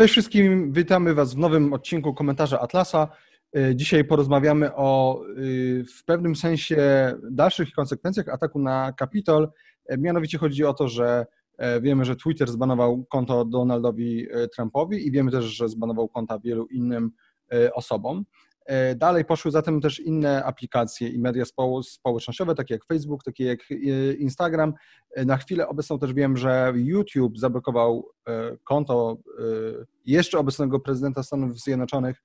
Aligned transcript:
Cześć 0.00 0.12
wszystkim, 0.12 0.72
witamy 0.72 1.14
Was 1.14 1.34
w 1.34 1.38
nowym 1.38 1.72
odcinku 1.72 2.14
komentarza 2.14 2.60
Atlasa. 2.60 3.08
Y, 3.56 3.76
dzisiaj 3.76 4.04
porozmawiamy 4.04 4.74
o 4.74 5.20
y, 5.38 5.84
w 5.98 6.04
pewnym 6.04 6.36
sensie 6.36 7.12
dalszych 7.30 7.72
konsekwencjach 7.72 8.28
ataku 8.28 8.58
na 8.58 8.92
Capitol. 8.98 9.50
Y, 9.92 9.98
mianowicie 9.98 10.38
chodzi 10.38 10.64
o 10.64 10.74
to, 10.74 10.88
że 10.88 11.26
wiemy, 11.82 12.04
że 12.04 12.16
Twitter 12.16 12.48
zbanował 12.48 13.04
konto 13.04 13.44
Donaldowi 13.44 14.26
Trumpowi 14.54 15.06
i 15.06 15.10
wiemy 15.10 15.30
też, 15.30 15.44
że 15.44 15.68
zbanował 15.68 16.08
konta 16.08 16.38
wielu 16.38 16.66
innym 16.66 17.10
osobom. 17.74 18.24
E, 18.70 18.94
dalej 18.94 19.24
poszły 19.24 19.50
zatem 19.50 19.80
też 19.80 20.00
inne 20.00 20.44
aplikacje 20.44 21.08
i 21.08 21.18
media 21.18 21.44
społecznościowe, 21.82 22.54
takie 22.54 22.74
jak 22.74 22.84
Facebook, 22.84 23.24
takie 23.24 23.44
jak 23.44 23.60
e, 23.70 23.74
Instagram. 24.12 24.74
E, 25.10 25.24
na 25.24 25.36
chwilę 25.36 25.68
obecną 25.68 25.98
też 25.98 26.12
wiem, 26.12 26.36
że 26.36 26.72
YouTube 26.76 27.38
zablokował 27.38 28.08
konto 28.64 29.16
jeszcze 30.06 30.38
obecnego 30.38 30.80
prezydenta 30.80 31.22
Stanów 31.22 31.60
Zjednoczonych 31.60 32.22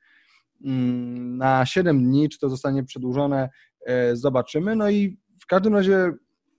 mm, 0.66 1.38
na 1.38 1.66
7 1.66 2.04
dni. 2.04 2.30
Czy 2.30 2.40
to 2.40 2.50
zostanie 2.50 2.84
przedłużone, 2.84 3.50
zobaczymy. 4.14 4.76
No 4.76 4.90
i 4.90 5.18
w 5.42 5.46
każdym 5.46 5.74
razie 5.74 6.14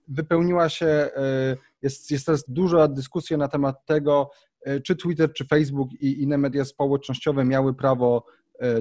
wypełniła 0.07 0.69
się, 0.69 1.09
jest, 1.81 2.11
jest 2.11 2.25
teraz 2.25 2.43
duża 2.47 2.87
dyskusja 2.87 3.37
na 3.37 3.47
temat 3.47 3.85
tego, 3.85 4.31
czy 4.83 4.95
Twitter, 4.95 5.33
czy 5.33 5.45
Facebook 5.45 5.93
i 5.93 6.23
inne 6.23 6.37
media 6.37 6.65
społecznościowe 6.65 7.45
miały 7.45 7.73
prawo 7.73 8.25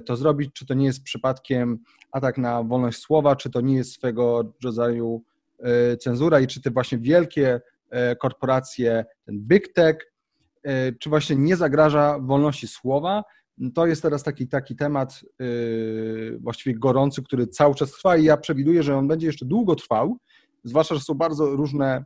to 0.05 0.17
zrobić, 0.17 0.51
czy 0.53 0.67
to 0.67 0.75
nie 0.75 0.87
jest 0.87 1.03
przypadkiem 1.03 1.79
atak 2.13 2.39
na 2.39 2.63
wolność 2.63 2.99
słowa, 2.99 3.37
czy 3.37 3.51
to 3.51 3.61
nie 3.61 3.77
jest 3.77 3.93
swego 3.93 4.53
rodzaju 4.65 5.23
e, 5.59 5.97
cenzura 5.97 6.41
i 6.41 6.47
czy 6.47 6.63
te 6.63 6.71
właśnie 6.71 6.99
wielkie 6.99 7.61
e, 7.91 8.17
korporacje, 8.17 9.05
ten 9.25 9.39
big 9.39 9.73
tech, 9.73 9.97
czy 11.01 11.11
właśnie 11.11 11.37
nie 11.37 11.57
zagraża 11.57 12.19
wolności 12.19 12.69
słowa. 12.69 13.25
To 13.75 13.87
jest 13.87 14.03
teraz 14.03 14.23
taki, 14.23 14.49
taki 14.49 14.77
temat 14.77 15.21
właściwie 16.41 16.79
gorący, 16.79 17.23
który 17.23 17.47
cały 17.47 17.75
czas 17.75 17.91
trwa 17.93 18.17
i 18.17 18.25
ja 18.25 18.37
przewiduję, 18.37 18.83
że 18.83 18.97
on 18.97 19.09
będzie 19.09 19.27
jeszcze 19.27 19.47
długo 19.47 19.75
trwał, 19.75 20.17
zwłaszcza, 20.65 20.95
że 20.95 21.01
są 21.01 21.15
bardzo 21.15 21.47
różne, 21.47 22.05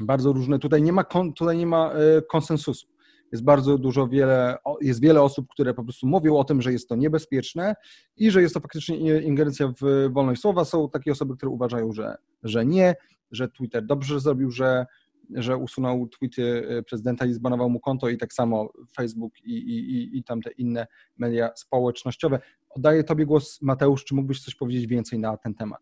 bardzo 0.00 0.32
różne, 0.32 0.58
tutaj 0.58 0.82
nie 0.82 0.92
ma, 0.92 1.04
tutaj 1.36 1.56
nie 1.56 1.66
ma 1.66 1.92
konsensusu 2.30 2.86
jest 3.32 3.44
bardzo 3.44 3.78
dużo, 3.78 4.08
wiele, 4.08 4.56
jest 4.80 5.00
wiele 5.00 5.22
osób, 5.22 5.46
które 5.50 5.74
po 5.74 5.84
prostu 5.84 6.06
mówią 6.06 6.36
o 6.36 6.44
tym, 6.44 6.62
że 6.62 6.72
jest 6.72 6.88
to 6.88 6.96
niebezpieczne 6.96 7.74
i 8.16 8.30
że 8.30 8.42
jest 8.42 8.54
to 8.54 8.60
faktycznie 8.60 9.20
ingerencja 9.20 9.72
w 9.82 10.12
wolność 10.12 10.40
słowa. 10.40 10.64
Są 10.64 10.90
takie 10.90 11.12
osoby, 11.12 11.36
które 11.36 11.50
uważają, 11.50 11.92
że, 11.92 12.16
że 12.42 12.66
nie, 12.66 12.94
że 13.30 13.48
Twitter 13.48 13.86
dobrze 13.86 14.20
zrobił, 14.20 14.50
że, 14.50 14.86
że 15.34 15.56
usunął 15.56 16.08
tweety 16.08 16.68
e, 16.68 16.82
prezydenta 16.82 17.26
i 17.26 17.32
zbanował 17.32 17.70
mu 17.70 17.80
konto 17.80 18.08
i 18.08 18.16
tak 18.16 18.32
samo 18.32 18.72
Facebook 18.96 19.32
i, 19.44 19.52
i, 19.52 20.18
i 20.18 20.24
tamte 20.24 20.50
inne 20.50 20.86
media 21.18 21.50
społecznościowe. 21.56 22.40
Oddaję 22.70 23.04
Tobie 23.04 23.26
głos, 23.26 23.62
Mateusz, 23.62 24.04
czy 24.04 24.14
mógłbyś 24.14 24.40
coś 24.42 24.54
powiedzieć 24.54 24.86
więcej 24.86 25.18
na 25.18 25.36
ten 25.36 25.54
temat? 25.54 25.80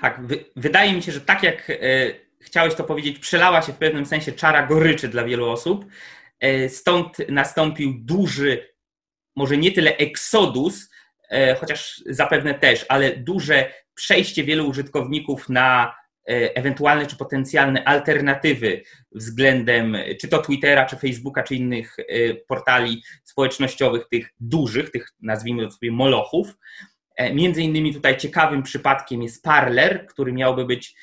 Tak, 0.00 0.22
wydaje 0.56 0.94
mi 0.94 1.02
się, 1.02 1.12
że 1.12 1.20
tak 1.20 1.42
jak 1.42 1.70
e, 1.70 2.29
chciałeś 2.40 2.74
to 2.74 2.84
powiedzieć, 2.84 3.18
przelała 3.18 3.62
się 3.62 3.72
w 3.72 3.78
pewnym 3.78 4.06
sensie 4.06 4.32
czara 4.32 4.66
goryczy 4.66 5.08
dla 5.08 5.24
wielu 5.24 5.50
osób. 5.50 5.84
E, 6.40 6.68
stąd 6.68 7.16
nastąpił 7.28 7.94
duży, 7.98 8.68
może 9.36 9.56
nie 9.56 9.72
tyle 9.72 9.96
eksodus, 9.96 10.90
e, 11.30 11.54
chociaż 11.54 12.02
zapewne 12.06 12.54
też, 12.54 12.86
ale 12.88 13.16
duże 13.16 13.72
przejście 13.94 14.44
wielu 14.44 14.68
użytkowników 14.68 15.48
na 15.48 15.94
e, 16.28 16.56
ewentualne 16.56 17.06
czy 17.06 17.16
potencjalne 17.16 17.84
alternatywy 17.84 18.82
względem 19.12 19.96
czy 20.20 20.28
to 20.28 20.42
Twittera, 20.42 20.86
czy 20.86 20.96
Facebooka, 20.96 21.42
czy 21.42 21.54
innych 21.54 21.96
portali 22.48 23.02
społecznościowych, 23.24 24.08
tych 24.08 24.30
dużych, 24.40 24.90
tych 24.90 25.08
nazwijmy 25.20 25.70
sobie 25.70 25.92
molochów. 25.92 26.54
Między 27.32 27.62
innymi 27.62 27.94
tutaj 27.94 28.16
ciekawym 28.16 28.62
przypadkiem 28.62 29.22
jest 29.22 29.42
Parler, 29.42 30.06
który 30.06 30.32
miałby 30.32 30.64
być 30.64 30.94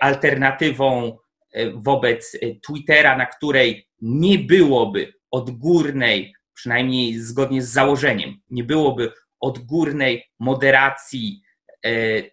alternatywą 0.00 1.18
e, 1.52 1.70
wobec 1.70 2.34
e, 2.34 2.38
Twittera, 2.60 3.16
na 3.16 3.26
której 3.26 3.88
nie 4.00 4.38
byłoby 4.38 5.12
odgórnej, 5.30 6.34
przynajmniej 6.54 7.18
zgodnie 7.18 7.62
z 7.62 7.68
założeniem, 7.68 8.40
nie 8.50 8.64
byłoby 8.64 9.12
odgórnej 9.40 10.24
moderacji 10.38 11.42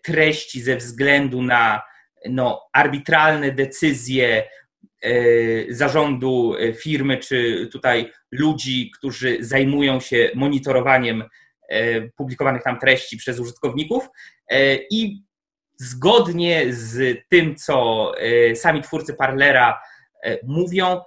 treści 0.04 0.62
ze 0.62 0.78
względu 0.78 1.42
na 1.42 1.81
no, 2.30 2.62
arbitralne 2.74 3.52
decyzje 3.52 4.44
zarządu 5.70 6.56
firmy, 6.81 7.18
czy 7.18 7.70
tutaj 7.72 8.12
ludzi, 8.31 8.92
którzy 8.98 9.38
zajmują 9.40 10.00
się 10.00 10.31
monitorowaniem 10.36 11.24
publikowanych 12.16 12.64
tam 12.64 12.80
treści 12.80 13.18
przez 13.18 13.40
użytkowników 13.40 14.08
i 14.92 15.24
zgodnie 15.78 16.74
z 16.74 17.20
tym, 17.30 17.56
co 17.56 18.12
e, 18.18 18.56
sami 18.56 18.82
twórcy 18.82 19.14
Parlera 19.14 19.82
e, 20.24 20.38
mówią, 20.44 21.02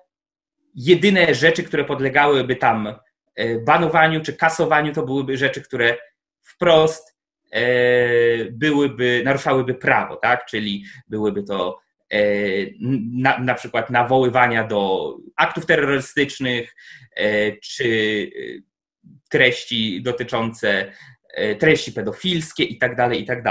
jedyne 0.74 1.34
rzeczy, 1.34 1.62
które 1.62 1.84
podlegałyby 1.84 2.56
tam 2.56 2.94
e, 3.34 3.58
banowaniu 3.58 4.20
czy 4.20 4.32
kasowaniu, 4.32 4.92
to 4.92 5.02
byłyby 5.02 5.36
rzeczy, 5.36 5.62
które 5.62 5.96
wprost 6.42 7.16
byłyby, 8.50 9.22
naruszałyby 9.24 9.74
prawo, 9.74 10.16
tak? 10.16 10.46
Czyli 10.46 10.84
byłyby 11.08 11.42
to 11.42 11.78
na, 13.12 13.38
na 13.38 13.54
przykład 13.54 13.90
nawoływania 13.90 14.64
do 14.64 15.14
aktów 15.36 15.66
terrorystycznych, 15.66 16.76
czy 17.62 18.30
treści 19.30 20.02
dotyczące 20.02 20.92
treści 21.58 21.92
pedofilskie 21.92 22.64
i 22.64 22.78
tak 22.78 22.96
dalej, 22.96 23.22
i 23.22 23.26
tak. 23.26 23.42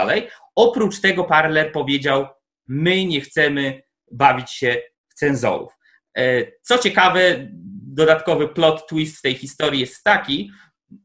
Oprócz 0.55 1.01
tego 1.01 1.23
Parler 1.23 1.71
powiedział, 1.71 2.27
my 2.67 3.05
nie 3.05 3.21
chcemy 3.21 3.81
bawić 4.11 4.51
się 4.51 4.81
w 5.09 5.13
cenzorów. 5.13 5.73
E, 6.17 6.51
co 6.61 6.77
ciekawe, 6.77 7.47
dodatkowy 7.93 8.47
plot 8.47 8.87
twist 8.87 9.17
w 9.17 9.21
tej 9.21 9.33
historii 9.33 9.81
jest 9.81 10.03
taki, 10.03 10.51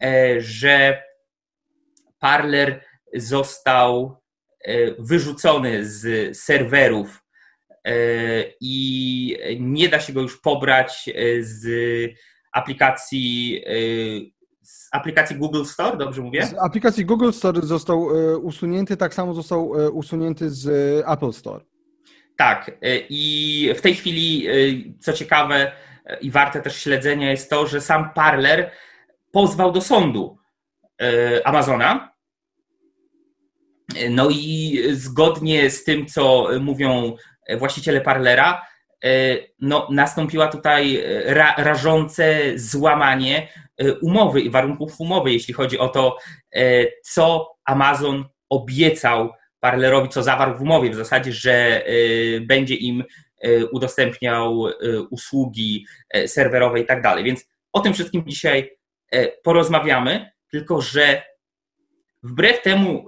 e, 0.02 0.40
że 0.40 1.02
Parler 2.18 2.84
został 3.14 4.20
e, 4.64 4.94
wyrzucony 4.98 5.86
z 5.86 6.36
serwerów 6.38 7.22
i 8.60 9.36
nie 9.60 9.88
da 9.88 10.00
się 10.00 10.12
go 10.12 10.20
już 10.20 10.40
pobrać 10.40 11.10
z 11.40 11.66
aplikacji 12.52 13.64
aplikacji 14.90 15.36
Google 15.36 15.64
Store, 15.64 15.96
dobrze 15.96 16.22
mówię? 16.22 16.46
Z 16.46 16.54
aplikacji 16.54 17.04
Google 17.04 17.32
Store 17.32 17.62
został 17.62 18.10
e, 18.10 18.38
usunięty, 18.38 18.96
tak 18.96 19.14
samo 19.14 19.34
został 19.34 19.80
e, 19.80 19.90
usunięty 19.90 20.50
z 20.50 20.66
e, 20.68 21.08
Apple 21.08 21.32
Store. 21.32 21.64
Tak, 22.36 22.70
i 23.10 23.74
w 23.76 23.80
tej 23.80 23.94
chwili, 23.94 24.46
co 25.00 25.12
ciekawe 25.12 25.72
i 26.20 26.30
warte 26.30 26.62
też 26.62 26.76
śledzenia, 26.76 27.30
jest 27.30 27.50
to, 27.50 27.66
że 27.66 27.80
sam 27.80 28.10
Parler 28.14 28.70
pozwał 29.32 29.72
do 29.72 29.80
sądu 29.80 30.38
Amazona. 31.44 32.12
No 34.10 34.28
i 34.30 34.78
zgodnie 34.92 35.70
z 35.70 35.84
tym, 35.84 36.06
co 36.06 36.48
mówią 36.60 37.16
właściciele 37.58 38.00
Parlera, 38.00 38.62
no, 39.60 39.88
nastąpiła 39.90 40.48
tutaj 40.48 41.02
ra, 41.24 41.54
rażące 41.58 42.52
złamanie 42.54 43.48
E, 43.80 43.94
umowy 43.94 44.40
i 44.40 44.50
warunków 44.50 45.00
umowy, 45.00 45.32
jeśli 45.32 45.54
chodzi 45.54 45.78
o 45.78 45.88
to, 45.88 46.16
e, 46.54 46.86
co 47.02 47.54
Amazon 47.64 48.24
obiecał 48.48 49.32
Parlerowi, 49.60 50.08
co 50.08 50.22
zawarł 50.22 50.58
w 50.58 50.62
umowie, 50.62 50.90
w 50.90 50.94
zasadzie, 50.94 51.32
że 51.32 51.84
e, 51.86 51.90
będzie 52.40 52.74
im 52.74 53.04
udostępniał 53.72 54.64
usługi 55.10 55.86
serwerowe 56.26 56.80
i 56.80 56.86
tak 56.86 57.02
dalej. 57.02 57.24
Więc 57.24 57.48
o 57.72 57.80
tym 57.80 57.94
wszystkim 57.94 58.24
dzisiaj 58.26 58.70
porozmawiamy, 59.42 60.30
tylko 60.50 60.80
że 60.80 61.22
wbrew 62.22 62.62
temu, 62.62 63.06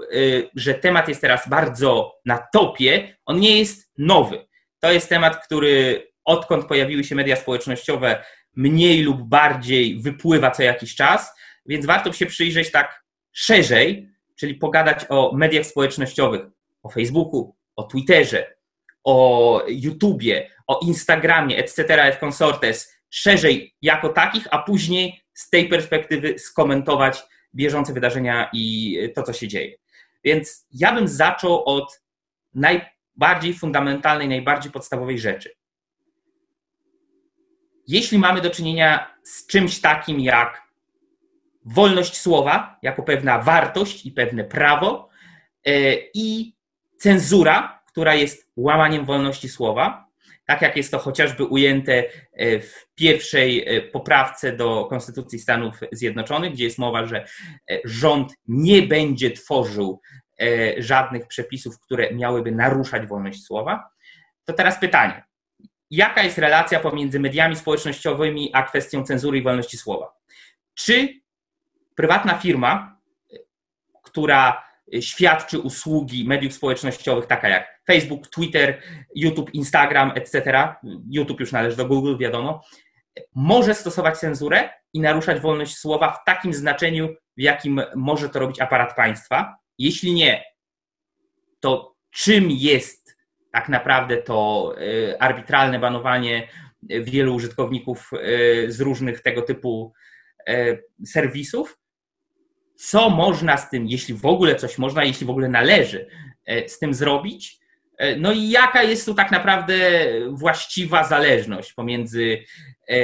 że 0.54 0.74
temat 0.74 1.08
jest 1.08 1.20
teraz 1.20 1.48
bardzo 1.48 2.12
na 2.24 2.46
topie, 2.52 3.16
on 3.26 3.40
nie 3.40 3.58
jest 3.58 3.92
nowy. 3.98 4.46
To 4.82 4.92
jest 4.92 5.08
temat, 5.08 5.44
który 5.44 6.06
odkąd 6.24 6.66
pojawiły 6.66 7.04
się 7.04 7.14
media 7.14 7.36
społecznościowe, 7.36 8.24
mniej 8.56 9.02
lub 9.02 9.22
bardziej 9.22 10.00
wypływa 10.00 10.50
co 10.50 10.62
jakiś 10.62 10.94
czas, 10.94 11.34
więc 11.66 11.86
warto 11.86 12.12
się 12.12 12.26
przyjrzeć 12.26 12.70
tak 12.70 13.04
szerzej, 13.32 14.08
czyli 14.36 14.54
pogadać 14.54 15.04
o 15.08 15.32
mediach 15.36 15.66
społecznościowych, 15.66 16.40
o 16.82 16.88
Facebooku, 16.88 17.54
o 17.76 17.82
Twitterze, 17.82 18.54
o 19.04 19.62
YouTubie, 19.68 20.50
o 20.66 20.80
Instagramie, 20.82 21.56
etc., 21.56 22.04
et 22.04 22.18
consortes, 22.18 22.92
szerzej 23.10 23.74
jako 23.82 24.08
takich, 24.08 24.48
a 24.50 24.58
później 24.58 25.22
z 25.34 25.50
tej 25.50 25.68
perspektywy 25.68 26.38
skomentować 26.38 27.22
bieżące 27.54 27.92
wydarzenia 27.92 28.50
i 28.52 28.98
to, 29.14 29.22
co 29.22 29.32
się 29.32 29.48
dzieje. 29.48 29.76
Więc 30.24 30.66
ja 30.72 30.92
bym 30.92 31.08
zaczął 31.08 31.64
od 31.64 32.02
najbardziej 33.16 33.54
fundamentalnej, 33.54 34.28
najbardziej 34.28 34.72
podstawowej 34.72 35.18
rzeczy. 35.18 35.50
jeśli 37.86 38.18
mamy 38.18 38.40
do 38.40 38.50
czynienia 38.50 39.16
z 39.22 39.46
czymś 39.46 39.80
takim 39.80 40.20
jak 40.20 40.62
wolność 41.64 42.16
słowa 42.20 42.78
jako 42.82 43.02
pewna 43.02 43.38
wartość 43.38 44.06
i 44.06 44.12
pewne 44.12 44.44
prawo 44.44 45.08
e, 45.66 45.94
i 46.14 46.54
cenzura, 46.98 47.82
która 47.86 48.14
jest 48.14 48.50
łamaniem 48.56 49.04
wolności 49.04 49.48
słowa, 49.48 50.06
tak 50.46 50.62
jak 50.62 50.76
jest 50.76 50.90
to 50.90 50.98
chociażby 50.98 51.44
ujęte 51.44 52.04
e, 52.32 52.60
w 52.60 52.86
pierwszej 52.94 53.68
e, 53.68 53.82
poprawce 53.82 54.52
do 54.56 54.84
Konstytucji 54.84 55.38
Stanów 55.38 55.80
Zjednoczonych, 55.92 56.52
gdzie 56.52 56.64
jest 56.64 56.78
mowa, 56.78 57.06
że 57.06 57.26
rząd 57.84 58.32
nie 58.48 58.82
będzie 58.82 59.30
tworzył 59.30 60.00
żadnych 60.78 61.26
przepisów, 61.26 61.80
które 61.80 62.14
miałyby 62.14 62.52
naruszać 62.52 63.06
wolność 63.06 63.44
słowa. 63.44 63.90
To 64.44 64.52
teraz 64.52 64.78
pytanie: 64.78 65.24
jaka 65.90 66.22
jest 66.22 66.38
relacja 66.38 66.80
pomiędzy 66.80 67.20
mediami 67.20 67.56
społecznościowymi 67.56 68.50
a 68.54 68.62
kwestią 68.62 69.04
cenzury 69.04 69.38
i 69.38 69.42
wolności 69.42 69.76
słowa? 69.76 70.12
Czy 70.74 71.08
prywatna 71.96 72.34
firma, 72.34 72.98
która 74.02 74.64
świadczy 75.00 75.58
usługi 75.58 76.28
mediów 76.28 76.52
społecznościowych, 76.52 77.26
taka 77.26 77.48
jak 77.48 77.82
Facebook, 77.86 78.28
Twitter, 78.28 78.82
YouTube, 79.14 79.54
Instagram, 79.54 80.12
etc., 80.14 80.68
YouTube 81.10 81.40
już 81.40 81.52
należy 81.52 81.76
do 81.76 81.86
Google, 81.86 82.18
wiadomo, 82.18 82.64
może 83.34 83.74
stosować 83.74 84.18
cenzurę 84.18 84.70
i 84.92 85.00
naruszać 85.00 85.40
wolność 85.40 85.76
słowa 85.76 86.12
w 86.12 86.24
takim 86.24 86.54
znaczeniu, 86.54 87.08
w 87.36 87.40
jakim 87.40 87.82
może 87.96 88.28
to 88.28 88.38
robić 88.38 88.60
aparat 88.60 88.96
państwa. 88.96 89.56
Jeśli 89.78 90.12
nie, 90.12 90.44
to 91.60 91.96
czym 92.10 92.50
jest 92.50 93.16
tak 93.52 93.68
naprawdę 93.68 94.16
to 94.16 94.74
y, 94.80 95.20
arbitralne 95.20 95.78
banowanie 95.78 96.48
wielu 96.82 97.34
użytkowników 97.34 98.10
y, 98.12 98.72
z 98.72 98.80
różnych 98.80 99.20
tego 99.20 99.42
typu 99.42 99.92
serwisów 101.06 101.82
co 102.82 103.10
można 103.10 103.56
z 103.56 103.70
tym, 103.70 103.86
jeśli 103.86 104.14
w 104.14 104.26
ogóle 104.26 104.54
coś 104.56 104.78
można, 104.78 105.04
jeśli 105.04 105.26
w 105.26 105.30
ogóle 105.30 105.48
należy 105.48 106.08
e, 106.46 106.68
z 106.68 106.78
tym 106.78 106.94
zrobić. 106.94 107.58
E, 107.98 108.16
no 108.16 108.32
i 108.32 108.50
jaka 108.50 108.82
jest 108.82 109.06
tu 109.06 109.14
tak 109.14 109.30
naprawdę 109.30 109.74
właściwa 110.30 111.04
zależność 111.04 111.72
pomiędzy 111.72 112.44
e, 112.88 112.96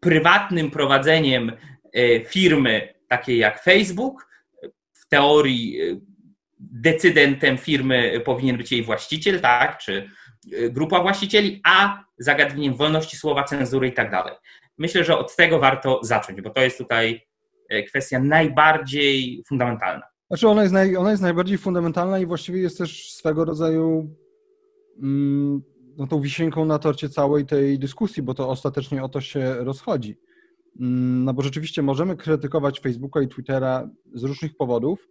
prywatnym 0.00 0.70
prowadzeniem 0.70 1.52
firmy 2.26 2.94
takiej 3.08 3.38
jak 3.38 3.62
Facebook, 3.62 4.28
w 5.06 5.08
teorii 5.08 5.78
decydentem 6.58 7.58
firmy 7.58 8.22
powinien 8.24 8.56
być 8.56 8.72
jej 8.72 8.82
właściciel, 8.82 9.40
tak, 9.40 9.78
czy 9.78 10.10
grupa 10.70 11.02
właścicieli, 11.02 11.60
a 11.64 12.04
zagadnieniem 12.18 12.74
wolności 12.74 13.16
słowa, 13.16 13.44
cenzury 13.44 13.88
i 13.88 13.92
tak 13.92 14.10
dalej. 14.10 14.34
Myślę, 14.78 15.04
że 15.04 15.18
od 15.18 15.36
tego 15.36 15.58
warto 15.58 16.00
zacząć, 16.02 16.40
bo 16.40 16.50
to 16.50 16.60
jest 16.60 16.78
tutaj 16.78 17.26
E, 17.68 17.82
kwestia 17.82 18.20
najbardziej 18.20 19.42
fundamentalna. 19.48 20.02
Znaczy 20.26 20.48
ona 20.48 20.62
jest, 20.62 20.74
naj, 20.74 20.96
ona 20.96 21.10
jest 21.10 21.22
najbardziej 21.22 21.58
fundamentalna 21.58 22.18
i 22.18 22.26
właściwie 22.26 22.60
jest 22.60 22.78
też 22.78 23.12
swego 23.12 23.44
rodzaju 23.44 24.16
mm, 25.02 25.62
no, 25.96 26.06
tą 26.06 26.20
wisienką 26.20 26.64
na 26.64 26.78
torcie 26.78 27.08
całej 27.08 27.46
tej 27.46 27.78
dyskusji, 27.78 28.22
bo 28.22 28.34
to 28.34 28.48
ostatecznie 28.48 29.02
o 29.02 29.08
to 29.08 29.20
się 29.20 29.54
rozchodzi. 29.54 30.16
Mm, 30.80 31.24
no 31.24 31.34
bo 31.34 31.42
rzeczywiście 31.42 31.82
możemy 31.82 32.16
krytykować 32.16 32.80
Facebooka 32.80 33.22
i 33.22 33.28
Twittera 33.28 33.88
z 34.14 34.22
różnych 34.22 34.56
powodów, 34.56 35.08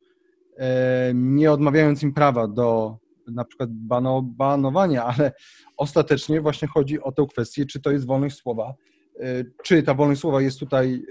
e, 0.57 1.11
nie 1.15 1.51
odmawiając 1.51 2.03
im 2.03 2.13
prawa 2.13 2.47
do 2.47 2.97
na 3.27 3.45
przykład 3.45 3.69
bano, 3.71 4.21
banowania, 4.21 5.03
ale 5.13 5.31
ostatecznie 5.77 6.41
właśnie 6.41 6.67
chodzi 6.67 7.01
o 7.01 7.11
tę 7.11 7.25
kwestię, 7.31 7.65
czy 7.65 7.81
to 7.81 7.91
jest 7.91 8.05
wolność 8.05 8.35
słowa, 8.35 8.73
Y, 9.21 9.51
czy 9.63 9.83
ta 9.83 9.93
wolność 9.93 10.21
słowa 10.21 10.41
jest 10.41 10.59
tutaj 10.59 11.05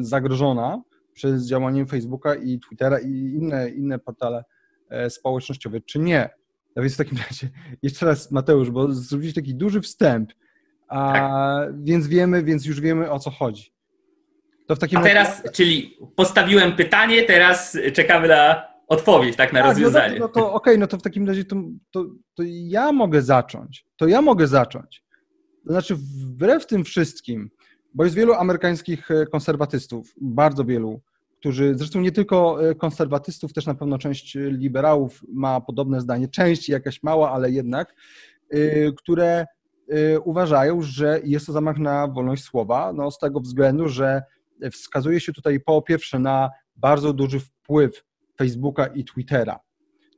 zagrożona 0.00 0.82
przez 1.12 1.46
działanie 1.46 1.86
Facebooka 1.86 2.34
i 2.34 2.60
Twittera 2.60 2.98
i 2.98 3.08
inne, 3.10 3.70
inne 3.70 3.98
portale 3.98 4.44
e, 4.88 5.10
społecznościowe, 5.10 5.80
czy 5.80 5.98
nie. 5.98 6.30
No 6.76 6.82
więc 6.82 6.94
w 6.94 6.96
takim 6.96 7.18
razie, 7.28 7.50
jeszcze 7.82 8.06
raz 8.06 8.30
Mateusz, 8.30 8.70
bo 8.70 8.92
zrobiliście 8.92 9.40
taki 9.40 9.54
duży 9.54 9.80
wstęp, 9.80 10.32
a 10.92 11.12
tak. 11.12 11.84
więc 11.84 12.06
wiemy, 12.06 12.42
więc 12.42 12.66
już 12.66 12.80
wiemy 12.80 13.10
o 13.10 13.18
co 13.18 13.30
chodzi. 13.30 13.72
To 14.66 14.76
w 14.76 14.78
takim 14.78 14.98
a 14.98 15.02
teraz, 15.02 15.38
razie... 15.38 15.50
czyli 15.50 15.98
postawiłem 16.16 16.76
pytanie, 16.76 17.22
teraz 17.22 17.78
czekamy 17.92 18.28
na 18.28 18.72
odpowiedź, 18.88 19.36
tak, 19.36 19.52
na 19.52 19.58
tak, 19.58 19.68
rozwiązanie. 19.68 20.18
No 20.18 20.28
to, 20.28 20.40
no 20.40 20.46
to 20.46 20.52
okej, 20.52 20.72
okay, 20.72 20.78
no 20.78 20.86
to 20.86 20.98
w 20.98 21.02
takim 21.02 21.28
razie 21.28 21.44
to, 21.44 21.56
to, 21.90 22.04
to 22.34 22.42
ja 22.46 22.92
mogę 22.92 23.22
zacząć. 23.22 23.86
To 23.96 24.06
ja 24.06 24.22
mogę 24.22 24.46
zacząć. 24.46 25.04
To 25.66 25.72
znaczy, 25.72 25.96
wbrew 25.96 26.66
tym 26.66 26.84
wszystkim, 26.84 27.50
bo 27.94 28.04
jest 28.04 28.16
wielu 28.16 28.32
amerykańskich 28.32 29.10
e, 29.10 29.26
konserwatystów, 29.26 30.14
bardzo 30.20 30.64
wielu, 30.64 31.00
którzy, 31.40 31.74
zresztą 31.74 32.00
nie 32.00 32.12
tylko 32.12 32.68
e, 32.70 32.74
konserwatystów, 32.74 33.52
też 33.52 33.66
na 33.66 33.74
pewno 33.74 33.98
część 33.98 34.34
liberałów 34.34 35.20
ma 35.28 35.60
podobne 35.60 36.00
zdanie, 36.00 36.28
część 36.28 36.68
jakaś 36.68 37.02
mała, 37.02 37.32
ale 37.32 37.50
jednak, 37.50 37.94
e, 38.50 38.92
które 38.92 39.46
uważają, 40.24 40.82
że 40.82 41.20
jest 41.24 41.46
to 41.46 41.52
zamach 41.52 41.78
na 41.78 42.08
wolność 42.08 42.44
słowa, 42.44 42.92
no 42.92 43.10
z 43.10 43.18
tego 43.18 43.40
względu, 43.40 43.88
że 43.88 44.22
wskazuje 44.72 45.20
się 45.20 45.32
tutaj 45.32 45.60
po 45.60 45.82
pierwsze 45.82 46.18
na 46.18 46.50
bardzo 46.76 47.12
duży 47.12 47.40
wpływ 47.40 48.04
Facebooka 48.38 48.86
i 48.86 49.04
Twittera. 49.04 49.60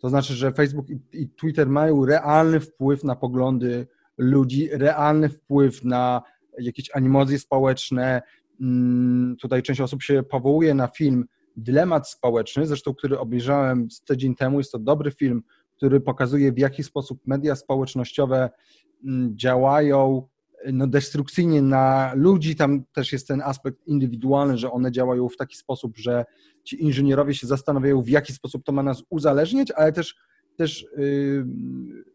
To 0.00 0.08
znaczy, 0.08 0.34
że 0.34 0.52
Facebook 0.52 0.86
i 1.12 1.28
Twitter 1.28 1.68
mają 1.68 2.04
realny 2.04 2.60
wpływ 2.60 3.04
na 3.04 3.16
poglądy 3.16 3.86
ludzi, 4.18 4.68
realny 4.72 5.28
wpływ 5.28 5.84
na 5.84 6.22
jakieś 6.58 6.90
animozje 6.94 7.38
społeczne. 7.38 8.22
Mm, 8.60 9.36
tutaj 9.36 9.62
część 9.62 9.80
osób 9.80 10.02
się 10.02 10.22
powołuje 10.22 10.74
na 10.74 10.86
film 10.86 11.24
Dylemat 11.56 12.08
Społeczny, 12.08 12.66
zresztą 12.66 12.94
który 12.94 13.18
obejrzałem 13.18 13.88
tydzień 14.06 14.34
temu. 14.34 14.58
Jest 14.58 14.72
to 14.72 14.78
dobry 14.78 15.10
film, 15.10 15.42
który 15.76 16.00
pokazuje, 16.00 16.52
w 16.52 16.58
jaki 16.58 16.82
sposób 16.82 17.26
media 17.26 17.56
społecznościowe 17.56 18.50
mm, 19.04 19.38
działają 19.38 20.28
no, 20.72 20.86
destrukcyjnie 20.86 21.62
na 21.62 22.12
ludzi. 22.14 22.56
Tam 22.56 22.84
też 22.92 23.12
jest 23.12 23.28
ten 23.28 23.42
aspekt 23.42 23.86
indywidualny, 23.86 24.58
że 24.58 24.72
one 24.72 24.92
działają 24.92 25.28
w 25.28 25.36
taki 25.36 25.56
sposób, 25.56 25.96
że 25.96 26.24
ci 26.64 26.82
inżynierowie 26.82 27.34
się 27.34 27.46
zastanawiają, 27.46 28.02
w 28.02 28.08
jaki 28.08 28.32
sposób 28.32 28.64
to 28.64 28.72
ma 28.72 28.82
nas 28.82 29.02
uzależniać, 29.10 29.70
ale 29.70 29.92
też 29.92 30.14
też 30.56 30.82
y, 30.82 31.44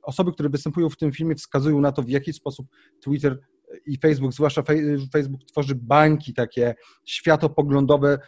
osoby, 0.01 0.31
które 0.31 0.49
występują 0.49 0.89
w 0.89 0.97
tym 0.97 1.11
filmie, 1.11 1.35
wskazują 1.35 1.81
na 1.81 1.91
to, 1.91 2.03
w 2.03 2.09
jaki 2.09 2.33
sposób 2.33 2.67
Twitter 3.01 3.39
i 3.85 3.97
Facebook, 3.97 4.33
zwłaszcza 4.33 4.63
Facebook, 5.13 5.43
tworzy 5.43 5.75
bańki 5.75 6.33
takie 6.33 6.75
światopoglądowe, 7.05 8.19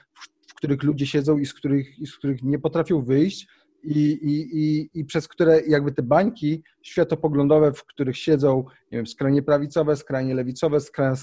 w 0.47 0.53
których 0.55 0.83
ludzie 0.83 1.07
siedzą 1.07 1.37
i 1.37 1.45
z 1.45 1.53
których, 1.53 1.99
i 1.99 2.07
z 2.07 2.17
których 2.17 2.43
nie 2.43 2.59
potrafią 2.59 3.01
wyjść. 3.01 3.47
I, 3.83 3.99
i, 4.11 4.57
i, 4.57 4.89
i 4.93 5.05
przez 5.05 5.27
które 5.27 5.61
jakby 5.67 5.91
te 5.91 6.03
bańki 6.03 6.63
światopoglądowe, 6.81 7.73
w 7.73 7.85
których 7.85 8.17
siedzą, 8.17 8.63
nie 8.91 8.97
wiem, 8.97 9.07
skrajnie 9.07 9.43
prawicowe, 9.43 9.95
skrajnie 9.95 10.35
lewicowe, 10.35 10.77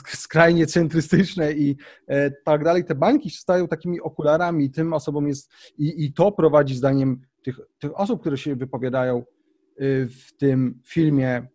skrajnie 0.05 0.67
centrystyczne 0.67 1.53
i 1.53 1.77
e, 2.07 2.31
tak 2.31 2.65
dalej, 2.65 2.85
te 2.85 2.95
bańki 2.95 3.31
stają 3.31 3.69
takimi 3.69 4.01
okularami 4.01 4.71
tym 4.71 4.93
osobom 4.93 5.29
jest, 5.29 5.51
i, 5.79 6.05
i 6.05 6.13
to 6.13 6.33
prowadzi 6.33 6.75
zdaniem 6.75 7.21
tych, 7.43 7.61
tych 7.79 8.01
osób, 8.01 8.21
które 8.21 8.39
się 8.39 8.57
wypowiadają 8.57 9.19
y, 9.19 10.09
w 10.09 10.33
tym 10.37 10.81
filmie 10.85 11.47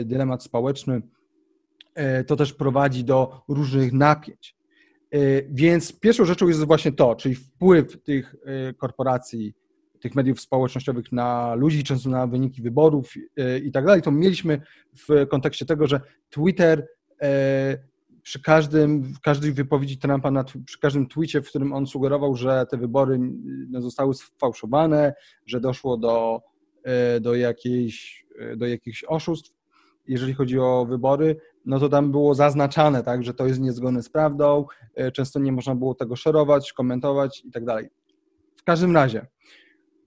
y, 0.00 0.04
Dylemat 0.04 0.42
Społeczny, 0.42 1.02
y, 2.20 2.24
to 2.24 2.36
też 2.36 2.52
prowadzi 2.52 3.04
do 3.04 3.42
różnych 3.48 3.92
napięć. 3.92 4.60
Więc 5.48 6.00
pierwszą 6.00 6.24
rzeczą 6.24 6.48
jest 6.48 6.64
właśnie 6.64 6.92
to, 6.92 7.14
czyli 7.14 7.34
wpływ 7.34 8.02
tych 8.02 8.34
korporacji, 8.76 9.54
tych 10.00 10.14
mediów 10.14 10.40
społecznościowych 10.40 11.12
na 11.12 11.54
ludzi, 11.54 11.84
często 11.84 12.10
na 12.10 12.26
wyniki 12.26 12.62
wyborów 12.62 13.12
i 13.64 13.72
tak 13.72 13.86
dalej. 13.86 14.02
To 14.02 14.10
mieliśmy 14.10 14.60
w 15.08 15.26
kontekście 15.28 15.66
tego, 15.66 15.86
że 15.86 16.00
Twitter 16.30 16.86
przy 18.22 18.42
każdym, 18.42 19.02
w 19.02 19.20
każdej 19.20 19.52
wypowiedzi 19.52 19.98
Trumpa, 19.98 20.30
na, 20.30 20.44
przy 20.44 20.80
każdym 20.80 21.08
twicie, 21.08 21.42
w 21.42 21.48
którym 21.48 21.72
on 21.72 21.86
sugerował, 21.86 22.36
że 22.36 22.66
te 22.70 22.76
wybory 22.76 23.18
no, 23.70 23.80
zostały 23.80 24.14
sfałszowane, 24.14 25.14
że 25.46 25.60
doszło 25.60 25.96
do, 25.96 26.42
e, 26.82 27.20
do, 27.20 27.34
jakiejś, 27.34 28.26
e, 28.38 28.56
do 28.56 28.66
jakichś 28.66 29.04
oszustw, 29.04 29.52
jeżeli 30.08 30.34
chodzi 30.34 30.58
o 30.58 30.86
wybory, 30.88 31.36
no 31.64 31.78
to 31.78 31.88
tam 31.88 32.10
było 32.10 32.34
zaznaczane, 32.34 33.02
tak, 33.02 33.24
że 33.24 33.34
to 33.34 33.46
jest 33.46 33.60
niezgodne 33.60 34.02
z 34.02 34.08
prawdą, 34.08 34.66
e, 34.94 35.12
często 35.12 35.38
nie 35.38 35.52
można 35.52 35.74
było 35.74 35.94
tego 35.94 36.16
szerować, 36.16 36.72
komentować 36.72 37.44
i 37.44 37.50
tak 37.50 37.64
dalej. 37.64 37.88
W 38.56 38.64
każdym 38.64 38.94
razie, 38.94 39.26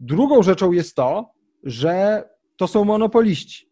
drugą 0.06 0.44
rzeczą 0.44 0.72
jest 0.72 0.96
to, 0.96 1.30
że 1.64 2.24
to 2.58 2.68
są 2.68 2.86
monopoliści. 2.86 3.70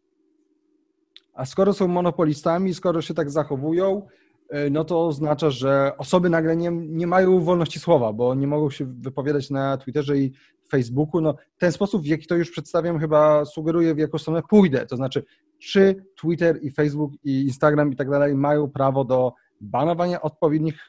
A 1.34 1.46
skoro 1.46 1.74
są 1.74 1.88
monopolistami, 1.88 2.74
skoro 2.74 3.02
się 3.02 3.14
tak 3.14 3.32
zachowują, 3.32 4.08
E, 4.52 4.70
no 4.70 4.84
to 4.84 5.08
oznacza, 5.08 5.50
że 5.50 5.92
osoby 5.98 6.30
nagle 6.30 6.56
nie, 6.56 6.72
nie 6.72 7.08
mają 7.08 7.40
wolności 7.40 7.80
słowa, 7.80 8.14
bo 8.14 8.36
nie 8.36 8.48
mogą 8.48 8.70
się 8.70 8.86
wypowiadać 8.86 9.50
na 9.50 9.78
Twitterze 9.78 10.18
i 10.18 10.32
Facebooku. 10.70 11.22
No, 11.22 11.36
ten 11.58 11.72
sposób, 11.72 12.04
w 12.04 12.06
jaki 12.06 12.28
to 12.28 12.36
już 12.36 12.52
przedstawiam, 12.52 13.00
chyba 13.00 13.46
sugeruje, 13.46 13.96
w 13.96 13.98
jaką 13.98 14.18
stronę 14.18 14.42
pójdę. 14.50 14.86
To 14.86 14.96
znaczy, 14.96 15.24
czy 15.60 15.96
Twitter 16.22 16.60
i 16.62 16.72
Facebook 16.72 17.12
i 17.24 17.42
Instagram 17.42 17.92
i 17.92 17.96
tak 17.96 18.10
dalej 18.10 18.36
mają 18.36 18.70
prawo 18.70 19.06
do 19.06 19.34
banowania 19.62 20.22
odpowiednich 20.22 20.88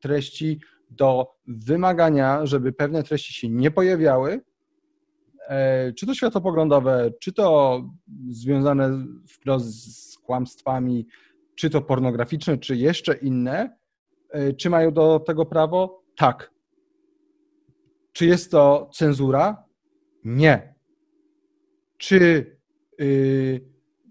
treści, 0.00 0.60
do 0.90 1.32
wymagania, 1.46 2.46
żeby 2.46 2.72
pewne 2.72 3.02
treści 3.02 3.34
się 3.34 3.48
nie 3.48 3.70
pojawiały, 3.70 4.32
e, 4.32 4.40
czy 5.96 6.06
to 6.06 6.14
światopoglądowe, 6.14 7.10
czy 7.20 7.32
to 7.32 7.82
związane 8.28 9.06
wprost 9.28 9.96
z 9.96 10.18
kłamstwami, 10.18 11.06
czy 11.54 11.70
to 11.70 11.80
pornograficzne, 11.82 12.58
czy 12.58 12.76
jeszcze 12.76 13.14
inne, 13.16 13.76
e, 14.30 14.52
czy 14.52 14.70
mają 14.70 14.92
do 14.92 15.20
tego 15.20 15.46
prawo? 15.46 16.02
Tak. 16.16 16.50
Czy 18.12 18.26
jest 18.26 18.50
to 18.50 18.90
cenzura? 18.94 19.64
Nie. 20.24 20.74
Czy, 21.98 22.56
yy, 22.98 23.60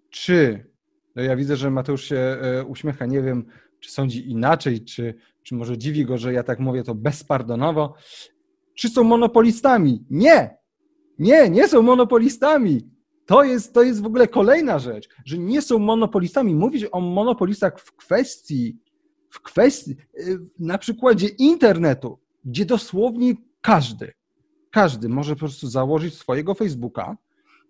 czy, 0.10 0.70
no 1.16 1.24
ja 1.24 1.36
widzę, 1.36 1.56
że 1.56 1.72
Mateusz 1.72 2.04
się 2.04 2.38
uśmiecha, 2.68 3.06
nie 3.06 3.22
wiem, 3.22 3.46
czy 3.80 3.92
sądzi 3.92 4.32
inaczej, 4.32 4.86
czy, 4.86 5.14
czy 5.44 5.56
może 5.56 5.78
dziwi 5.78 6.06
go, 6.06 6.18
że 6.18 6.34
ja 6.34 6.44
tak 6.44 6.60
mówię 6.60 6.84
to 6.84 6.96
bezpardonowo, 6.96 7.94
czy 8.76 8.90
są 8.90 9.04
monopolistami? 9.04 10.06
Nie! 10.10 10.58
Nie, 11.20 11.50
nie 11.50 11.68
są 11.68 11.82
monopolistami. 11.82 12.90
To 13.26 13.44
jest, 13.44 13.74
to 13.74 13.84
jest 13.84 14.02
w 14.02 14.06
ogóle 14.06 14.28
kolejna 14.28 14.80
rzecz, 14.80 15.10
że 15.26 15.38
nie 15.38 15.62
są 15.62 15.80
monopolistami. 15.80 16.56
Mówić 16.56 16.86
o 16.92 17.00
monopolistach 17.00 17.80
w 17.80 17.96
kwestii, 17.96 18.78
w 19.30 19.42
kwestii, 19.42 19.96
y, 20.20 20.40
na 20.60 20.78
przykładzie 20.78 21.28
internetu, 21.28 22.20
gdzie 22.46 22.66
dosłownie 22.66 23.34
każdy, 23.62 24.14
każdy 24.72 25.10
może 25.10 25.34
po 25.34 25.40
prostu 25.40 25.68
założyć 25.68 26.14
swojego 26.14 26.54
Facebooka, 26.54 27.18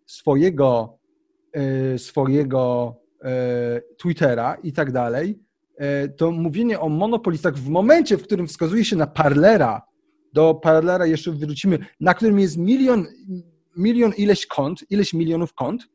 swojego, 0.05 0.97
y, 1.95 1.99
swojego 1.99 2.95
y, 3.15 3.95
Twittera 3.97 4.57
i 4.63 4.73
tak 4.73 4.91
dalej, 4.91 5.45
to 6.17 6.31
mówienie 6.31 6.79
o 6.79 6.89
monopolistach 6.89 7.55
w 7.55 7.69
momencie, 7.69 8.17
w 8.17 8.23
którym 8.23 8.47
wskazuje 8.47 8.85
się 8.85 8.95
na 8.95 9.07
Parlera, 9.07 9.81
do 10.35 10.53
Parlera 10.53 11.05
jeszcze 11.05 11.31
wrócimy, 11.31 11.79
na 11.99 12.13
którym 12.13 12.39
jest 12.39 12.57
milion, 12.57 13.05
milion 13.77 14.13
ileś 14.17 14.45
kont, 14.45 14.91
ileś 14.91 15.13
milionów 15.13 15.53
kont, 15.53 15.87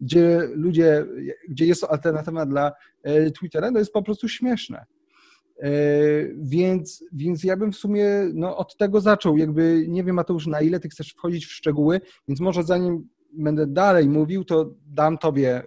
gdzie 0.00 0.40
ludzie, 0.54 1.06
gdzie 1.48 1.66
jest 1.66 1.80
to 1.80 1.90
alternatywa 1.90 2.46
dla 2.46 2.72
e, 3.02 3.30
Twittera, 3.30 3.72
to 3.72 3.78
jest 3.78 3.92
po 3.92 4.02
prostu 4.02 4.28
śmieszne. 4.28 4.86
E, 5.62 5.70
więc, 6.38 7.04
więc 7.12 7.44
ja 7.44 7.56
bym 7.56 7.72
w 7.72 7.76
sumie 7.76 8.06
no, 8.34 8.56
od 8.56 8.76
tego 8.76 9.00
zaczął. 9.00 9.36
Jakby 9.36 9.84
nie 9.88 10.04
wiem, 10.04 10.16
Mateusz, 10.16 10.46
na 10.46 10.60
ile 10.60 10.80
ty 10.80 10.88
chcesz 10.88 11.12
wchodzić 11.12 11.46
w 11.46 11.52
szczegóły, 11.52 12.00
więc 12.28 12.40
może 12.40 12.62
zanim 12.62 13.08
będę 13.32 13.66
dalej 13.66 14.08
mówił, 14.08 14.44
to 14.44 14.74
dam 14.86 15.18
tobie 15.18 15.62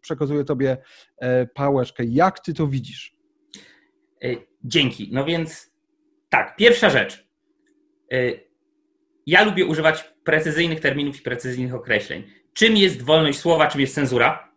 przekazuję 0.00 0.44
Tobie 0.44 0.76
e, 1.18 1.46
pałeczkę. 1.46 2.04
Jak 2.04 2.40
Ty 2.40 2.54
to 2.54 2.66
widzisz? 2.66 3.16
Dzięki. 4.64 5.10
No 5.12 5.24
więc 5.24 5.72
tak, 6.28 6.56
pierwsza 6.56 6.90
rzecz. 6.90 7.25
E, 8.12 8.16
ja 9.26 9.44
lubię 9.44 9.66
używać 9.66 10.04
precyzyjnych 10.24 10.80
terminów 10.80 11.18
i 11.18 11.22
precyzyjnych 11.22 11.74
określeń. 11.74 12.22
Czym 12.54 12.76
jest 12.76 13.02
wolność 13.02 13.38
słowa, 13.38 13.66
czym 13.66 13.80
jest 13.80 13.94
cenzura? 13.94 14.52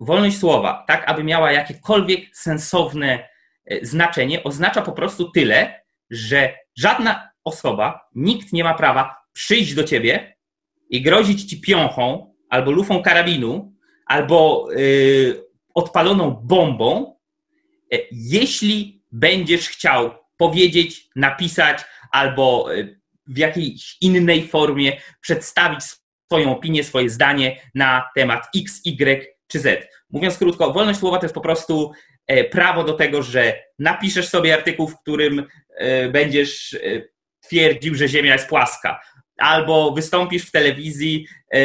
Wolność 0.00 0.38
słowa, 0.38 0.84
tak 0.88 1.04
aby 1.06 1.24
miała 1.24 1.52
jakiekolwiek 1.52 2.36
sensowne 2.36 3.28
znaczenie, 3.82 4.44
oznacza 4.44 4.82
po 4.82 4.92
prostu 4.92 5.30
tyle, 5.30 5.82
że 6.10 6.54
żadna 6.76 7.30
osoba, 7.44 8.08
nikt 8.14 8.52
nie 8.52 8.64
ma 8.64 8.74
prawa 8.74 9.16
przyjść 9.32 9.74
do 9.74 9.84
ciebie 9.84 10.36
i 10.90 11.02
grozić 11.02 11.44
ci 11.44 11.60
piąchą 11.60 12.34
albo 12.48 12.70
lufą 12.70 13.02
karabinu 13.02 13.72
albo 14.06 14.68
y, 14.72 15.44
odpaloną 15.74 16.30
bombą, 16.30 17.16
e, 17.92 17.98
jeśli 18.12 19.02
będziesz 19.12 19.68
chciał 19.68 20.10
powiedzieć, 20.36 21.08
napisać 21.16 21.84
albo 22.12 22.74
y, 22.74 23.00
w 23.26 23.38
jakiejś 23.38 23.96
innej 24.00 24.48
formie 24.48 25.00
przedstawić 25.20 25.80
swoją 26.26 26.52
opinię, 26.52 26.84
swoje 26.84 27.10
zdanie 27.10 27.60
na 27.74 28.08
temat 28.14 28.46
X, 28.56 28.80
Y 28.84 29.36
czy 29.46 29.60
Z. 29.60 29.88
Mówiąc 30.10 30.38
krótko, 30.38 30.72
wolność 30.72 30.98
słowa 30.98 31.18
to 31.18 31.24
jest 31.24 31.34
po 31.34 31.40
prostu 31.40 31.92
e, 32.26 32.44
prawo 32.44 32.84
do 32.84 32.92
tego, 32.92 33.22
że 33.22 33.62
napiszesz 33.78 34.28
sobie 34.28 34.54
artykuł, 34.54 34.88
w 34.88 35.00
którym 35.00 35.44
e, 35.76 36.08
będziesz 36.08 36.76
twierdził, 37.40 37.94
że 37.94 38.08
Ziemia 38.08 38.32
jest 38.32 38.48
płaska, 38.48 39.00
albo 39.38 39.92
wystąpisz 39.92 40.46
w 40.46 40.50
telewizji, 40.50 41.26
e, 41.52 41.58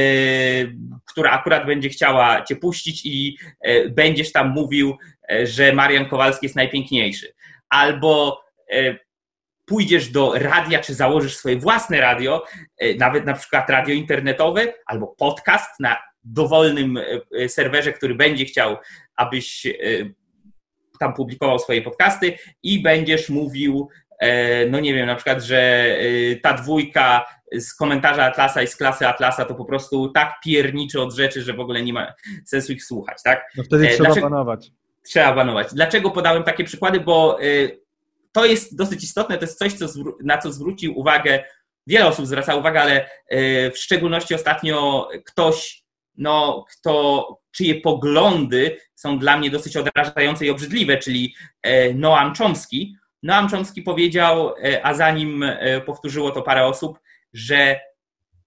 która 1.06 1.32
akurat 1.32 1.66
będzie 1.66 1.90
chciała 1.90 2.42
cię 2.42 2.56
puścić 2.56 3.06
i 3.06 3.38
e, 3.62 3.90
będziesz 3.90 4.32
tam 4.32 4.50
mówił, 4.50 4.98
e, 5.32 5.48
że 5.48 5.74
Marian 5.74 6.06
Kowalski 6.06 6.46
jest 6.46 6.56
najpiękniejszy. 6.56 7.34
Albo 7.70 8.44
pójdziesz 9.66 10.10
do 10.10 10.34
radia, 10.36 10.80
czy 10.80 10.94
założysz 10.94 11.38
swoje 11.38 11.58
własne 11.58 12.02
radio, 12.02 12.44
nawet 13.00 13.26
na 13.26 13.34
przykład 13.34 13.70
radio 13.70 13.96
internetowe, 13.96 14.74
albo 14.86 15.08
podcast 15.08 15.80
na 15.80 15.98
dowolnym 16.24 17.00
serwerze, 17.48 17.94
który 17.94 18.16
będzie 18.16 18.46
chciał, 18.46 18.78
abyś 19.16 19.68
tam 21.00 21.14
publikował 21.14 21.60
swoje 21.60 21.82
podcasty 21.82 22.38
i 22.64 22.82
będziesz 22.82 23.30
mówił, 23.30 23.90
no 24.70 24.80
nie 24.80 24.94
wiem, 24.94 25.08
na 25.08 25.16
przykład, 25.16 25.44
że 25.44 25.88
ta 26.44 26.54
dwójka 26.54 27.26
z 27.52 27.74
komentarza 27.74 28.26
Atlasa 28.26 28.62
i 28.62 28.68
z 28.68 28.76
klasy 28.76 29.08
Atlasa 29.08 29.46
to 29.46 29.56
po 29.56 29.66
prostu 29.66 30.10
tak 30.10 30.34
pierniczy 30.44 31.02
od 31.02 31.14
rzeczy, 31.14 31.42
że 31.42 31.54
w 31.54 31.60
ogóle 31.60 31.84
nie 31.84 31.94
ma 31.94 32.14
sensu 32.46 32.74
ich 32.74 32.84
słuchać, 32.84 33.18
tak? 33.24 33.52
No 33.58 33.64
wtedy 33.64 33.88
e, 33.88 33.90
trzeba 33.90 34.06
Dlaczego? 34.06 34.30
banować. 34.30 34.72
Trzeba 35.04 35.34
banować. 35.34 35.68
Dlaczego 35.74 36.12
podałem 36.12 36.44
takie 36.44 36.64
przykłady? 36.64 37.00
Bo 37.00 37.44
y, 37.44 37.83
to 38.34 38.46
jest 38.46 38.78
dosyć 38.78 39.04
istotne, 39.04 39.38
to 39.38 39.46
jest 39.46 39.58
coś, 39.58 39.74
co 39.74 39.86
na 40.24 40.38
co 40.38 40.52
zwrócił 40.52 41.00
uwagę, 41.00 41.44
wiele 41.88 42.08
osób 42.08 42.28
zwraca 42.28 42.56
uwagę, 42.56 42.82
ale 42.82 43.10
y, 43.34 43.72
w 43.72 43.78
szczególności 43.78 44.36
ostatnio 44.36 45.08
ktoś, 45.26 45.84
no, 46.18 46.66
kto, 46.72 47.28
czyje 47.52 47.82
poglądy 47.82 48.78
są 48.96 49.20
dla 49.20 49.38
mnie 49.38 49.50
dosyć 49.50 49.78
odrażające 49.78 50.46
i 50.46 50.50
obrzydliwe, 50.50 50.98
czyli 50.98 51.36
y, 51.68 51.94
Noam 51.96 52.34
Chomsky. 52.36 52.94
Noam 53.24 53.50
Chomsky 53.50 53.82
powiedział, 53.82 54.54
a 54.84 54.94
zanim 54.94 55.46
powtórzyło 55.86 56.32
to 56.32 56.42
parę 56.42 56.66
osób, 56.66 57.00
że 57.34 57.80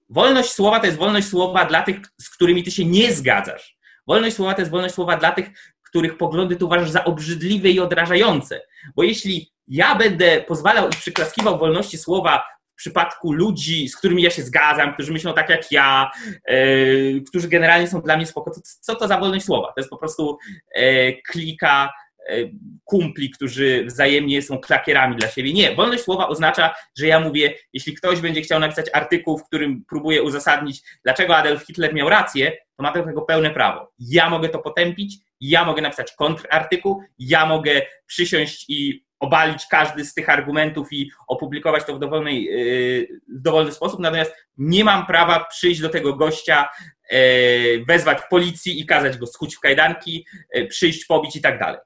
wolność 0.09 0.50
słowa 0.50 0.81
to 0.81 0.87
jest 0.87 0.99
wolność 0.99 1.28
słowa 1.28 1.64
dla 1.64 1.83
tych, 1.83 1.97
z 2.21 2.31
którymi 2.31 2.62
ty 2.62 2.71
się 2.71 2.85
nie 2.85 3.12
zgadzasz. 3.12 3.76
Wolność 4.07 4.37
słowa 4.37 4.55
to 4.55 4.61
jest 4.61 4.71
wolność 4.71 4.95
słowa 4.95 5.16
dla 5.16 5.33
tych, 5.33 5.50
których 5.83 6.16
poglądy 6.16 6.57
ty 6.57 6.64
uważasz 6.64 6.90
za 6.90 7.05
obrzydliwe 7.05 7.69
i 7.69 7.81
odrażające. 7.81 8.62
Bo 8.97 9.02
jeśli 9.02 9.52
ja 9.68 9.94
będę 9.94 10.40
pozwalał 10.40 10.88
i 10.88 10.92
przyklaskiwał 10.92 11.58
wolności 11.58 11.99
słowa 11.99 12.42
w 12.73 12.76
przypadku 12.76 13.32
ludzi, 13.32 13.88
z 13.88 13.96
którymi 13.96 14.23
ja 14.23 14.30
się 14.30 14.42
zgadzam, 14.42 14.94
którzy 14.94 15.12
myślą 15.12 15.35
tak 15.35 15.50
jak 15.50 15.73
ja, 15.73 16.11
yy, 16.49 17.23
którzy 17.28 17.49
generalnie 17.49 17.88
są 17.88 18.00
dla 18.00 18.16
mnie 18.16 18.26
spoko, 18.26 18.50
to 18.50 18.61
co 18.80 18.94
to 18.94 19.08
za 19.08 19.18
wolność 19.18 19.46
słowa? 19.46 19.66
To 19.66 19.80
jest 19.80 19.90
po 19.90 19.96
prostu 19.96 20.38
yy, 20.76 21.16
klika 21.28 21.92
E, 22.28 22.50
kumpli, 22.85 23.30
którzy 23.30 23.85
wzajemnie 23.87 24.42
są 24.42 24.58
klakierami 24.58 25.16
dla 25.16 25.28
siebie. 25.28 25.52
Nie, 25.52 25.75
wolność 25.75 26.02
słowa 26.02 26.28
oznacza, 26.28 26.75
że 26.99 27.06
ja 27.06 27.20
mówię, 27.20 27.54
jeśli 27.73 27.94
ktoś 27.94 28.20
będzie 28.20 28.42
chciał 28.42 28.61
napisać 28.61 28.87
artykuł, 28.92 29.38
w 29.38 29.44
którym 29.44 29.85
próbuje 29.88 30.23
uzasadnić, 30.23 30.82
dlaczego 31.04 31.37
Adolf 31.37 31.66
Hitler 31.66 31.94
miał 31.94 32.08
rację, 32.08 32.52
to 32.76 32.82
ma 32.82 32.92
do 32.92 33.02
tego 33.02 33.23
pełne 33.23 33.50
prawo. 33.50 33.92
Ja 33.99 34.30
mogę 34.30 34.49
to 34.49 34.58
potępić, 34.58 35.16
ja 35.40 35.64
mogę 35.64 35.82
napisać 35.82 36.12
kontrartykuł, 36.12 37.02
ja 37.18 37.46
mogę 37.46 37.82
przysiąść 38.06 38.64
i 38.68 39.05
obalić 39.20 39.66
każdy 39.70 40.04
z 40.04 40.14
tych 40.14 40.28
argumentów 40.28 40.92
i 40.92 41.11
opublikować 41.28 41.85
to 41.85 41.96
w, 41.96 41.99
dowolnej, 41.99 42.44
yy, 42.44 43.20
w 43.38 43.42
dowolny 43.42 43.73
sposób, 43.73 44.00
natomiast 44.00 44.35
nie 44.58 44.85
mam 44.85 45.06
prawa 45.06 45.44
przyjść 45.44 45.80
do 45.80 45.88
tego 45.88 46.14
gościa, 46.14 46.68
yy, 47.11 47.85
wezwać 47.88 48.18
policji 48.30 48.80
i 48.80 48.87
kazać 48.87 49.18
go 49.18 49.26
skuć 49.26 49.56
w 49.56 49.61
kajdanki, 49.61 50.26
yy, 50.54 50.66
przyjść, 50.66 51.04
pobić 51.04 51.37
i 51.37 51.40
tak 51.40 51.58
dalej. 51.58 51.80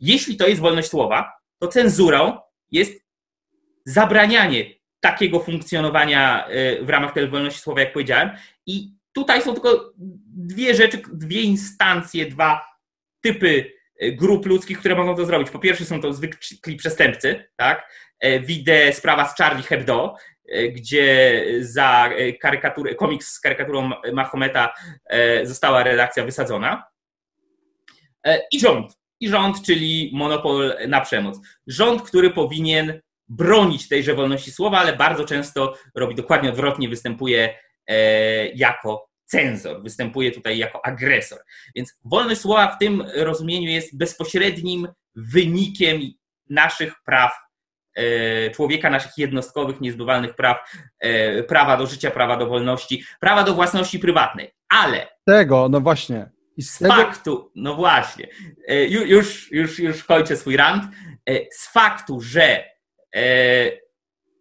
Jeśli 0.00 0.36
to 0.36 0.48
jest 0.48 0.60
wolność 0.60 0.88
słowa, 0.88 1.32
to 1.58 1.68
cenzurą 1.68 2.38
jest 2.70 2.92
zabranianie 3.86 4.64
takiego 5.00 5.40
funkcjonowania 5.40 6.48
w 6.82 6.88
ramach 6.88 7.12
tej 7.12 7.28
wolności 7.28 7.60
słowa, 7.60 7.80
jak 7.80 7.92
powiedziałem. 7.92 8.30
I 8.66 8.92
tutaj 9.12 9.42
są 9.42 9.52
tylko 9.52 9.92
dwie 10.26 10.74
rzeczy, 10.74 11.02
dwie 11.12 11.42
instancje, 11.42 12.26
dwa 12.26 12.66
typy 13.20 13.77
grup 14.00 14.46
ludzkich, 14.46 14.78
które 14.78 14.94
mogą 14.94 15.16
to 15.16 15.26
zrobić. 15.26 15.50
Po 15.50 15.58
pierwsze 15.58 15.84
są 15.84 16.00
to 16.00 16.12
zwykli 16.12 16.76
przestępcy, 16.76 17.44
tak? 17.56 17.92
E, 18.20 18.40
widzę 18.40 18.92
sprawa 18.92 19.28
z 19.28 19.36
Charlie 19.36 19.62
Hebdo, 19.62 20.14
e, 20.48 20.68
gdzie 20.68 21.44
za 21.60 22.10
karykaturę, 22.40 22.94
komiks 22.94 23.32
z 23.32 23.40
karykaturą 23.40 23.90
Mahometa 24.12 24.74
e, 25.06 25.46
została 25.46 25.82
redakcja 25.82 26.24
wysadzona. 26.24 26.84
I 28.52 28.60
rząd 28.60 28.98
i 29.20 29.28
rząd, 29.28 29.62
czyli 29.62 30.10
monopol 30.14 30.74
na 30.88 31.00
przemoc. 31.00 31.40
Rząd, 31.66 32.02
który 32.02 32.30
powinien 32.30 33.00
bronić 33.28 33.88
tejże 33.88 34.14
wolności 34.14 34.50
słowa, 34.52 34.78
ale 34.78 34.96
bardzo 34.96 35.24
często 35.24 35.74
robi 35.94 36.14
dokładnie 36.14 36.48
odwrotnie, 36.48 36.88
występuje 36.88 37.58
e, 37.86 38.46
jako 38.48 39.07
cenzor, 39.28 39.82
występuje 39.82 40.30
tutaj 40.30 40.58
jako 40.58 40.86
agresor. 40.86 41.38
Więc 41.76 41.98
wolność 42.04 42.40
słowa 42.40 42.74
w 42.76 42.78
tym 42.78 43.04
rozumieniu 43.14 43.70
jest 43.70 43.98
bezpośrednim 43.98 44.88
wynikiem 45.14 46.00
naszych 46.50 46.94
praw 47.04 47.32
e, 47.94 48.50
człowieka, 48.50 48.90
naszych 48.90 49.12
jednostkowych, 49.16 49.80
niezbywalnych 49.80 50.34
praw, 50.34 50.56
e, 51.00 51.42
prawa 51.42 51.76
do 51.76 51.86
życia, 51.86 52.10
prawa 52.10 52.36
do 52.36 52.46
wolności, 52.46 53.04
prawa 53.20 53.44
do 53.44 53.54
własności 53.54 53.98
prywatnej. 53.98 54.50
Ale. 54.68 55.08
Tego, 55.26 55.68
no 55.68 55.80
właśnie. 55.80 56.30
z 56.58 56.78
tego... 56.78 56.94
faktu, 56.94 57.52
no 57.54 57.74
właśnie, 57.74 58.28
e, 58.68 58.84
już, 58.84 59.52
już, 59.52 59.78
już 59.78 60.04
kończę 60.04 60.36
swój 60.36 60.56
rant. 60.56 60.84
Z 61.50 61.72
faktu, 61.72 62.20
że 62.20 62.64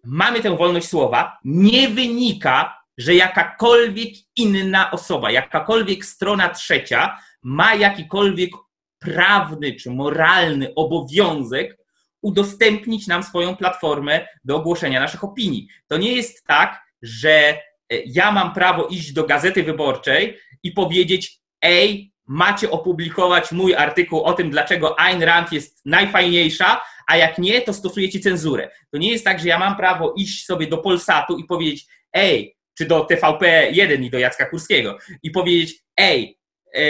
mamy 0.04 0.42
tę 0.42 0.58
wolność 0.58 0.88
słowa, 0.88 1.38
nie 1.46 1.90
wynika, 1.90 2.78
że 2.98 3.16
jakakolwiek 3.16 4.14
inna 4.36 4.92
osoba, 4.92 5.32
jakakolwiek 5.32 6.06
strona 6.06 6.50
trzecia 6.50 7.18
ma 7.44 7.76
jakikolwiek 7.76 8.52
prawny 9.00 9.76
czy 9.76 9.90
moralny 9.90 10.74
obowiązek 10.76 11.78
udostępnić 12.22 13.08
nam 13.08 13.24
swoją 13.24 13.56
platformę 13.56 14.28
do 14.44 14.56
ogłoszenia 14.56 15.00
naszych 15.00 15.24
opinii. 15.24 15.68
To 15.88 15.98
nie 15.98 16.12
jest 16.12 16.46
tak, 16.48 16.82
że 17.02 17.30
e, 17.30 17.60
ja 18.06 18.32
mam 18.32 18.54
prawo 18.54 18.88
iść 18.88 19.14
do 19.14 19.24
gazety 19.24 19.64
wyborczej 19.64 20.40
i 20.64 20.72
powiedzieć: 20.72 21.40
Ej, 21.62 22.14
macie 22.26 22.72
opublikować 22.72 23.52
mój 23.52 23.76
artykuł 23.76 24.24
o 24.24 24.34
tym, 24.34 24.50
dlaczego 24.50 25.00
Ayn 25.00 25.24
Rand 25.24 25.52
jest 25.52 25.86
najfajniejsza, 25.86 26.82
a 27.08 27.18
jak 27.18 27.38
nie, 27.38 27.62
to 27.62 27.74
stosujecie 27.74 28.20
cenzurę. 28.20 28.70
To 28.92 28.98
nie 28.98 29.12
jest 29.12 29.26
tak, 29.26 29.40
że 29.40 29.48
ja 29.48 29.60
mam 29.60 29.78
prawo 29.78 30.14
iść 30.18 30.46
sobie 30.46 30.68
do 30.68 30.78
Polsatu 30.78 31.38
i 31.38 31.44
powiedzieć: 31.44 31.86
Ej, 32.14 32.57
czy 32.78 32.86
do 32.86 33.04
TVP1 33.04 34.04
i 34.04 34.10
do 34.10 34.20
Jacka 34.20 34.46
Kurskiego 34.46 34.98
i 35.24 35.32
powiedzieć: 35.32 35.84
Ej, 35.98 36.40
e, 36.76 36.82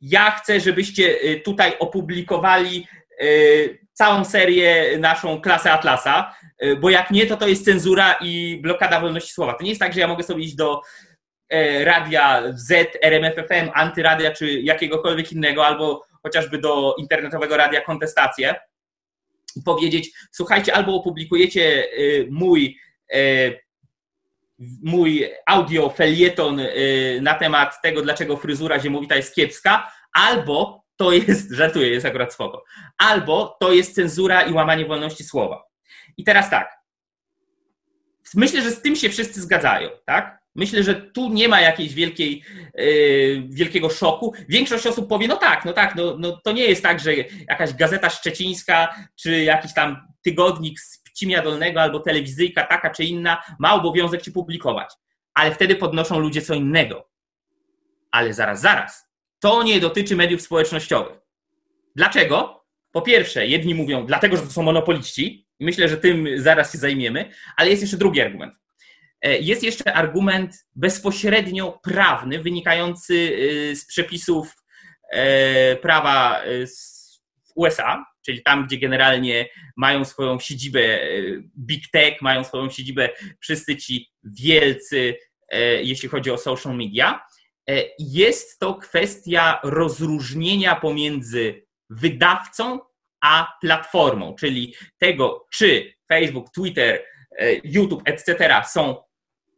ja 0.00 0.30
chcę, 0.30 0.60
żebyście 0.60 1.20
e, 1.20 1.36
tutaj 1.40 1.72
opublikowali 1.78 2.86
całą 3.92 4.24
serię 4.24 4.98
naszą 4.98 5.40
klasę 5.40 5.72
Atlasa, 5.72 6.34
bo 6.80 6.90
jak 6.90 7.10
nie, 7.10 7.26
to 7.26 7.36
to 7.36 7.48
jest 7.48 7.64
cenzura 7.64 8.16
i 8.20 8.58
blokada 8.62 9.00
wolności 9.00 9.32
słowa. 9.32 9.54
To 9.54 9.62
nie 9.62 9.68
jest 9.68 9.80
tak, 9.80 9.92
że 9.92 10.00
ja 10.00 10.08
mogę 10.08 10.22
sobie 10.22 10.44
iść 10.44 10.54
do 10.54 10.80
e, 11.48 11.84
radia 11.84 12.42
Z, 12.54 12.98
RMFFM, 13.02 13.70
antyradia 13.74 14.30
czy 14.30 14.60
jakiegokolwiek 14.60 15.32
innego, 15.32 15.66
albo 15.66 16.04
chociażby 16.22 16.58
do 16.58 16.94
internetowego 16.98 17.56
radia 17.56 17.80
kontestację 17.80 18.54
i 19.56 19.62
powiedzieć, 19.62 20.10
słuchajcie, 20.32 20.74
albo 20.74 20.94
opublikujecie 20.94 21.88
mój 22.30 22.76
mój 24.82 25.30
audio 25.46 25.90
felieton 25.90 26.60
na 27.20 27.34
temat 27.34 27.82
tego, 27.82 28.02
dlaczego 28.02 28.36
fryzura 28.36 28.80
ziemowita 28.80 29.16
jest 29.16 29.34
kiepska, 29.34 29.92
albo 30.12 30.84
to 30.96 31.12
jest, 31.12 31.50
żartuję, 31.60 31.88
jest 31.88 32.06
akurat 32.06 32.34
spoko. 32.34 32.64
Albo 32.98 33.56
to 33.60 33.72
jest 33.72 33.94
cenzura 33.94 34.42
i 34.42 34.52
łamanie 34.52 34.86
wolności 34.86 35.24
słowa. 35.24 35.64
I 36.16 36.24
teraz 36.24 36.50
tak. 36.50 36.78
Myślę, 38.34 38.62
że 38.62 38.70
z 38.70 38.82
tym 38.82 38.96
się 38.96 39.08
wszyscy 39.08 39.40
zgadzają, 39.40 39.90
tak? 40.06 40.38
Myślę, 40.54 40.82
że 40.82 40.94
tu 40.94 41.32
nie 41.32 41.48
ma 41.48 41.60
jakiejś 41.60 41.94
wielkiej, 41.94 42.42
yy, 42.74 43.42
wielkiego 43.48 43.90
szoku. 43.90 44.34
Większość 44.48 44.86
osób 44.86 45.08
powie, 45.08 45.28
no 45.28 45.36
tak, 45.36 45.64
no 45.64 45.72
tak, 45.72 45.96
no, 45.96 46.16
no 46.18 46.40
to 46.44 46.52
nie 46.52 46.64
jest 46.64 46.82
tak, 46.82 47.00
że 47.00 47.14
jakaś 47.48 47.74
gazeta 47.74 48.10
szczecińska, 48.10 48.94
czy 49.16 49.44
jakiś 49.44 49.74
tam 49.74 50.06
tygodnik 50.22 50.80
z 50.80 51.02
Pcimia 51.18 51.42
Dolnego, 51.42 51.80
albo 51.80 52.00
telewizyjka 52.00 52.66
taka 52.66 52.90
czy 52.90 53.04
inna 53.04 53.42
ma 53.58 53.74
obowiązek 53.74 54.22
ci 54.22 54.32
publikować. 54.32 54.94
Ale 55.34 55.54
wtedy 55.54 55.76
podnoszą 55.76 56.18
ludzie 56.18 56.42
co 56.42 56.54
innego. 56.54 57.08
Ale 58.10 58.34
zaraz, 58.34 58.60
zaraz 58.60 59.08
to 59.40 59.62
nie 59.62 59.80
dotyczy 59.80 60.16
mediów 60.16 60.42
społecznościowych. 60.42 61.18
Dlaczego? 61.96 62.64
Po 62.92 63.02
pierwsze, 63.02 63.46
jedni 63.46 63.74
mówią, 63.74 64.06
dlatego, 64.06 64.36
że 64.36 64.42
to 64.42 64.50
są 64.50 64.62
monopoliści, 64.62 65.46
myślę, 65.60 65.88
że 65.88 65.96
tym 65.96 66.28
zaraz 66.36 66.72
się 66.72 66.78
zajmiemy, 66.78 67.30
ale 67.56 67.70
jest 67.70 67.82
jeszcze 67.82 67.96
drugi 67.96 68.20
argument. 68.20 68.54
E, 69.22 69.38
jest 69.38 69.62
jeszcze 69.62 69.92
argument 69.92 70.66
bezpośrednio 70.76 71.80
prawny, 71.82 72.42
wynikający 72.42 73.14
y, 73.14 73.76
z 73.76 73.86
przepisów 73.86 74.56
e, 75.10 75.76
prawa 75.76 76.44
y, 76.44 76.66
USA, 77.58 78.04
czyli 78.26 78.42
tam, 78.42 78.66
gdzie 78.66 78.78
generalnie 78.78 79.48
mają 79.76 80.04
swoją 80.04 80.40
siedzibę 80.40 80.80
e, 80.80 81.08
big 81.58 81.90
tech, 81.92 82.22
mają 82.22 82.44
swoją 82.44 82.70
siedzibę 82.70 83.08
wszyscy 83.40 83.76
ci 83.76 84.10
wielcy, 84.24 85.16
jeśli 85.82 86.08
chodzi 86.08 86.30
o 86.30 86.38
social 86.38 86.76
media. 86.76 87.20
E, 87.68 87.84
jest 87.98 88.58
to 88.58 88.74
kwestia 88.74 89.60
rozróżnienia 89.64 90.76
pomiędzy 90.76 91.66
wydawcą 91.90 92.80
a 93.20 93.56
platformą, 93.60 94.34
czyli 94.34 94.74
tego, 94.98 95.46
czy 95.52 95.94
Facebook, 96.12 96.50
Twitter, 96.50 97.04
e, 97.38 97.54
YouTube, 97.64 98.02
etc. 98.04 98.62
są 98.68 98.96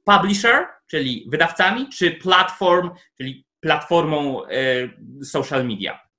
publisher, 0.04 0.66
czyli 0.86 1.26
wydawcami, 1.30 1.88
czy 1.88 2.10
platform, 2.10 2.90
czyli 3.16 3.46
platformą 3.60 4.44
e, 4.44 4.48
social 5.24 5.66
media. 5.66 6.09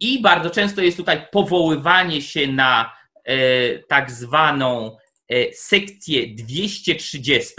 I 0.00 0.22
bardzo 0.22 0.50
często 0.50 0.82
jest 0.82 0.96
tutaj 0.96 1.26
powoływanie 1.32 2.22
się 2.22 2.46
na 2.46 2.98
tak 3.88 4.10
zwaną 4.10 4.96
sekcję 5.52 6.26
230 6.34 7.54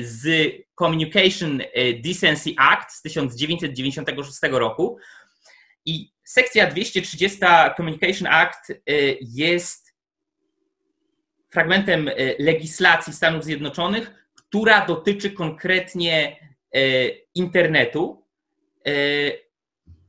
z 0.00 0.52
Communication 0.78 1.60
e, 1.60 1.92
Decency 1.94 2.54
Act 2.58 2.92
z 2.92 3.02
1996 3.02 4.38
roku. 4.50 4.98
I 5.86 6.12
sekcja 6.24 6.70
230 6.70 7.38
Communication 7.76 8.28
Act 8.28 8.70
e, 8.70 8.74
jest 9.20 9.94
fragmentem 11.50 12.08
e, 12.08 12.12
legislacji 12.38 13.12
Stanów 13.12 13.44
Zjednoczonych, 13.44 14.10
która 14.34 14.86
dotyczy 14.86 15.30
konkretnie 15.30 16.46
internetu 17.34 18.26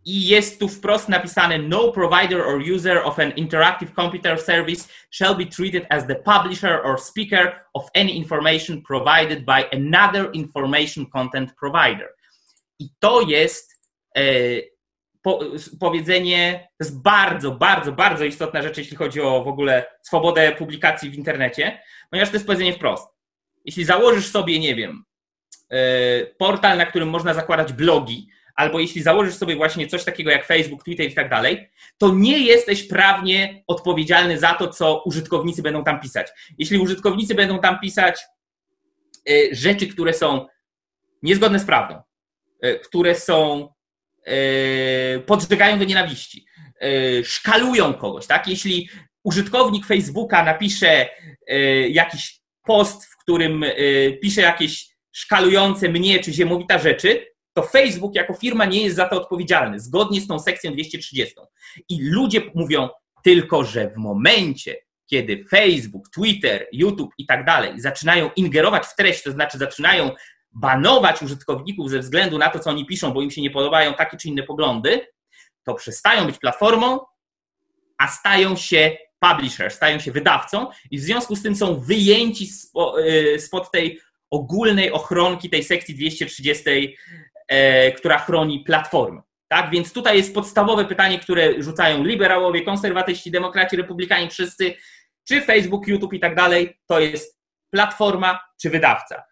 i 0.07 0.27
jest 0.27 0.59
tu 0.59 0.67
wprost 0.67 1.09
napisane 1.09 1.57
no 1.57 1.91
provider 1.91 2.41
or 2.41 2.61
user 2.75 2.97
of 2.97 3.19
an 3.19 3.31
interactive 3.31 3.93
computer 3.93 4.41
service 4.41 4.87
shall 5.11 5.35
be 5.35 5.45
treated 5.45 5.85
as 5.89 6.07
the 6.07 6.15
publisher 6.15 6.81
or 6.83 6.99
speaker 6.99 7.65
of 7.73 7.89
any 7.93 8.17
information 8.17 8.81
provided 8.81 9.45
by 9.45 9.65
another 9.73 10.31
information 10.33 11.05
content 11.05 11.55
provider. 11.55 12.07
I 12.79 12.89
to 12.99 13.21
jest 13.21 13.81
e, 14.17 14.21
po, 15.21 15.39
powiedzenie, 15.79 16.69
to 16.77 16.85
jest 16.85 17.01
bardzo, 17.01 17.51
bardzo, 17.51 17.91
bardzo 17.91 18.25
istotna 18.25 18.61
rzecz, 18.61 18.77
jeśli 18.77 18.97
chodzi 18.97 19.21
o 19.21 19.43
w 19.43 19.47
ogóle 19.47 19.85
swobodę 20.01 20.51
publikacji 20.51 21.09
w 21.09 21.15
internecie, 21.15 21.81
ponieważ 22.09 22.29
to 22.29 22.35
jest 22.35 22.45
powiedzenie 22.45 22.73
wprost. 22.73 23.07
Jeśli 23.65 23.85
założysz 23.85 24.27
sobie, 24.27 24.59
nie 24.59 24.75
wiem, 24.75 25.03
e, 25.69 25.77
portal, 26.25 26.77
na 26.77 26.85
którym 26.85 27.09
można 27.09 27.33
zakładać 27.33 27.73
blogi, 27.73 28.36
albo 28.57 28.79
jeśli 28.79 29.03
założysz 29.03 29.35
sobie 29.35 29.55
właśnie 29.55 29.87
coś 29.87 30.03
takiego 30.03 30.31
jak 30.31 30.45
Facebook, 30.45 30.83
Twitter 30.83 31.05
i 31.07 31.13
tak 31.13 31.29
dalej, 31.29 31.69
to 31.97 32.13
nie 32.15 32.39
jesteś 32.39 32.83
prawnie 32.83 33.63
odpowiedzialny 33.67 34.39
za 34.39 34.53
to, 34.53 34.67
co 34.67 35.03
użytkownicy 35.05 35.61
będą 35.61 35.83
tam 35.83 35.99
pisać. 35.99 36.27
Jeśli 36.57 36.77
użytkownicy 36.77 37.35
będą 37.35 37.59
tam 37.59 37.79
pisać 37.79 38.19
y, 39.29 39.49
rzeczy, 39.51 39.87
które 39.87 40.13
są 40.13 40.45
niezgodne 41.23 41.59
z 41.59 41.65
prawdą, 41.65 42.01
y, 42.65 42.79
które 42.79 43.15
są 43.15 43.69
y, 44.27 45.19
podżegają 45.25 45.79
do 45.79 45.85
nienawiści, 45.85 46.45
szkalują 47.23 47.93
kogoś, 47.93 48.27
tak? 48.27 48.47
Jeśli 48.47 48.89
użytkownik 49.23 49.85
Facebooka 49.85 50.43
napisze 50.43 51.09
jakiś 51.89 52.39
post, 52.63 53.05
w 53.05 53.17
którym 53.17 53.65
pisze 54.21 54.41
jakieś 54.41 54.87
szkalujące 55.11 55.89
mnie 55.89 56.19
czy 56.19 56.33
ziemowita 56.33 56.79
rzeczy, 56.79 57.25
to 57.57 57.63
Facebook 57.63 58.15
jako 58.15 58.33
firma 58.33 58.65
nie 58.65 58.83
jest 58.83 58.95
za 58.95 59.09
to 59.09 59.21
odpowiedzialny, 59.21 59.79
zgodnie 59.79 60.21
z 60.21 60.27
tą 60.27 60.39
sekcją 60.39 60.71
230. 60.71 61.35
I 61.89 62.09
ludzie 62.09 62.41
mówią 62.55 62.89
tylko, 63.23 63.63
że 63.63 63.89
w 63.89 63.97
momencie, 63.97 64.75
kiedy 65.05 65.45
Facebook, 65.49 66.09
Twitter, 66.09 66.67
YouTube 66.71 67.13
i 67.17 67.25
tak 67.25 67.45
dalej 67.45 67.81
zaczynają 67.81 68.29
ingerować 68.35 68.85
w 68.85 68.95
treść, 68.95 69.23
to 69.23 69.31
znaczy 69.31 69.57
zaczynają 69.57 70.11
banować 70.51 71.21
użytkowników 71.21 71.89
ze 71.89 71.99
względu 71.99 72.37
na 72.37 72.49
to, 72.49 72.59
co 72.59 72.69
oni 72.69 72.85
piszą, 72.85 73.11
bo 73.11 73.21
im 73.21 73.31
się 73.31 73.41
nie 73.41 73.51
podobają 73.51 73.93
takie 73.93 74.17
czy 74.17 74.27
inne 74.27 74.43
poglądy, 74.43 75.07
to 75.63 75.73
przestają 75.73 76.25
być 76.25 76.37
platformą, 76.37 76.99
a 77.97 78.07
stają 78.07 78.55
się 78.55 78.97
publisher, 79.19 79.71
stają 79.71 79.99
się 79.99 80.11
wydawcą 80.11 80.67
i 80.91 80.97
w 80.97 81.01
związku 81.01 81.35
z 81.35 81.43
tym 81.43 81.55
są 81.55 81.79
wyjęci 81.79 82.49
y, 83.35 83.39
spod 83.39 83.71
tej 83.71 83.99
ogólnej 84.29 84.91
ochronki 84.91 85.49
tej 85.49 85.63
sekcji 85.63 85.95
230 85.95 86.63
E, 86.69 87.26
która 87.97 88.17
chroni 88.17 88.59
platformę. 88.59 89.21
Tak? 89.47 89.69
Więc 89.69 89.93
tutaj 89.93 90.17
jest 90.17 90.33
podstawowe 90.33 90.85
pytanie, 90.85 91.19
które 91.19 91.61
rzucają 91.63 92.03
liberałowie, 92.03 92.61
konserwatyści, 92.61 93.31
demokraci, 93.31 93.75
republikanie, 93.75 94.29
wszyscy, 94.29 94.73
czy 95.27 95.41
Facebook, 95.41 95.87
YouTube 95.87 96.13
i 96.13 96.19
tak 96.19 96.35
dalej, 96.35 96.79
to 96.87 96.99
jest 96.99 97.39
platforma 97.71 98.39
czy 98.61 98.69
wydawca. 98.69 99.23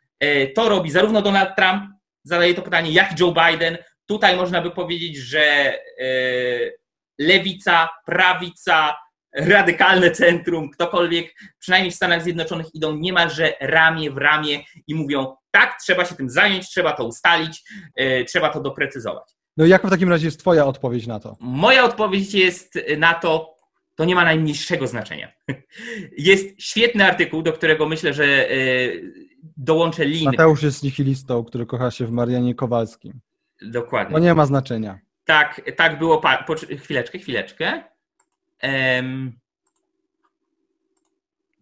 To 0.55 0.69
robi 0.69 0.91
zarówno 0.91 1.21
Donald 1.21 1.55
Trump, 1.55 1.83
zadaje 2.23 2.53
to 2.53 2.61
pytanie, 2.61 2.91
jak 2.91 3.19
Joe 3.19 3.33
Biden. 3.33 3.77
Tutaj 4.05 4.35
można 4.35 4.61
by 4.61 4.71
powiedzieć, 4.71 5.17
że 5.17 5.73
lewica, 7.19 7.89
prawica, 8.05 8.95
radykalne 9.35 10.11
centrum, 10.11 10.69
ktokolwiek, 10.69 11.33
przynajmniej 11.59 11.91
w 11.91 11.95
Stanach 11.95 12.23
Zjednoczonych, 12.23 12.75
idą 12.75 12.95
niemalże 12.95 13.53
ramię 13.59 14.11
w 14.11 14.17
ramię 14.17 14.63
i 14.87 14.95
mówią: 14.95 15.35
tak, 15.55 15.77
trzeba 15.81 16.05
się 16.05 16.15
tym 16.15 16.29
zająć, 16.29 16.69
trzeba 16.69 16.93
to 16.93 17.05
ustalić, 17.05 17.63
trzeba 18.27 18.49
to 18.49 18.61
doprecyzować. 18.61 19.35
No 19.57 19.65
jaka 19.65 19.87
w 19.87 19.91
takim 19.91 20.09
razie 20.09 20.25
jest 20.25 20.39
Twoja 20.39 20.65
odpowiedź 20.65 21.07
na 21.07 21.19
to? 21.19 21.37
Moja 21.39 21.83
odpowiedź 21.83 22.33
jest 22.33 22.79
na 22.97 23.13
to, 23.13 23.55
to 23.95 24.05
nie 24.05 24.15
ma 24.15 24.23
najmniejszego 24.23 24.87
znaczenia. 24.87 25.31
Jest 26.17 26.61
świetny 26.61 27.05
artykuł, 27.05 27.41
do 27.41 27.53
którego 27.53 27.85
myślę, 27.85 28.13
że 28.13 28.25
e, 28.25 28.55
dołączę 29.57 30.05
link. 30.05 30.31
Mateusz 30.31 30.63
jest 30.63 30.83
nihilistą, 30.83 31.43
który 31.43 31.65
kocha 31.65 31.91
się 31.91 32.05
w 32.05 32.11
Marianie 32.11 32.55
Kowalskim. 32.55 33.19
Dokładnie. 33.61 34.13
To 34.13 34.19
nie 34.19 34.33
ma 34.33 34.45
znaczenia. 34.45 34.99
Tak, 35.25 35.61
tak 35.75 35.99
było. 35.99 36.21
Po... 36.47 36.55
Chwileczkę, 36.77 37.19
chwileczkę. 37.19 37.83
Um... 38.63 39.39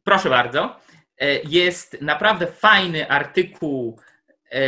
Proszę 0.03 0.29
bardzo. 0.29 0.75
E, 1.23 1.39
jest 1.43 2.01
naprawdę 2.01 2.47
fajny 2.47 3.09
artykuł 3.09 3.99
e, 4.51 4.61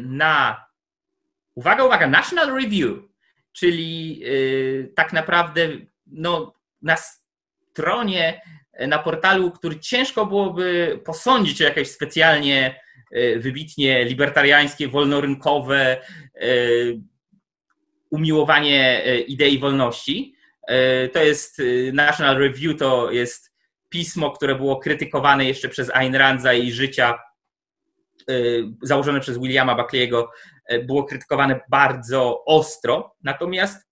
na 0.00 0.66
Uwaga, 1.54 1.84
uwaga, 1.84 2.06
National 2.06 2.54
Review, 2.54 2.98
czyli 3.52 4.18
yy, 4.18 4.92
tak 4.96 5.12
naprawdę 5.12 5.68
no, 6.06 6.54
na 6.82 6.96
stronie, 6.96 8.40
na 8.88 8.98
portalu, 8.98 9.50
który 9.50 9.80
ciężko 9.80 10.26
byłoby 10.26 11.00
posądzić 11.04 11.62
o 11.62 11.64
jakieś 11.64 11.90
specjalnie 11.90 12.80
wybitnie 13.36 14.04
libertariańskie, 14.04 14.88
wolnorynkowe 14.88 15.96
umiłowanie 18.10 19.02
idei 19.26 19.58
wolności. 19.58 20.34
To 21.12 21.22
jest 21.22 21.62
National 21.92 22.38
Review, 22.38 22.78
to 22.78 23.10
jest 23.10 23.51
pismo, 23.92 24.30
które 24.30 24.54
było 24.54 24.76
krytykowane 24.76 25.44
jeszcze 25.44 25.68
przez 25.68 25.90
Ayn 25.90 26.14
Randza 26.14 26.52
i 26.52 26.72
życia 26.72 27.18
założone 28.82 29.20
przez 29.20 29.38
Williama 29.38 29.76
Buckley'ego 29.76 30.24
E, 30.66 30.78
było 30.78 31.04
krytykowane 31.04 31.60
bardzo 31.68 32.44
ostro. 32.44 33.16
Natomiast 33.22 33.88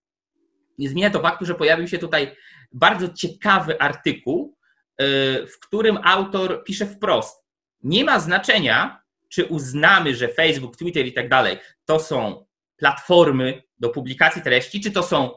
nie 0.77 0.89
zmienia 0.89 1.09
to 1.09 1.21
faktu, 1.21 1.45
że 1.45 1.55
pojawił 1.55 1.87
się 1.87 1.97
tutaj 1.97 2.35
bardzo 2.73 3.09
ciekawy 3.09 3.81
artykuł, 3.81 4.57
e, 4.97 5.05
w 5.47 5.59
którym 5.59 5.99
autor 6.03 6.63
pisze 6.63 6.85
wprost: 6.85 7.45
Nie 7.83 8.05
ma 8.05 8.19
znaczenia, 8.19 9.01
czy 9.29 9.45
uznamy, 9.45 10.15
że 10.15 10.27
Facebook, 10.27 10.77
Twitter 10.77 11.05
i 11.05 11.13
tak 11.13 11.29
dalej 11.29 11.57
to 11.85 11.99
są 11.99 12.45
platformy 12.77 13.63
do 13.79 13.89
publikacji 13.89 14.41
treści, 14.41 14.81
czy 14.81 14.91
to 14.91 15.03
są 15.03 15.31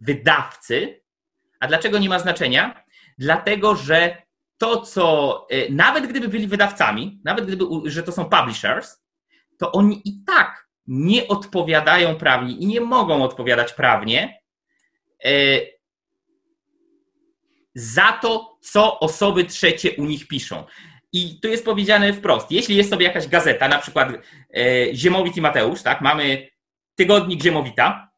wydawcy. 0.00 1.00
A 1.60 1.66
dlaczego 1.66 1.98
nie 1.98 2.08
ma 2.08 2.18
znaczenia? 2.18 2.83
Dlatego, 3.18 3.76
że 3.76 4.24
to, 4.58 4.80
co 4.80 5.46
e, 5.50 5.72
nawet 5.72 6.06
gdyby 6.06 6.28
byli 6.28 6.46
wydawcami, 6.46 7.20
nawet 7.24 7.46
gdyby, 7.46 7.64
że 7.84 8.02
to 8.02 8.12
są 8.12 8.24
publishers, 8.24 9.02
to 9.58 9.72
oni 9.72 10.02
i 10.04 10.24
tak 10.26 10.68
nie 10.86 11.28
odpowiadają 11.28 12.16
prawnie 12.16 12.54
i 12.54 12.66
nie 12.66 12.80
mogą 12.80 13.24
odpowiadać 13.24 13.72
prawnie 13.72 14.40
e, 15.24 15.30
za 17.74 18.12
to, 18.12 18.58
co 18.60 19.00
osoby 19.00 19.44
trzecie 19.44 19.92
u 19.92 20.04
nich 20.04 20.28
piszą. 20.28 20.64
I 21.12 21.40
tu 21.40 21.48
jest 21.48 21.64
powiedziane 21.64 22.12
wprost, 22.12 22.50
jeśli 22.50 22.76
jest 22.76 22.90
sobie 22.90 23.06
jakaś 23.06 23.28
gazeta, 23.28 23.68
na 23.68 23.78
przykład 23.78 24.08
e, 24.56 24.94
Ziemowit 24.94 25.36
i 25.36 25.40
Mateusz, 25.40 25.82
tak, 25.82 26.00
mamy 26.00 26.48
tygodnik 26.94 27.42
Ziemowita 27.42 28.10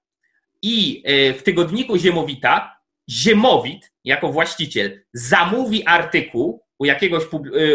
i 0.62 1.02
w 1.38 1.42
tygodniku 1.42 1.96
Ziemowita 1.96 2.76
Ziemowit 3.10 3.92
jako 4.06 4.32
właściciel 4.32 5.04
zamówi 5.12 5.86
artykuł 5.86 6.62
u 6.78 6.84
jakiegoś, 6.84 7.24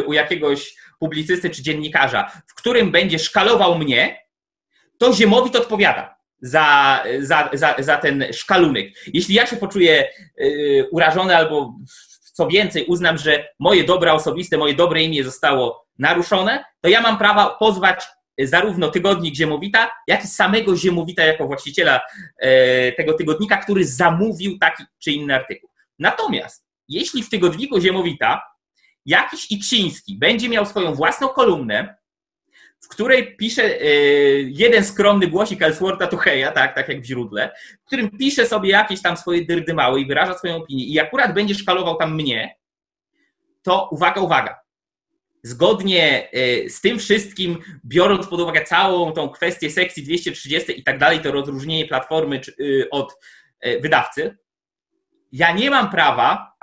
u 0.06 0.14
jakiegoś 0.14 0.76
publicysty 1.00 1.50
czy 1.50 1.64
dziennikarza, 1.64 2.32
w 2.48 2.56
którym 2.56 2.92
będzie 2.92 3.20
szkalował 3.20 3.78
mnie, 3.78 4.22
to 4.98 5.14
Ziemowit 5.14 5.56
odpowiada 5.56 6.16
za, 6.42 7.04
za, 7.20 7.50
za, 7.54 7.76
za 7.80 7.98
ten 7.98 8.26
szkalunek. 8.34 8.88
Jeśli 9.14 9.36
ja 9.36 9.48
się 9.48 9.56
poczuję 9.58 10.10
yy, 10.38 10.90
urażony 10.92 11.38
albo 11.38 11.74
co 12.34 12.48
więcej 12.48 12.86
uznam, 12.86 13.18
że 13.18 13.48
moje 13.60 13.84
dobra 13.84 14.14
osobiste, 14.14 14.58
moje 14.58 14.74
dobre 14.74 15.04
imię 15.04 15.24
zostało 15.24 15.86
naruszone, 16.00 16.64
to 16.82 16.90
ja 16.90 17.02
mam 17.02 17.18
prawo 17.18 17.56
pozwać 17.60 18.04
zarówno 18.40 18.90
tygodnik 18.90 19.36
Ziemowita, 19.36 19.92
jak 20.08 20.24
i 20.24 20.28
samego 20.28 20.76
Ziemowita 20.76 21.24
jako 21.24 21.48
właściciela 21.48 22.02
yy, 22.42 22.50
tego 22.98 23.14
tygodnika, 23.14 23.58
który 23.58 23.86
zamówił 23.86 24.58
taki 24.60 24.84
czy 25.04 25.12
inny 25.12 25.36
artykuł. 25.36 25.71
Natomiast 26.02 26.66
jeśli 26.88 27.24
w 27.24 27.30
tygodniku 27.30 27.82
Ziemowita 27.82 28.42
jakiś 29.06 29.52
Iksiński 29.52 30.18
będzie 30.18 30.50
miał 30.50 30.66
swoją 30.66 30.96
własną 30.96 31.28
kolumnę, 31.28 31.96
w 32.84 32.88
której 32.88 33.38
pisze 33.38 33.64
e, 33.64 33.86
jeden 34.42 34.86
skromny 34.86 35.28
głosik 35.28 35.62
Ellswortha 35.62 36.08
Tucheja, 36.08 36.52
tak, 36.52 36.76
tak 36.76 36.90
jak 36.90 37.02
w 37.02 37.06
źródle, 37.06 37.52
w 37.84 37.86
którym 37.86 38.18
pisze 38.18 38.46
sobie 38.46 38.70
jakieś 38.70 39.02
tam 39.02 39.18
swoje 39.18 39.46
dyrdymały 39.46 40.02
i 40.02 40.06
wyraża 40.06 40.38
swoją 40.38 40.56
opinię 40.56 40.86
i 40.86 41.00
akurat 41.00 41.34
będzie 41.34 41.56
szkalował 41.56 41.96
tam 41.96 42.16
mnie, 42.16 42.56
to 43.62 43.90
uwaga, 43.92 44.22
uwaga. 44.22 44.60
Zgodnie 45.44 46.32
e, 46.32 46.70
z 46.70 46.82
tym 46.82 47.00
wszystkim, 47.00 47.58
biorąc 47.86 48.28
pod 48.28 48.42
uwagę 48.42 48.64
całą 48.64 49.12
tą 49.12 49.30
kwestię 49.30 49.70
sekcji 49.70 50.04
230 50.04 50.80
i 50.80 50.84
tak 50.84 50.98
dalej, 50.98 51.20
to 51.20 51.32
rozróżnienie 51.32 51.86
platformy 51.86 52.36
e, 52.36 52.90
od 52.90 53.14
wydawcy, 53.82 54.38
ja 55.32 55.52
nie 55.52 55.70
mam 55.70 55.90
prawa, 55.90 56.54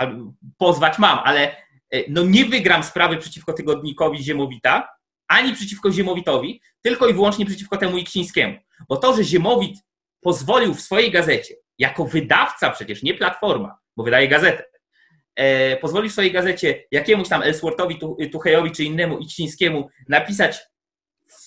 pozwać 0.59 0.99
mam, 0.99 1.19
ale 1.25 1.57
E, 1.91 2.03
no 2.09 2.23
nie 2.23 2.45
wygram 2.45 2.83
sprawy 2.83 3.17
przeciwko 3.17 3.53
tygodnikowi 3.53 4.23
Ziemowita, 4.23 4.89
ani 5.29 5.53
przeciwko 5.53 5.93
Ziemowitowi, 5.93 6.61
tylko 6.83 7.09
i 7.09 7.15
wyłącznie 7.15 7.47
przeciwko 7.47 7.77
temu 7.77 7.99
Iksińskiemu. 7.99 8.59
Bo 8.89 8.97
to, 8.97 9.17
że 9.17 9.25
Ziemowit 9.25 9.79
pozwolił 10.21 10.75
w 10.75 10.81
swojej 10.81 11.11
gazecie, 11.11 11.55
jako 11.79 12.05
wydawca 12.05 12.71
przecież, 12.71 13.03
nie 13.03 13.15
platforma, 13.15 13.79
bo 13.97 14.05
wydaje 14.05 14.29
gazetę, 14.29 14.65
e, 15.37 15.77
pozwolił 15.77 16.11
w 16.11 16.13
swojej 16.13 16.33
gazecie 16.33 16.85
jakiemuś 16.91 17.29
tam 17.29 17.43
Ellsworthowi, 17.43 17.99
Tuchejowi 18.33 18.71
czy 18.71 18.85
innemu 18.85 19.19
Iksińskiemu 19.19 19.89
napisać 20.09 20.61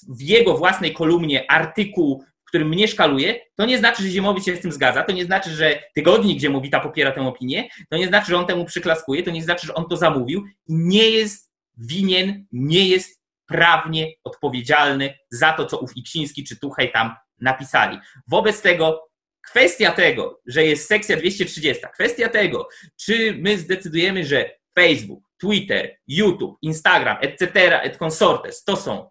w 0.10 0.22
jego 0.22 0.58
własnej 0.58 0.94
kolumnie 0.94 1.52
artykuł 1.52 2.24
którym 2.52 2.70
mnie 2.70 2.88
szkaluje, 2.88 3.40
to 3.56 3.66
nie 3.66 3.78
znaczy, 3.78 4.04
że 4.04 4.10
Ziemowit 4.10 4.46
się 4.46 4.56
z 4.56 4.60
tym 4.60 4.72
zgadza, 4.72 5.04
to 5.04 5.12
nie 5.12 5.26
znaczy, 5.26 5.50
że 5.50 5.84
tygodnik 5.96 6.40
Ziemowita 6.40 6.80
popiera 6.80 7.12
tę 7.12 7.22
opinię, 7.22 7.70
to 7.90 7.98
nie 7.98 8.08
znaczy, 8.08 8.28
że 8.28 8.38
on 8.38 8.46
temu 8.46 8.66
przyklaskuje, 8.66 9.24
to 9.24 9.32
nie 9.32 9.44
znaczy, 9.44 9.68
że 9.68 9.74
on 9.74 9.86
to 9.90 9.98
zamówił. 9.98 10.44
Nie 10.68 11.10
jest 11.10 11.52
winien, 11.78 12.46
nie 12.52 12.88
jest 12.88 13.22
prawnie 13.46 14.14
odpowiedzialny 14.24 15.14
za 15.32 15.54
to, 15.54 15.66
co 15.66 15.80
ów 15.80 15.98
Iksiński 15.98 16.44
czy 16.44 16.60
Tuchaj 16.60 16.92
tam 16.92 17.16
napisali. 17.40 17.98
Wobec 18.28 18.62
tego 18.62 19.10
kwestia 19.50 19.92
tego, 19.92 20.42
że 20.46 20.66
jest 20.66 20.88
sekcja 20.88 21.18
230, 21.18 21.84
kwestia 21.94 22.30
tego, 22.30 22.68
czy 23.00 23.38
my 23.38 23.58
zdecydujemy, 23.58 24.26
że 24.26 24.52
Facebook, 24.80 25.24
Twitter, 25.42 25.98
YouTube, 26.08 26.58
Instagram, 26.62 27.18
etc., 27.22 27.82
et 27.84 27.98
consortes 27.98 28.64
to 28.64 28.76
są 28.76 29.10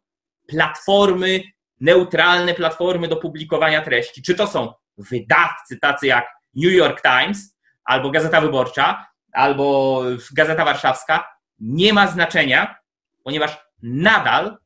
platformy 0.49 1.43
neutralne 1.81 2.55
platformy 2.55 3.09
do 3.09 3.17
publikowania 3.17 3.83
treści. 3.83 4.23
Czy 4.23 4.35
to 4.35 4.47
są 4.47 4.73
wydawcy 4.99 5.79
tacy 5.81 6.07
jak 6.07 6.27
New 6.57 6.73
York 6.73 7.03
Times, 7.03 7.57
albo 7.85 8.11
Gazeta 8.11 8.41
Wyborcza, 8.41 9.07
albo 9.33 10.03
Gazeta 10.33 10.65
Warszawska, 10.65 11.29
nie 11.59 11.93
ma 11.93 12.07
znaczenia, 12.07 12.77
ponieważ 13.25 13.59
nadal 13.83 14.59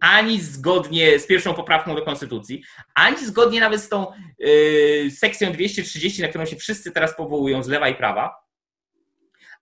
ani 0.00 0.40
zgodnie 0.40 1.18
z 1.18 1.26
pierwszą 1.26 1.54
poprawką 1.54 1.94
do 1.94 2.02
Konstytucji, 2.02 2.62
ani 2.94 3.26
zgodnie 3.26 3.60
nawet 3.60 3.80
z 3.80 3.88
tą 3.88 4.06
yy, 4.38 5.10
sekcją 5.10 5.52
230, 5.52 6.22
na 6.22 6.28
którą 6.28 6.46
się 6.46 6.56
wszyscy 6.56 6.92
teraz 6.92 7.16
powołują 7.16 7.62
z 7.62 7.68
lewa 7.68 7.88
i 7.88 7.94
prawa, 7.94 8.42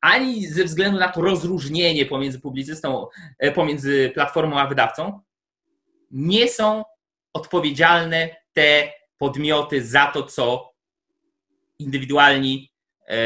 ani 0.00 0.46
ze 0.46 0.64
względu 0.64 0.98
na 0.98 1.08
to 1.08 1.20
rozróżnienie 1.20 2.06
pomiędzy 2.06 2.40
publicystą, 2.40 3.06
e, 3.38 3.52
pomiędzy 3.52 4.10
platformą 4.14 4.58
a 4.58 4.66
wydawcą, 4.66 5.20
nie 6.10 6.48
są 6.48 6.84
odpowiedzialne 7.32 8.36
te 8.52 8.92
podmioty 9.18 9.86
za 9.86 10.06
to, 10.06 10.22
co 10.22 10.72
indywidualni 11.78 12.72
e, 13.06 13.16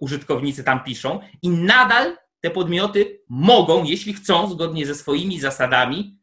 użytkownicy 0.00 0.64
tam 0.64 0.84
piszą 0.84 1.20
i 1.42 1.48
nadal 1.48 2.16
te 2.40 2.50
podmioty 2.50 3.20
mogą, 3.28 3.84
jeśli 3.84 4.12
chcą, 4.12 4.50
zgodnie 4.50 4.86
ze 4.86 4.94
swoimi 4.94 5.40
zasadami, 5.40 6.18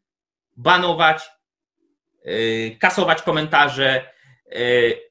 banować, 0.56 1.22
e, 2.24 2.70
kasować 2.70 3.22
komentarze, 3.22 4.10
e, 4.46 4.60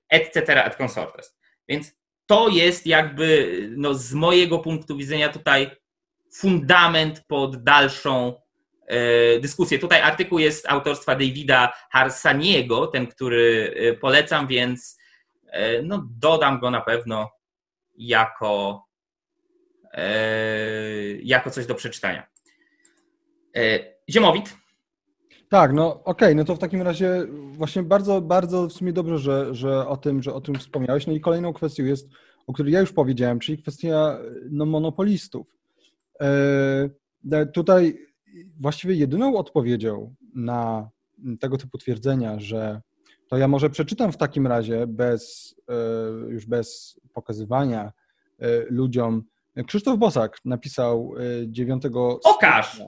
etc., 0.09 0.65
et 0.65 0.75
consortes. 0.75 1.37
Więc 1.67 1.91
to 2.25 2.49
jest 2.49 2.87
jakby 2.87 3.59
no, 3.77 3.93
z 3.93 4.13
mojego 4.13 4.59
punktu 4.59 4.97
widzenia 4.97 5.29
tutaj 5.29 5.71
fundament 6.33 7.23
pod 7.27 7.63
dalszą 7.63 8.41
dyskusję. 9.41 9.79
Tutaj 9.79 10.01
artykuł 10.01 10.39
jest 10.39 10.69
autorstwa 10.69 11.15
Davida 11.15 11.73
Harsaniego, 11.91 12.87
ten, 12.87 13.07
który 13.07 13.73
polecam, 14.01 14.47
więc 14.47 14.97
no, 15.83 16.07
dodam 16.17 16.59
go 16.59 16.71
na 16.71 16.81
pewno 16.81 17.31
jako, 17.97 18.85
jako 21.23 21.49
coś 21.49 21.65
do 21.65 21.75
przeczytania. 21.75 22.27
Ziemowit. 24.09 24.55
Tak, 25.49 25.73
no 25.73 25.93
okej, 25.93 26.03
okay, 26.03 26.35
no 26.35 26.43
to 26.43 26.55
w 26.55 26.59
takim 26.59 26.81
razie 26.81 27.27
właśnie 27.29 27.83
bardzo, 27.83 28.21
bardzo 28.21 28.67
w 28.67 28.73
sumie 28.73 28.93
dobrze, 28.93 29.17
że, 29.17 29.55
że, 29.55 29.87
o 29.87 29.97
tym, 29.97 30.23
że 30.23 30.33
o 30.33 30.41
tym 30.41 30.55
wspomniałeś. 30.55 31.07
No 31.07 31.13
i 31.13 31.21
kolejną 31.21 31.53
kwestią 31.53 31.83
jest, 31.83 32.09
o 32.47 32.53
której 32.53 32.73
ja 32.73 32.79
już 32.79 32.93
powiedziałem, 32.93 33.39
czyli 33.39 33.57
kwestia 33.57 34.17
no, 34.49 34.65
monopolistów. 34.65 35.47
E, 36.21 37.45
tutaj 37.53 37.97
właściwie 38.59 38.95
jedyną 38.95 39.37
odpowiedzią 39.37 40.15
na 40.35 40.89
tego 41.39 41.57
typu 41.57 41.77
twierdzenia, 41.77 42.39
że 42.39 42.81
to 43.27 43.37
ja 43.37 43.47
może 43.47 43.69
przeczytam 43.69 44.11
w 44.11 44.17
takim 44.17 44.47
razie 44.47 44.87
bez, 44.87 45.55
e, 45.69 45.73
już 46.31 46.45
bez 46.45 46.99
pokazywania 47.13 47.91
e, 48.39 48.47
ludziom. 48.69 49.23
Krzysztof 49.67 49.99
Bosak 49.99 50.37
napisał 50.45 51.13
9 51.47 51.83
Pokaż! 52.23 52.81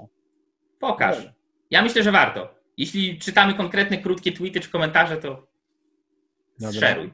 Pokaż. 0.79 1.33
Ja 1.71 1.81
myślę, 1.81 2.03
że 2.03 2.11
warto. 2.11 2.55
Jeśli 2.77 3.19
czytamy 3.19 3.53
konkretne, 3.53 3.97
krótkie 3.97 4.31
tweety 4.31 4.59
czy 4.59 4.69
komentarze, 4.69 5.17
to 5.17 5.47
Dobra. 6.59 6.79
szeruj. 6.79 7.13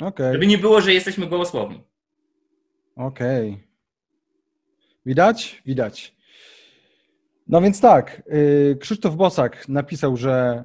Okay. 0.00 0.32
Żeby 0.32 0.46
nie 0.46 0.58
było, 0.58 0.80
że 0.80 0.94
jesteśmy 0.94 1.26
gołosłowni. 1.26 1.82
Okej. 2.96 3.50
Okay. 3.50 3.64
Widać? 5.06 5.62
Widać. 5.66 6.16
No 7.46 7.60
więc 7.60 7.80
tak, 7.80 8.22
y, 8.32 8.76
Krzysztof 8.80 9.16
Bosak 9.16 9.68
napisał, 9.68 10.16
że 10.16 10.64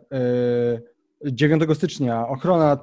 9 1.26 1.64
y, 1.72 1.76
stycznia 1.76 2.28
ochrona 2.28 2.78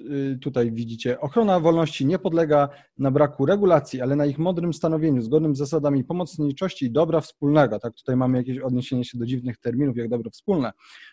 Y, 0.00 0.38
tutaj 0.38 0.72
widzicie, 0.72 1.20
ochrona 1.20 1.60
wolności 1.60 2.06
nie 2.06 2.18
podlega 2.18 2.68
na 2.98 3.10
braku 3.10 3.46
regulacji, 3.46 4.00
ale 4.00 4.16
na 4.16 4.26
ich 4.26 4.38
mądrym 4.38 4.72
stanowieniu, 4.72 5.22
zgodnym 5.22 5.54
z 5.54 5.58
zasadami 5.58 6.04
pomocniczości 6.04 6.84
i 6.86 6.90
dobra 6.90 7.20
wspólnego. 7.20 7.78
Tak, 7.78 7.94
tutaj 7.94 8.16
mamy 8.16 8.38
jakieś 8.38 8.58
odniesienie 8.58 9.04
się 9.04 9.18
do 9.18 9.26
dziwnych 9.26 9.58
terminów, 9.58 9.96
jak 9.96 10.08
dobro 10.08 10.30
wspólne. 10.30 10.72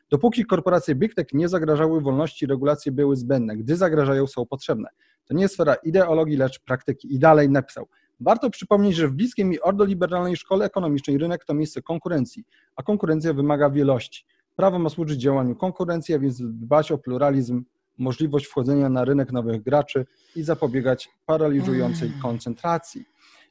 Dopóki 0.09 0.45
korporacje 0.45 0.95
Big 0.95 1.15
Tech 1.15 1.27
nie 1.33 1.49
zagrażały 1.49 2.01
wolności, 2.01 2.45
regulacje 2.45 2.91
były 2.91 3.15
zbędne. 3.15 3.57
Gdy 3.57 3.75
zagrażają, 3.75 4.27
są 4.27 4.45
potrzebne. 4.45 4.89
To 5.25 5.33
nie 5.33 5.41
jest 5.41 5.53
sfera 5.53 5.75
ideologii, 5.75 6.37
lecz 6.37 6.59
praktyki. 6.59 7.15
I 7.15 7.19
dalej 7.19 7.49
napisał. 7.49 7.87
Warto 8.19 8.49
przypomnieć, 8.49 8.95
że 8.95 9.07
w 9.07 9.13
bliskiej 9.13 9.45
mi 9.45 9.59
ordoliberalnej 9.59 10.35
szkole 10.35 10.65
ekonomicznej 10.65 11.17
rynek 11.17 11.45
to 11.45 11.53
miejsce 11.53 11.81
konkurencji, 11.81 12.43
a 12.75 12.83
konkurencja 12.83 13.33
wymaga 13.33 13.69
wielości. 13.69 14.25
Prawo 14.55 14.79
ma 14.79 14.89
służyć 14.89 15.21
działaniu 15.21 15.55
konkurencji, 15.55 16.15
a 16.15 16.19
więc 16.19 16.41
dbać 16.41 16.91
o 16.91 16.97
pluralizm 16.97 17.63
możliwość 17.97 18.45
wchodzenia 18.45 18.89
na 18.89 19.05
rynek 19.05 19.31
nowych 19.31 19.63
graczy 19.63 20.05
i 20.35 20.43
zapobiegać 20.43 21.09
paraliżującej 21.25 22.07
mm. 22.07 22.21
koncentracji. 22.21 23.05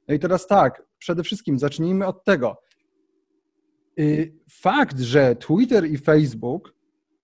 No 0.08 0.14
i 0.14 0.18
teraz 0.18 0.46
tak, 0.46 0.82
przede 0.98 1.22
wszystkim 1.22 1.58
zacznijmy 1.58 2.06
od 2.06 2.24
tego. 2.24 2.56
Y, 3.98 4.34
fakt, 4.50 5.00
że 5.00 5.36
Twitter 5.36 5.86
i 5.86 5.98
Facebook 5.98 6.74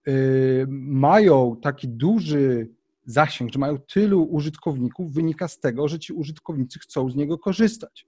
y, 0.09 0.67
mają 0.69 1.57
taki 1.63 1.89
duży 1.89 2.69
zasięg, 3.05 3.53
że 3.53 3.59
mają 3.59 3.79
tylu 3.79 4.23
użytkowników, 4.23 5.13
wynika 5.13 5.49
z 5.49 5.61
tego, 5.61 5.89
że 5.89 5.99
ci 5.99 6.13
użytkownicy 6.13 6.79
chcą 6.79 7.11
z 7.11 7.17
niego 7.17 7.39
korzystać. 7.39 8.07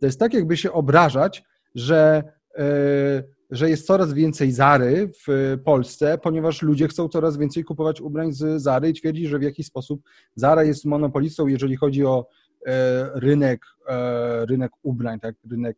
To 0.00 0.06
jest 0.06 0.20
tak, 0.20 0.34
jakby 0.34 0.56
się 0.56 0.72
obrażać, 0.72 1.44
że 1.74 2.22
y, 2.58 3.40
że 3.50 3.70
jest 3.70 3.86
coraz 3.86 4.12
więcej 4.12 4.52
Zary 4.52 5.10
w 5.26 5.56
Polsce, 5.64 6.18
ponieważ 6.18 6.62
ludzie 6.62 6.88
chcą 6.88 7.08
coraz 7.08 7.36
więcej 7.36 7.64
kupować 7.64 8.00
ubrań 8.00 8.32
z 8.32 8.62
Zary 8.62 8.88
i 8.88 8.92
twierdzi, 8.92 9.26
że 9.26 9.38
w 9.38 9.42
jakiś 9.42 9.66
sposób 9.66 10.02
Zara 10.34 10.64
jest 10.64 10.84
monopolistą, 10.84 11.46
jeżeli 11.46 11.76
chodzi 11.76 12.04
o 12.04 12.26
e, 12.66 13.10
rynek, 13.14 13.66
e, 13.88 14.46
rynek 14.46 14.72
ubrań, 14.82 15.20
tak? 15.20 15.34
rynek, 15.50 15.76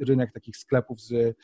rynek 0.00 0.32
takich 0.32 0.56
sklepów 0.56 1.00
z, 1.00 1.36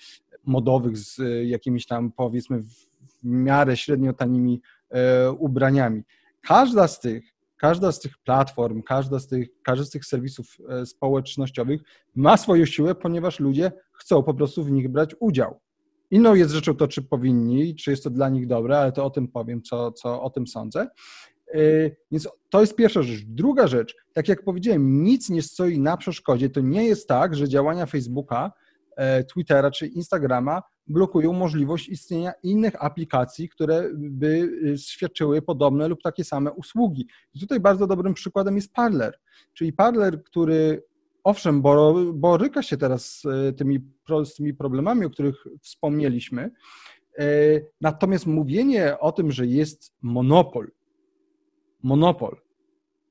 modowych 0.44 0.98
z 0.98 1.20
jakimiś 1.44 1.86
tam 1.86 2.12
powiedzmy 2.12 2.62
w 2.62 2.88
miarę 3.22 3.76
średnio 3.76 4.12
tanimi 4.12 4.60
e, 4.90 5.32
ubraniami. 5.32 6.02
Każda 6.48 6.88
z 6.88 7.00
tych 7.00 7.38
każda 7.58 7.92
z 7.92 8.00
tych 8.00 8.18
platform, 8.18 8.82
każda 8.82 9.18
z 9.18 9.26
tych, 9.26 9.48
każdy 9.62 9.84
z 9.84 9.90
tych 9.90 10.04
serwisów 10.04 10.56
e, 10.68 10.86
społecznościowych 10.86 11.80
ma 12.14 12.36
swoją 12.36 12.66
siłę, 12.66 12.94
ponieważ 12.94 13.40
ludzie 13.40 13.72
chcą 13.92 14.22
po 14.22 14.34
prostu 14.34 14.64
w 14.64 14.70
nich 14.70 14.88
brać 14.88 15.14
udział. 15.20 15.60
Inną 16.10 16.34
jest 16.34 16.52
rzeczą 16.52 16.76
to, 16.76 16.88
czy 16.88 17.02
powinni, 17.02 17.74
czy 17.74 17.90
jest 17.90 18.04
to 18.04 18.10
dla 18.10 18.28
nich 18.28 18.46
dobre, 18.46 18.78
ale 18.78 18.92
to 18.92 19.04
o 19.04 19.10
tym 19.10 19.28
powiem, 19.28 19.62
co, 19.62 19.92
co 19.92 20.22
o 20.22 20.30
tym 20.30 20.46
sądzę. 20.46 20.88
E, 21.54 21.60
więc 22.10 22.28
to 22.48 22.60
jest 22.60 22.76
pierwsza 22.76 23.02
rzecz. 23.02 23.24
Druga 23.26 23.66
rzecz, 23.66 23.94
tak 24.12 24.28
jak 24.28 24.44
powiedziałem, 24.44 25.02
nic 25.02 25.30
nie 25.30 25.42
stoi 25.42 25.80
na 25.80 25.96
przeszkodzie. 25.96 26.50
To 26.50 26.60
nie 26.60 26.84
jest 26.84 27.08
tak, 27.08 27.36
że 27.36 27.48
działania 27.48 27.86
Facebooka, 27.86 28.52
e, 28.96 29.24
Twittera 29.24 29.70
czy 29.70 29.86
Instagrama 29.86 30.62
blokują 30.88 31.32
możliwość 31.32 31.88
istnienia 31.88 32.32
innych 32.42 32.84
aplikacji, 32.84 33.48
które 33.48 33.90
by 33.94 34.50
y, 34.74 34.78
świadczyły 34.78 35.42
podobne 35.42 35.88
lub 35.88 36.02
takie 36.02 36.24
same 36.24 36.52
usługi. 36.52 37.06
I 37.34 37.40
tutaj 37.40 37.60
bardzo 37.60 37.86
dobrym 37.86 38.14
przykładem 38.14 38.56
jest 38.56 38.72
Parler, 38.72 39.18
czyli 39.54 39.72
Parler, 39.72 40.22
który 40.22 40.82
owszem, 41.24 41.62
boryka 42.14 42.62
się 42.62 42.76
teraz 42.76 43.20
z 43.20 43.24
y, 43.24 43.52
tymi, 43.52 43.80
z 44.24 44.34
tymi 44.34 44.54
problemami, 44.54 45.06
o 45.06 45.10
których 45.10 45.44
wspomnieliśmy, 45.62 46.50
y, 47.20 47.66
natomiast 47.80 48.26
mówienie 48.26 48.98
o 48.98 49.12
tym, 49.12 49.32
że 49.32 49.46
jest 49.46 49.94
monopol, 50.02 50.70
monopol, 51.82 52.36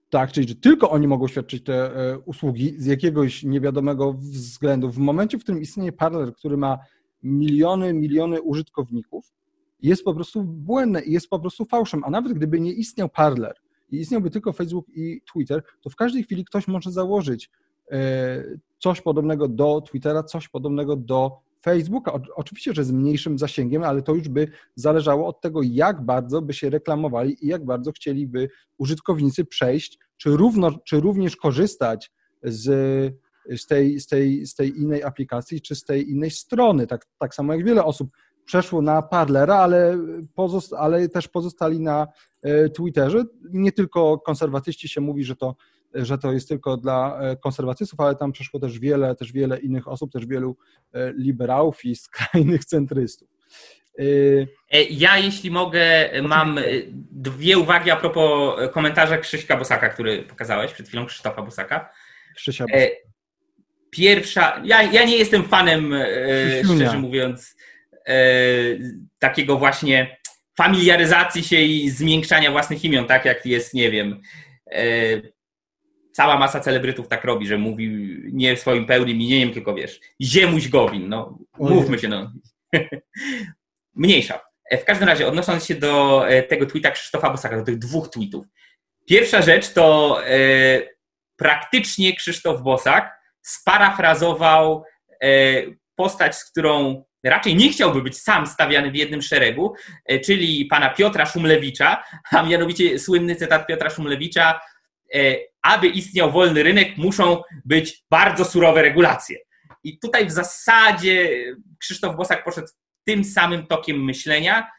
tak, 0.09 0.31
czyli 0.31 0.47
że 0.47 0.55
tylko 0.55 0.89
oni 0.89 1.07
mogą 1.07 1.27
świadczyć 1.27 1.63
te 1.63 1.91
usługi 2.25 2.75
z 2.77 2.85
jakiegoś 2.85 3.43
niewiadomego 3.43 4.13
względu. 4.13 4.91
W 4.91 4.97
momencie, 4.97 5.37
w 5.37 5.43
którym 5.43 5.61
istnieje 5.61 5.91
Parler, 5.91 6.33
który 6.33 6.57
ma 6.57 6.77
miliony, 7.23 7.93
miliony 7.93 8.41
użytkowników, 8.41 9.33
jest 9.81 10.03
po 10.03 10.13
prostu 10.13 10.43
błędne 10.43 11.01
i 11.01 11.11
jest 11.11 11.29
po 11.29 11.39
prostu 11.39 11.65
fałszem. 11.65 12.03
A 12.03 12.09
nawet 12.09 12.33
gdyby 12.33 12.59
nie 12.59 12.73
istniał 12.73 13.09
Parler 13.09 13.55
i 13.91 13.97
istniałby 13.97 14.29
tylko 14.29 14.53
Facebook 14.53 14.85
i 14.95 15.21
Twitter, 15.33 15.63
to 15.81 15.89
w 15.89 15.95
każdej 15.95 16.23
chwili 16.23 16.45
ktoś 16.45 16.67
może 16.67 16.91
założyć 16.91 17.49
e, 17.91 18.43
coś 18.79 19.01
podobnego 19.01 19.47
do 19.47 19.81
Twittera, 19.81 20.23
coś 20.23 20.49
podobnego 20.49 20.95
do 20.95 21.47
Facebooka. 21.61 22.19
Oczywiście, 22.35 22.73
że 22.73 22.83
z 22.83 22.91
mniejszym 22.91 23.37
zasięgiem, 23.37 23.83
ale 23.83 24.01
to 24.01 24.15
już 24.15 24.29
by 24.29 24.47
zależało 24.75 25.27
od 25.27 25.41
tego, 25.41 25.61
jak 25.63 26.05
bardzo 26.05 26.41
by 26.41 26.53
się 26.53 26.69
reklamowali 26.69 27.45
i 27.45 27.47
jak 27.47 27.65
bardzo 27.65 27.91
chcieliby 27.91 28.49
użytkownicy 28.77 29.45
przejść, 29.45 29.99
czy, 30.17 30.29
równo, 30.29 30.71
czy 30.85 30.99
również 30.99 31.35
korzystać 31.35 32.11
z 32.43 32.67
z 33.57 33.67
tej, 33.67 33.99
z 33.99 34.07
tej, 34.07 34.45
z 34.45 34.55
tej 34.55 34.79
innej 34.79 35.03
aplikacji 35.03 35.61
czy 35.61 35.75
z 35.75 35.83
tej 35.83 36.11
innej 36.11 36.31
strony. 36.31 36.87
Tak, 36.87 37.05
tak 37.19 37.35
samo 37.35 37.53
jak 37.53 37.65
wiele 37.65 37.83
osób 37.85 38.09
przeszło 38.47 38.81
na 38.81 39.01
Parlera, 39.01 39.55
ale, 39.55 39.97
pozost 40.35 40.73
ale 40.73 41.09
też 41.09 41.27
pozostali 41.27 41.79
na 41.79 42.07
e, 42.43 42.69
Twitterze. 42.69 43.23
Nie 43.51 43.71
tylko 43.71 44.19
konserwatyści 44.19 44.89
się 44.89 45.01
mówi, 45.01 45.23
że 45.23 45.35
to, 45.35 45.55
że 45.93 46.17
to 46.17 46.31
jest 46.31 46.49
tylko 46.49 46.77
dla 46.77 47.19
e, 47.19 47.35
konserwatystów, 47.35 47.99
ale 47.99 48.15
tam 48.15 48.31
przeszło 48.31 48.59
też 48.59 48.79
wiele, 48.79 49.15
też 49.15 49.31
wiele 49.31 49.59
innych 49.59 49.87
osób, 49.87 50.11
też 50.11 50.25
wielu 50.25 50.57
e, 50.93 51.13
liberałów 51.13 51.85
i 51.85 51.95
skrajnych 51.95 52.65
centrystów. 52.65 53.27
Ja, 54.89 55.17
jeśli 55.17 55.51
mogę, 55.51 56.09
mam 56.23 56.59
dwie 57.11 57.57
uwagi 57.57 57.91
a 57.91 57.95
propos 57.95 58.55
komentarza 58.71 59.17
Krzyśka 59.17 59.57
Bosaka, 59.57 59.89
który 59.89 60.23
pokazałeś 60.23 60.73
przed 60.73 60.87
chwilą, 60.87 61.05
Krzysztofa 61.05 61.41
Bosaka. 61.41 61.89
Krzysia 62.35 62.65
Bosaka 62.65 63.07
pierwsza. 63.91 64.61
Ja, 64.65 64.83
ja 64.83 65.03
nie 65.05 65.17
jestem 65.17 65.43
fanem, 65.43 65.93
e, 65.93 66.05
szczerze 66.63 66.99
mówiąc, 66.99 67.55
e, 68.07 68.15
takiego 69.19 69.57
właśnie 69.57 70.17
familiaryzacji 70.57 71.43
się 71.43 71.61
i 71.61 71.89
zmiękczania 71.89 72.51
własnych 72.51 72.85
imion, 72.85 73.05
tak 73.05 73.25
jak 73.25 73.45
jest, 73.45 73.73
nie 73.73 73.91
wiem. 73.91 74.21
E, 74.71 74.83
cała 76.11 76.37
masa 76.37 76.59
celebrytów 76.59 77.07
tak 77.07 77.23
robi, 77.23 77.47
że 77.47 77.57
mówi 77.57 78.17
nie 78.31 78.57
swoim 78.57 78.85
pełnym 78.85 79.21
imieniem, 79.21 79.53
tylko 79.53 79.75
wiesz, 79.75 79.99
Ziemuś 80.21 80.67
Gowin. 80.67 81.09
No, 81.09 81.39
mówmy 81.59 81.99
się, 81.99 82.07
no. 82.07 82.31
Mniejsza. 83.95 84.39
W 84.81 84.83
każdym 84.83 85.07
razie, 85.07 85.27
odnosząc 85.27 85.65
się 85.65 85.75
do 85.75 86.25
tego 86.49 86.65
tweeta 86.65 86.91
Krzysztofa 86.91 87.29
Bosaka, 87.29 87.57
do 87.57 87.63
tych 87.63 87.77
dwóch 87.77 88.09
tweetów. 88.09 88.45
Pierwsza 89.05 89.41
rzecz 89.41 89.73
to 89.73 90.17
praktycznie 91.37 92.15
Krzysztof 92.15 92.61
Bosak 92.61 93.16
sparafrazował 93.47 94.83
e, 95.23 95.27
postać, 95.95 96.35
z 96.35 96.51
którą 96.51 97.03
raczej 97.23 97.55
nie 97.55 97.69
chciałby 97.69 98.01
być 98.01 98.17
sam 98.17 98.47
stawiany 98.47 98.91
w 98.91 98.95
jednym 98.95 99.21
szeregu, 99.21 99.73
e, 100.05 100.19
czyli 100.19 100.65
pana 100.65 100.89
Piotra 100.89 101.25
Szumlewicza, 101.25 102.03
a 102.31 102.43
mianowicie 102.43 102.99
słynny 102.99 103.35
cytat 103.35 103.67
Piotra 103.67 103.89
Szumlewicza, 103.89 104.59
e, 105.15 105.35
aby 105.61 105.87
istniał 105.87 106.31
wolny 106.31 106.63
rynek, 106.63 106.97
muszą 106.97 107.41
być 107.65 108.03
bardzo 108.11 108.45
surowe 108.45 108.81
regulacje. 108.81 109.37
I 109.83 109.99
tutaj 109.99 110.25
w 110.25 110.31
zasadzie 110.31 111.29
Krzysztof 111.79 112.15
Bosak 112.15 112.43
poszedł 112.43 112.67
tym 113.05 113.23
samym 113.23 113.67
tokiem 113.67 114.03
myślenia. 114.03 114.71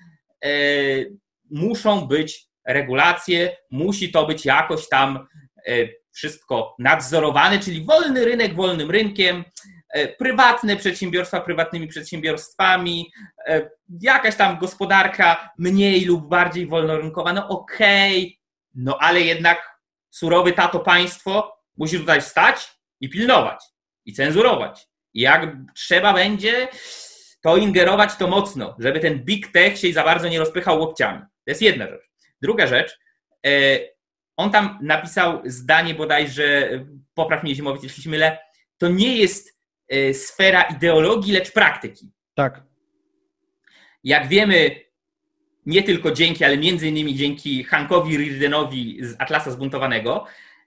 Muszą 1.50 2.07
być 2.07 2.46
regulacje, 2.66 3.57
musi 3.70 4.12
to 4.12 4.26
być 4.26 4.44
jakoś 4.44 4.88
tam 4.88 5.26
wszystko 6.18 6.74
nadzorowane, 6.78 7.59
czyli 7.59 7.85
wolny 7.85 8.24
rynek 8.24 8.54
wolnym 8.54 8.90
rynkiem, 8.90 9.44
e, 9.90 10.09
prywatne 10.09 10.76
przedsiębiorstwa 10.76 11.40
prywatnymi 11.40 11.87
przedsiębiorstwami, 11.87 13.12
jakaś 14.00 14.37
tam 14.37 14.59
gospodarka 14.59 15.52
mniej 15.59 16.04
lub 16.04 16.28
bardziej 16.28 16.66
wolnorynkowa, 16.66 17.33
no 17.33 17.48
okej, 17.48 18.18
okay, 18.18 18.38
no 18.74 18.98
ale 19.00 19.20
jednak 19.20 19.78
surowy 20.11 20.52
tato 20.52 20.81
państwo 20.81 21.59
musi 21.76 21.98
tutaj 21.98 22.22
stać 22.22 22.78
i 23.00 23.09
pilnować, 23.09 23.64
i 24.04 24.12
cenzurować. 24.12 24.88
I 25.14 25.20
jak 25.20 25.57
trzeba 25.74 26.12
będzie, 26.12 26.68
to 27.42 27.57
ingerować 27.57 28.16
to 28.16 28.28
mocno, 28.28 28.76
żeby 28.78 29.00
ten 29.00 29.24
big 29.24 29.52
tech 29.52 29.78
się 29.78 29.92
za 29.92 30.04
bardzo 30.04 30.28
nie 30.28 30.38
rozpychał 30.38 30.81
łokciami. 30.81 31.20
To 31.20 31.50
jest 31.50 31.62
jedna 31.62 31.88
rzecz. 31.88 32.02
Druga 32.42 32.66
rzecz, 32.66 32.98
e, 33.46 33.78
on 34.38 34.51
tam 34.51 34.79
napisał 34.83 35.42
zdanie 35.44 35.94
bodajże, 35.94 36.70
popraw 37.14 37.42
mnie 37.42 37.55
Zimowicz, 37.55 37.83
jeśli 37.83 38.03
się 38.03 38.11
mylę, 38.11 38.38
to 38.79 38.88
nie 38.88 39.16
jest 39.16 39.59
e, 39.88 40.14
sfera 40.14 40.62
ideologii, 40.62 41.33
lecz 41.33 41.53
praktyki. 41.53 42.12
Tak. 42.35 42.62
Jak 44.05 44.29
wiemy, 44.29 44.81
nie 45.66 45.83
tylko 45.83 46.11
dzięki, 46.11 46.44
ale 46.44 46.57
między 46.59 46.88
innymi 46.88 47.14
dzięki 47.14 47.64
Hankowi 47.64 48.16
Rirdenowi 48.16 48.98
z 49.01 49.16
Atlasa 49.18 49.51
Zbuntowanego, 49.51 50.24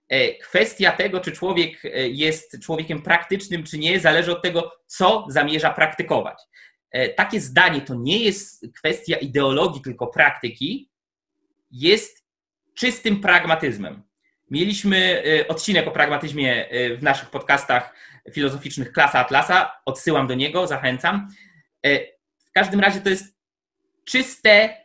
e, 0.09 0.35
kwestia 0.35 0.91
tego, 0.91 1.19
czy 1.19 1.31
człowiek 1.31 1.83
jest 2.09 2.59
człowiekiem 2.63 3.01
praktycznym, 3.01 3.63
czy 3.63 3.77
nie, 3.77 3.99
zależy 3.99 4.31
od 4.31 4.41
tego, 4.41 4.71
co 4.85 5.25
zamierza 5.29 5.73
praktykować. 5.73 6.37
Takie 7.15 7.41
zdanie 7.41 7.81
to 7.81 7.95
nie 7.95 8.23
jest 8.23 8.65
kwestia 8.77 9.17
ideologii, 9.17 9.81
tylko 9.81 10.07
praktyki, 10.07 10.89
jest 11.71 12.20
czystym 12.75 13.21
pragmatyzmem. 13.21 14.03
Mieliśmy 14.51 15.23
y, 15.25 15.47
odcinek 15.47 15.87
o 15.87 15.91
pragmatyzmie 15.91 16.73
y, 16.73 16.97
w 16.97 17.03
naszych 17.03 17.29
podcastach 17.29 17.95
filozoficznych 18.31 18.91
Klasa 18.91 19.19
Atlasa. 19.19 19.71
Odsyłam 19.85 20.27
do 20.27 20.33
niego, 20.33 20.67
zachęcam. 20.67 21.27
Y, 21.87 22.07
w 22.49 22.51
każdym 22.51 22.79
razie 22.79 23.01
to 23.01 23.09
jest 23.09 23.35
czyste 24.05 24.81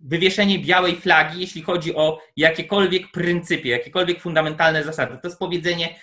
wywieszenie 0.00 0.58
białej 0.58 0.96
flagi, 0.96 1.40
jeśli 1.40 1.62
chodzi 1.62 1.94
o 1.94 2.20
jakiekolwiek 2.36 3.10
pryncypie, 3.10 3.70
jakiekolwiek 3.70 4.20
fundamentalne 4.20 4.84
zasady. 4.84 5.18
To 5.22 5.28
jest 5.28 5.38
powiedzenie, 5.38 5.98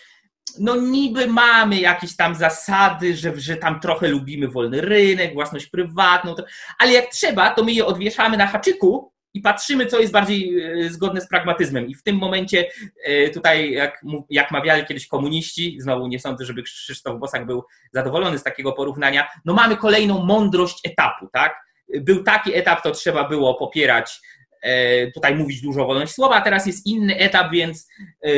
no 0.60 0.76
niby 0.76 1.28
mamy 1.28 1.80
jakieś 1.80 2.16
tam 2.16 2.36
zasady, 2.36 3.16
że, 3.16 3.40
że 3.40 3.56
tam 3.56 3.80
trochę 3.80 4.08
lubimy 4.08 4.48
wolny 4.48 4.82
rynek, 4.82 5.34
własność 5.34 5.66
prywatną, 5.66 6.36
ale 6.80 6.92
jak 6.92 7.06
trzeba, 7.10 7.50
to 7.50 7.64
my 7.64 7.72
je 7.72 7.86
odwieszamy 7.86 8.38
na 8.38 8.48
haczyku 8.48 9.12
i 9.34 9.42
patrzymy, 9.42 9.86
co 9.86 10.00
jest 10.00 10.14
bardziej 10.14 10.62
e, 10.62 10.90
zgodne 10.90 11.22
z 11.22 11.28
pragmatyzmem. 11.28 11.88
I 11.88 11.96
w 11.96 12.04
tym 12.04 12.16
momencie 12.16 12.66
e, 13.04 13.30
tutaj, 13.30 13.72
jak, 13.72 14.02
jak 14.30 14.52
mawiali 14.52 14.86
kiedyś 14.86 15.08
komuniści, 15.08 15.78
znowu 15.80 16.08
nie 16.08 16.20
sądzę, 16.20 16.46
żeby 16.46 16.64
Krzysztof 16.64 17.20
Bosak 17.20 17.46
był 17.46 17.64
zadowolony 17.94 18.40
z 18.40 18.44
takiego 18.44 18.72
porównania, 18.72 19.28
no 19.46 19.54
mamy 19.54 19.78
kolejną 19.78 20.26
mądrość 20.26 20.88
etapu, 20.88 21.28
tak? 21.34 21.70
Był 22.02 22.24
taki 22.24 22.56
etap, 22.56 22.84
to 22.84 22.92
trzeba 22.92 23.30
było 23.30 23.56
popierać 23.56 24.22
E, 24.62 25.12
tutaj 25.12 25.36
mówić 25.36 25.62
dużo 25.62 25.84
o 25.84 25.86
wolności 25.86 26.16
słowa, 26.16 26.36
a 26.36 26.42
teraz 26.42 26.68
jest 26.68 26.86
inny 26.86 27.18
etap, 27.18 27.52
więc 27.52 27.88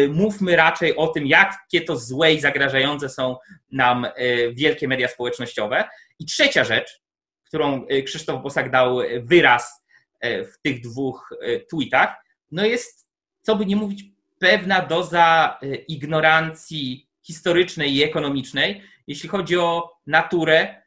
mówmy 0.09 0.55
raczej 0.55 0.95
o 0.95 1.07
tym, 1.07 1.27
jakie 1.27 1.81
to 1.81 1.95
złe 1.97 2.33
i 2.33 2.39
zagrażające 2.39 3.09
są 3.09 3.35
nam 3.71 4.07
wielkie 4.53 4.87
media 4.87 5.07
społecznościowe. 5.07 5.83
I 6.19 6.25
trzecia 6.25 6.63
rzecz, 6.63 7.01
którą 7.45 7.85
Krzysztof 8.05 8.43
Bosak 8.43 8.71
dał 8.71 8.97
wyraz 9.19 9.80
w 10.23 10.61
tych 10.63 10.81
dwóch 10.81 11.29
tweetach, 11.69 12.15
no 12.51 12.65
jest, 12.65 13.07
co 13.41 13.55
by 13.55 13.65
nie 13.65 13.75
mówić, 13.75 14.03
pewna 14.39 14.85
doza 14.85 15.59
ignorancji 15.87 17.09
historycznej 17.21 17.95
i 17.95 18.03
ekonomicznej, 18.03 18.83
jeśli 19.07 19.29
chodzi 19.29 19.57
o 19.57 19.97
naturę, 20.07 20.83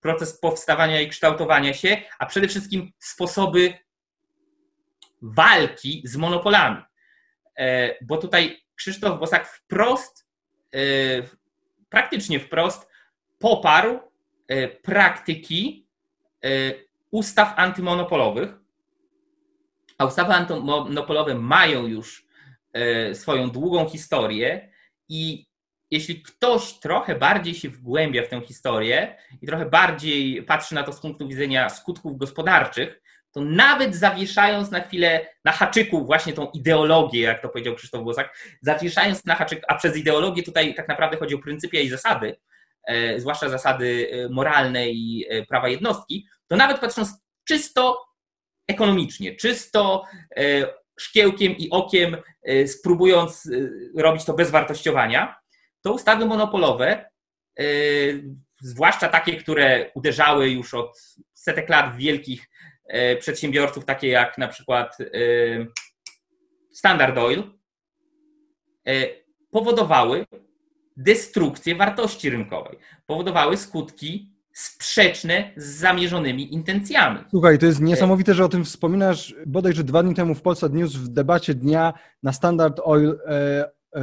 proces 0.00 0.40
powstawania 0.40 1.00
i 1.00 1.08
kształtowania 1.08 1.74
się, 1.74 2.02
a 2.18 2.26
przede 2.26 2.48
wszystkim 2.48 2.92
sposoby 2.98 3.74
walki 5.22 6.02
z 6.04 6.16
monopolami. 6.16 6.82
E, 7.58 7.94
bo 8.04 8.16
tutaj 8.16 8.62
Krzysztof 8.74 9.20
Bosak 9.20 9.48
wprost, 9.48 10.26
e, 10.74 10.78
praktycznie 11.88 12.40
wprost 12.40 12.88
poparł 13.38 14.00
e, 14.48 14.68
praktyki 14.68 15.86
ustaw 17.10 17.54
antymonopolowych, 17.56 18.54
a 19.98 20.04
ustawy 20.04 20.32
antymonopolowe 20.32 21.34
mają 21.34 21.86
już 21.86 22.26
swoją 23.12 23.50
długą 23.50 23.88
historię 23.88 24.72
i 25.08 25.46
jeśli 25.90 26.22
ktoś 26.22 26.72
trochę 26.72 27.14
bardziej 27.14 27.54
się 27.54 27.68
wgłębia 27.68 28.22
w 28.22 28.28
tę 28.28 28.40
historię 28.40 29.16
i 29.42 29.46
trochę 29.46 29.66
bardziej 29.66 30.42
patrzy 30.42 30.74
na 30.74 30.82
to 30.82 30.92
z 30.92 31.00
punktu 31.00 31.28
widzenia 31.28 31.68
skutków 31.68 32.18
gospodarczych, 32.18 33.02
to 33.32 33.40
nawet 33.40 33.96
zawieszając 33.96 34.70
na 34.70 34.80
chwilę 34.80 35.26
na 35.44 35.52
haczyku 35.52 36.06
właśnie 36.06 36.32
tą 36.32 36.50
ideologię, 36.50 37.20
jak 37.20 37.42
to 37.42 37.48
powiedział 37.48 37.74
Krzysztof 37.74 38.04
Bosak, 38.04 38.36
zawieszając 38.60 39.24
na 39.24 39.34
haczyk, 39.34 39.62
a 39.68 39.74
przez 39.74 39.96
ideologię 39.96 40.42
tutaj 40.42 40.74
tak 40.74 40.88
naprawdę 40.88 41.16
chodzi 41.16 41.34
o 41.34 41.38
pryncypia 41.38 41.80
i 41.80 41.88
zasady, 41.88 42.28
e, 42.28 42.36
zwłaszcza 43.16 43.48
zasady 43.48 44.10
e, 44.10 44.28
moralne 44.28 44.90
i 44.90 45.26
e, 45.28 45.46
prawa 45.46 45.68
jednostki, 45.68 46.26
to 46.46 46.56
nawet 46.56 46.78
patrząc 46.80 47.10
czysto 47.48 48.06
ekonomicznie, 48.68 49.36
czysto 49.36 50.04
szkiełkiem 51.00 51.56
i 51.56 51.70
okiem, 51.70 52.16
spróbując 52.66 53.50
robić 53.96 54.24
to 54.24 54.34
bez 54.34 54.50
wartościowania, 54.50 55.36
to 55.82 55.92
ustawy 55.92 56.26
monopolowe, 56.26 57.10
zwłaszcza 58.60 59.08
takie, 59.08 59.36
które 59.36 59.90
uderzały 59.94 60.50
już 60.50 60.74
od 60.74 60.98
setek 61.34 61.68
lat 61.68 61.94
w 61.94 61.96
wielkich 61.96 62.48
E, 62.86 63.16
przedsiębiorców, 63.16 63.84
takie 63.84 64.08
jak 64.08 64.38
na 64.38 64.48
przykład 64.48 64.96
e, 65.00 65.06
Standard 66.72 67.18
Oil, 67.18 67.42
e, 68.88 69.06
powodowały 69.50 70.26
destrukcję 70.96 71.74
wartości 71.74 72.30
rynkowej, 72.30 72.78
powodowały 73.06 73.56
skutki 73.56 74.30
sprzeczne 74.52 75.50
z 75.56 75.66
zamierzonymi 75.66 76.54
intencjami. 76.54 77.18
Słuchaj, 77.30 77.58
to 77.58 77.66
jest 77.66 77.80
niesamowite, 77.80 78.34
że 78.34 78.44
o 78.44 78.48
tym 78.48 78.64
wspominasz. 78.64 79.34
Bodajże 79.46 79.84
dwa 79.84 80.02
dni 80.02 80.14
temu 80.14 80.34
w 80.34 80.42
Polsat 80.42 80.72
News 80.72 80.92
w 80.92 81.08
debacie 81.08 81.54
dnia 81.54 81.92
na 82.22 82.32
Standard 82.32 82.80
Oil 82.84 83.18
e, 83.26 83.64
e, 83.94 84.02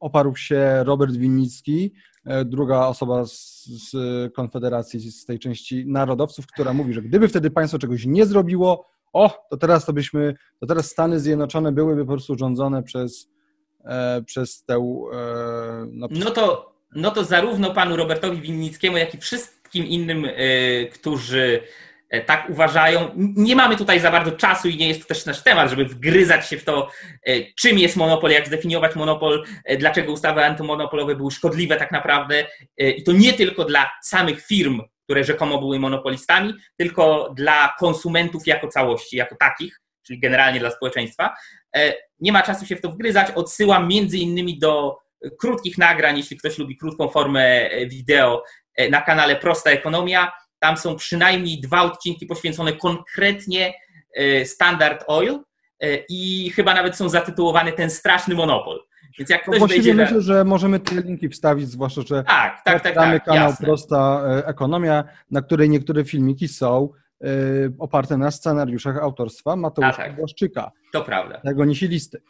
oparł 0.00 0.36
się 0.36 0.84
Robert 0.84 1.12
Winnicki, 1.12 1.92
E, 2.24 2.44
druga 2.44 2.86
osoba 2.86 3.26
z, 3.26 3.64
z, 3.66 3.92
Konfederacji, 4.34 5.00
z 5.00 5.24
tej 5.24 5.38
części 5.38 5.86
narodowców, 5.86 6.46
która 6.46 6.72
mówi, 6.72 6.92
że 6.92 7.02
gdyby 7.02 7.28
wtedy 7.28 7.50
państwo 7.50 7.78
czegoś 7.78 8.06
nie 8.06 8.26
zrobiło, 8.26 8.86
o, 9.12 9.46
to 9.50 9.56
teraz 9.56 9.84
to 9.84 9.92
byśmy, 9.92 10.34
to 10.60 10.66
teraz 10.66 10.86
Stany 10.86 11.20
Zjednoczone 11.20 11.72
byłyby 11.72 12.04
po 12.04 12.12
prostu 12.12 12.38
rządzone 12.38 12.82
przez, 12.82 13.24
e, 13.24 13.28
przez 14.26 14.64
tę... 14.64 14.74
E, 14.74 15.86
no, 15.92 16.08
no, 16.10 16.30
to, 16.30 16.74
no 16.94 17.10
to 17.10 17.24
zarówno 17.24 17.74
panu 17.74 17.96
Robertowi 17.96 18.40
Winnickiemu, 18.40 18.96
jak 18.96 19.14
i 19.14 19.18
wszystkim 19.18 19.86
innym, 19.86 20.24
e, 20.24 20.86
którzy 20.86 21.62
E, 22.12 22.20
tak 22.20 22.50
uważają. 22.50 23.10
Nie 23.16 23.56
mamy 23.56 23.76
tutaj 23.76 24.00
za 24.00 24.10
bardzo 24.10 24.32
czasu 24.32 24.68
i 24.68 24.76
nie 24.76 24.88
jest 24.88 25.02
to 25.02 25.08
też 25.08 25.26
nasz 25.26 25.42
temat, 25.42 25.70
żeby 25.70 25.84
wgryzać 25.84 26.48
się 26.48 26.58
w 26.58 26.64
to, 26.64 26.88
e, 27.26 27.32
czym 27.60 27.78
jest 27.78 27.96
monopol, 27.96 28.30
jak 28.30 28.46
zdefiniować 28.46 28.96
monopol, 28.96 29.44
e, 29.64 29.76
dlaczego 29.76 30.12
ustawy 30.12 30.44
antymonopolowe 30.44 31.16
były 31.16 31.30
szkodliwe 31.30 31.76
tak 31.76 31.92
naprawdę. 31.92 32.46
I 32.78 33.02
to 33.02 33.12
nie 33.12 33.32
tylko 33.32 33.64
dla 33.64 33.90
samych 34.02 34.46
firm, 34.46 34.80
które 35.04 35.24
rzekomo 35.24 35.58
były 35.58 35.78
monopolistami, 35.78 36.54
tylko 36.76 37.32
dla 37.36 37.74
konsumentów 37.78 38.46
jako 38.46 38.68
całości, 38.68 39.16
jako 39.16 39.36
takich, 39.36 39.80
czyli 40.06 40.20
generalnie 40.20 40.60
dla 40.60 40.70
społeczeństwa. 40.70 41.34
Nie 42.22 42.32
ma 42.32 42.42
czasu 42.42 42.66
się 42.66 42.76
w 42.76 42.80
to 42.80 42.90
wgryzać. 42.90 43.30
Odsyłam 43.30 43.88
między 43.88 44.18
innymi 44.18 44.58
do 44.58 44.98
krótkich 45.40 45.78
nagrań, 45.78 46.16
jeśli 46.16 46.36
ktoś 46.36 46.58
lubi 46.58 46.76
krótką 46.76 47.08
formę 47.08 47.70
wideo 47.86 48.42
na 48.90 49.02
kanale 49.02 49.36
Prosta 49.36 49.70
Ekonomia 49.70 50.32
tam 50.62 50.76
są 50.76 50.96
przynajmniej 50.96 51.60
dwa 51.60 51.82
odcinki 51.82 52.26
poświęcone 52.26 52.72
konkretnie 52.72 53.74
e, 54.16 54.44
Standard 54.44 55.04
Oil 55.06 55.38
e, 55.80 55.98
i 56.08 56.50
chyba 56.50 56.74
nawet 56.74 56.96
są 56.96 57.08
zatytułowane 57.08 57.72
Ten 57.72 57.90
straszny 57.90 58.34
monopol. 58.34 58.80
Więc 59.18 59.30
jak 59.30 59.42
ktoś 59.42 59.58
Właściwie 59.58 59.94
myślę, 59.94 60.20
że 60.20 60.44
możemy 60.44 60.80
te 60.80 61.02
linki 61.02 61.28
wstawić, 61.28 61.68
zwłaszcza, 61.68 62.02
że 62.02 62.24
tak, 62.24 62.62
tak, 62.64 62.82
tak, 62.82 62.94
tak, 62.94 63.24
kanał 63.24 63.48
jasne. 63.48 63.66
Prosta 63.66 64.22
e, 64.26 64.46
Ekonomia, 64.46 65.04
na 65.30 65.42
której 65.42 65.70
niektóre 65.70 66.04
filmiki 66.04 66.48
są 66.48 66.88
oparte 67.78 68.16
na 68.16 68.30
scenariuszach 68.30 68.96
autorstwa 68.96 69.56
Mateusza 69.56 69.96
tak. 69.96 70.16
Błaszczyka. 70.16 70.72
To 70.92 71.04
prawda. 71.04 71.40
Tego 71.40 71.64
nisi 71.64 71.88
listy. 71.88 72.22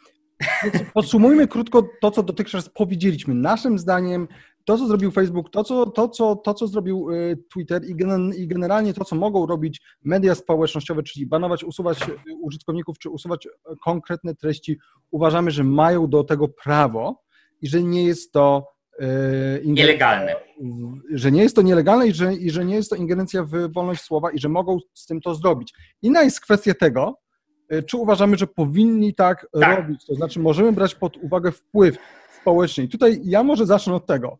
Podsumujmy 0.93 1.47
krótko 1.47 1.87
to, 2.01 2.11
co 2.11 2.23
dotychczas 2.23 2.69
powiedzieliśmy. 2.69 3.33
Naszym 3.33 3.79
zdaniem 3.79 4.27
to, 4.65 4.77
co 4.77 4.87
zrobił 4.87 5.11
Facebook, 5.11 5.49
to, 5.49 5.63
co, 5.63 5.85
to, 5.85 6.09
co, 6.09 6.35
to, 6.35 6.53
co 6.53 6.67
zrobił 6.67 7.11
y, 7.11 7.37
Twitter 7.53 7.85
i 8.37 8.47
generalnie 8.47 8.93
to, 8.93 9.05
co 9.05 9.15
mogą 9.15 9.45
robić 9.45 9.81
media 10.03 10.35
społecznościowe, 10.35 11.03
czyli 11.03 11.25
banować, 11.25 11.63
usuwać 11.63 11.99
użytkowników, 12.41 12.99
czy 12.99 13.09
usuwać 13.09 13.47
konkretne 13.83 14.35
treści, 14.35 14.79
uważamy, 15.11 15.51
że 15.51 15.63
mają 15.63 16.07
do 16.07 16.23
tego 16.23 16.47
prawo 16.47 17.23
i 17.61 17.67
że 17.67 17.83
nie 17.83 18.03
jest 18.03 18.31
to 18.31 18.67
y, 18.67 18.72
nielegalne. 19.65 20.35
Że 21.13 21.31
nie 21.31 21.43
jest 21.43 21.55
to 21.55 21.61
nielegalne 21.61 22.07
i 22.07 22.13
że, 22.13 22.33
i 22.33 22.51
że 22.51 22.65
nie 22.65 22.75
jest 22.75 22.89
to 22.89 22.95
ingerencja 22.95 23.43
w 23.43 23.71
wolność 23.71 24.01
słowa 24.01 24.31
i 24.31 24.39
że 24.39 24.49
mogą 24.49 24.77
z 24.93 25.05
tym 25.05 25.21
to 25.21 25.35
zrobić. 25.35 25.73
Inna 26.01 26.23
jest 26.23 26.41
kwestia 26.41 26.73
tego, 26.73 27.19
y, 27.73 27.83
czy 27.83 27.97
uważamy, 27.97 28.37
że 28.37 28.47
powinni 28.47 29.13
tak, 29.13 29.47
tak. 29.61 29.77
robić. 29.77 30.05
To 30.05 30.15
znaczy, 30.15 30.39
możemy 30.39 30.71
brać 30.71 30.95
pod 30.95 31.17
uwagę 31.17 31.51
wpływ 31.51 31.97
społeczny. 32.41 32.83
I 32.83 32.89
tutaj 32.89 33.21
ja 33.23 33.43
może 33.43 33.65
zacznę 33.65 33.93
od 33.93 34.05
tego. 34.05 34.37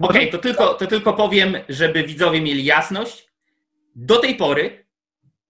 Okej, 0.00 0.28
okay, 0.28 0.32
to, 0.32 0.38
tylko, 0.38 0.74
to 0.74 0.86
tylko 0.86 1.12
powiem, 1.12 1.56
żeby 1.68 2.02
widzowie 2.02 2.40
mieli 2.40 2.64
jasność. 2.64 3.28
Do 3.94 4.16
tej 4.16 4.34
pory 4.34 4.86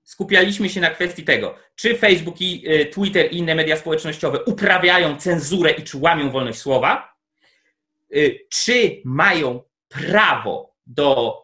skupialiśmy 0.04 0.68
się 0.68 0.80
na 0.80 0.90
kwestii 0.90 1.24
tego, 1.24 1.54
czy 1.74 1.94
Facebook, 1.94 2.40
i 2.40 2.64
y, 2.70 2.86
Twitter 2.86 3.32
i 3.32 3.38
inne 3.38 3.54
media 3.54 3.76
społecznościowe 3.76 4.44
uprawiają 4.44 5.16
cenzurę 5.16 5.70
i 5.70 5.82
czy 5.82 5.98
łamią 5.98 6.30
wolność 6.30 6.58
słowa, 6.58 7.17
czy 8.50 9.02
mają 9.04 9.62
prawo 9.88 10.74
do 10.86 11.38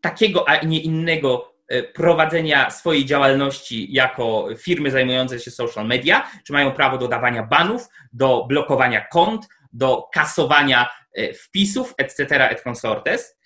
takiego, 0.00 0.48
a 0.48 0.56
nie 0.56 0.80
innego 0.80 1.54
y, 1.72 1.82
prowadzenia 1.82 2.70
swojej 2.70 3.04
działalności 3.04 3.92
jako 3.92 4.48
firmy 4.58 4.90
zajmujące 4.90 5.40
się 5.40 5.50
social 5.50 5.86
media, 5.86 6.30
czy 6.46 6.52
mają 6.52 6.72
prawo 6.72 6.98
do 6.98 7.08
dawania 7.08 7.42
banów, 7.42 7.88
do 8.12 8.44
blokowania 8.48 9.06
kont, 9.12 9.48
do 9.72 10.08
kasowania 10.12 10.88
E, 11.16 11.32
wpisów, 11.32 11.94
etc., 11.98 12.50
et 12.50 12.62
consortes, 12.62 13.36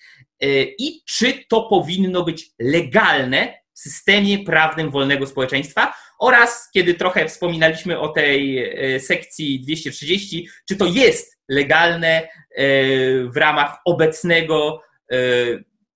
i 0.78 1.04
czy 1.04 1.44
to 1.48 1.62
powinno 1.62 2.24
być 2.24 2.50
legalne 2.60 3.54
w 3.74 3.78
systemie 3.78 4.44
prawnym 4.44 4.90
wolnego 4.90 5.26
społeczeństwa 5.26 5.94
oraz, 6.20 6.70
kiedy 6.74 6.94
trochę 6.94 7.28
wspominaliśmy 7.28 8.00
o 8.00 8.08
tej 8.08 8.70
sekcji 9.00 9.60
230, 9.60 10.48
czy 10.68 10.76
to 10.76 10.86
jest 10.86 11.38
legalne 11.48 12.28
w 13.26 13.36
ramach 13.36 13.78
obecnego 13.84 14.82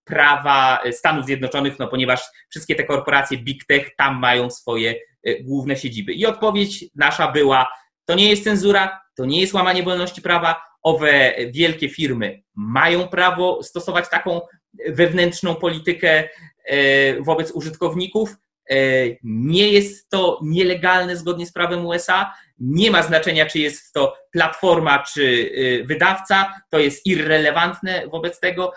prawa 0.05 0.81
Stanów 0.93 1.27
Zjednoczonych, 1.27 1.79
no 1.79 1.89
ponieważ 1.89 2.23
wszystkie 2.51 2.75
te 2.75 2.85
korporacje 2.85 3.39
Big 3.39 3.67
Tech 3.67 3.97
tam 3.97 4.19
mają 4.19 4.51
swoje 4.51 4.95
główne 5.41 5.77
siedziby. 5.77 6.13
I 6.13 6.27
odpowiedź 6.27 6.85
nasza 6.95 7.33
była, 7.33 7.69
to 8.05 8.15
nie 8.15 8.31
jest 8.31 8.45
cenzura, 8.45 9.01
to 9.17 9.25
nie 9.25 9.41
jest 9.41 9.55
łamanie 9.55 9.83
wolności 9.83 10.23
prawa, 10.23 10.61
owe 10.83 11.35
wielkie 11.51 11.89
firmy 11.89 12.43
mają 12.55 13.09
prawo 13.09 13.63
stosować 13.63 14.09
taką 14.09 14.41
wewnętrzną 14.89 15.55
politykę 15.55 16.29
e, 16.65 17.23
wobec 17.23 17.51
użytkowników. 17.51 18.37
E, 18.71 18.77
nie 19.23 19.73
jest 19.73 20.09
to 20.09 20.41
nielegalne 20.43 21.17
zgodnie 21.17 21.47
z 21.47 21.53
prawem 21.53 21.87
USA. 21.87 22.35
Nie 22.59 22.91
ma 22.91 23.03
znaczenia, 23.03 23.47
czy 23.47 23.59
jest 23.59 23.93
to 23.93 24.17
platforma, 24.33 25.03
czy 25.03 25.51
e, 25.83 25.85
wydawca. 25.87 26.61
To 26.71 26.79
jest 26.79 27.07
irrelevantne 27.07 28.09
wobec 28.09 28.41
tego. 28.41 28.73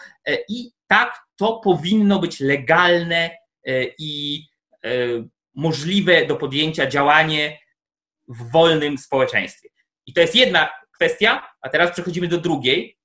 I 0.49 0.71
tak, 0.87 1.19
to 1.35 1.61
powinno 1.63 2.19
być 2.19 2.39
legalne 2.39 3.37
i 3.99 4.43
możliwe 5.55 6.25
do 6.25 6.35
podjęcia 6.35 6.87
działanie 6.87 7.59
w 8.27 8.51
wolnym 8.51 8.97
społeczeństwie. 8.97 9.69
I 10.05 10.13
to 10.13 10.21
jest 10.21 10.35
jedna 10.35 10.69
kwestia, 10.95 11.47
a 11.61 11.69
teraz 11.69 11.91
przechodzimy 11.91 12.27
do 12.27 12.37
drugiej. 12.37 12.97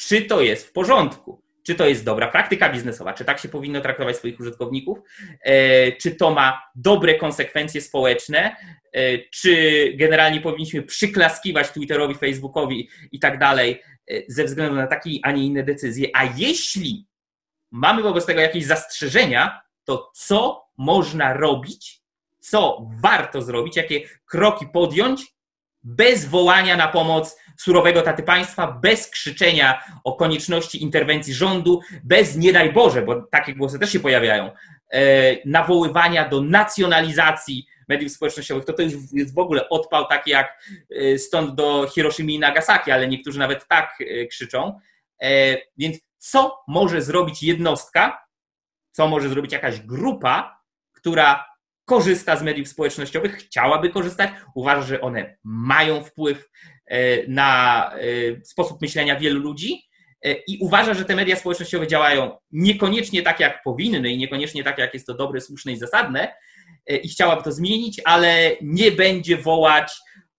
Czy 0.00 0.22
to 0.22 0.40
jest 0.40 0.66
w 0.66 0.72
porządku? 0.72 1.45
Czy 1.66 1.74
to 1.74 1.86
jest 1.86 2.04
dobra 2.04 2.28
praktyka 2.28 2.68
biznesowa? 2.68 3.12
Czy 3.12 3.24
tak 3.24 3.38
się 3.38 3.48
powinno 3.48 3.80
traktować 3.80 4.16
swoich 4.16 4.40
użytkowników? 4.40 4.98
E, 5.40 5.92
czy 5.92 6.14
to 6.14 6.30
ma 6.30 6.62
dobre 6.74 7.14
konsekwencje 7.14 7.80
społeczne? 7.80 8.56
E, 8.92 9.18
czy 9.18 9.92
generalnie 9.94 10.40
powinniśmy 10.40 10.82
przyklaskiwać 10.82 11.70
Twitterowi, 11.70 12.14
Facebookowi 12.14 12.88
i 13.12 13.18
tak 13.18 13.38
dalej 13.38 13.82
e, 14.10 14.22
ze 14.28 14.44
względu 14.44 14.74
na 14.74 14.86
takie, 14.86 15.10
a 15.22 15.32
nie 15.32 15.46
inne 15.46 15.62
decyzje? 15.62 16.08
A 16.14 16.24
jeśli 16.36 17.06
mamy 17.70 18.02
wobec 18.02 18.26
tego 18.26 18.40
jakieś 18.40 18.64
zastrzeżenia, 18.64 19.60
to 19.84 20.10
co 20.14 20.66
można 20.76 21.32
robić, 21.32 22.00
co 22.38 22.86
warto 23.02 23.42
zrobić, 23.42 23.76
jakie 23.76 24.00
kroki 24.26 24.66
podjąć, 24.72 25.35
bez 25.86 26.24
wołania 26.24 26.76
na 26.76 26.88
pomoc 26.88 27.36
surowego 27.56 28.02
taty 28.02 28.22
państwa, 28.22 28.72
bez 28.72 29.10
krzyczenia 29.10 29.84
o 30.04 30.12
konieczności 30.12 30.82
interwencji 30.82 31.34
rządu, 31.34 31.80
bez 32.04 32.36
nie 32.36 32.52
daj 32.52 32.72
Boże, 32.72 33.02
bo 33.02 33.22
takie 33.22 33.54
głosy 33.54 33.78
też 33.78 33.92
się 33.92 34.00
pojawiają, 34.00 34.50
e, 34.92 35.00
nawoływania 35.44 36.28
do 36.28 36.40
nacjonalizacji 36.40 37.66
mediów 37.88 38.12
społecznościowych, 38.12 38.64
to 38.64 38.72
to 38.72 38.82
już 38.82 38.92
jest 39.12 39.34
w 39.34 39.38
ogóle 39.38 39.68
odpał 39.68 40.06
taki 40.06 40.30
jak 40.30 40.64
e, 40.90 41.18
stąd 41.18 41.54
do 41.54 41.88
Hiroshimy 41.94 42.32
i 42.32 42.38
Nagasaki, 42.38 42.90
ale 42.90 43.08
niektórzy 43.08 43.38
nawet 43.38 43.68
tak 43.68 43.98
e, 44.00 44.26
krzyczą. 44.26 44.80
Więc 45.76 45.98
co 46.18 46.58
może 46.68 47.02
zrobić 47.02 47.42
jednostka, 47.42 48.26
co 48.92 49.08
może 49.08 49.28
zrobić 49.28 49.52
jakaś 49.52 49.80
grupa, 49.80 50.62
która 50.92 51.44
korzysta 51.86 52.36
z 52.36 52.42
mediów 52.42 52.68
społecznościowych, 52.68 53.36
chciałaby 53.36 53.90
korzystać, 53.90 54.30
uważa, 54.54 54.82
że 54.82 55.00
one 55.00 55.36
mają 55.44 56.04
wpływ 56.04 56.48
e, 56.86 57.26
na 57.28 57.90
e, 57.94 58.44
sposób 58.44 58.82
myślenia 58.82 59.16
wielu 59.16 59.40
ludzi 59.40 59.82
e, 60.22 60.32
i 60.32 60.58
uważa, 60.60 60.94
że 60.94 61.04
te 61.04 61.16
media 61.16 61.36
społecznościowe 61.36 61.86
działają 61.86 62.38
niekoniecznie 62.52 63.22
tak, 63.22 63.40
jak 63.40 63.62
powinny 63.62 64.10
i 64.10 64.18
niekoniecznie 64.18 64.64
tak, 64.64 64.78
jak 64.78 64.94
jest 64.94 65.06
to 65.06 65.14
dobre, 65.14 65.40
słuszne 65.40 65.72
i 65.72 65.76
zasadne 65.76 66.34
i 67.02 67.08
chciałaby 67.08 67.42
to 67.42 67.52
zmienić, 67.52 68.00
ale 68.04 68.56
nie 68.62 68.92
będzie 68.92 69.36
wołać 69.36 69.92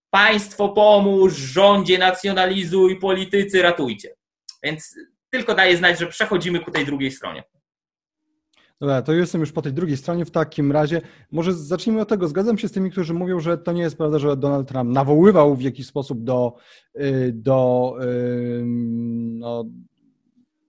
państwo 0.09 0.69
pomóż, 0.69 1.33
rządzie 1.33 1.97
nacjonalizuj, 1.97 2.99
politycy 2.99 3.61
ratujcie. 3.61 4.09
Więc 4.63 4.95
tylko 5.29 5.55
daje 5.55 5.77
znać, 5.77 5.99
że 5.99 6.07
przechodzimy 6.07 6.59
ku 6.59 6.71
tej 6.71 6.85
drugiej 6.85 7.11
stronie. 7.11 7.43
Dobra, 8.81 9.01
to 9.01 9.13
jestem 9.13 9.41
już 9.41 9.51
po 9.51 9.61
tej 9.61 9.73
drugiej 9.73 9.97
stronie. 9.97 10.25
W 10.25 10.31
takim 10.31 10.71
razie 10.71 11.01
może 11.31 11.53
zacznijmy 11.53 12.01
od 12.01 12.09
tego. 12.09 12.27
Zgadzam 12.27 12.57
się 12.57 12.67
z 12.67 12.71
tymi, 12.71 12.91
którzy 12.91 13.13
mówią, 13.13 13.39
że 13.39 13.57
to 13.57 13.71
nie 13.71 13.81
jest 13.81 13.97
prawda, 13.97 14.19
że 14.19 14.37
Donald 14.37 14.67
Trump 14.67 14.91
nawoływał 14.91 15.55
w 15.55 15.61
jakiś 15.61 15.87
sposób 15.87 16.23
do, 16.23 16.55
y, 16.99 17.31
do, 17.33 17.93
no, 19.35 19.65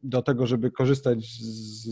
do 0.03 0.23
tego, 0.23 0.47
żeby 0.47 0.71
korzystać, 0.71 1.25
z, 1.25 1.89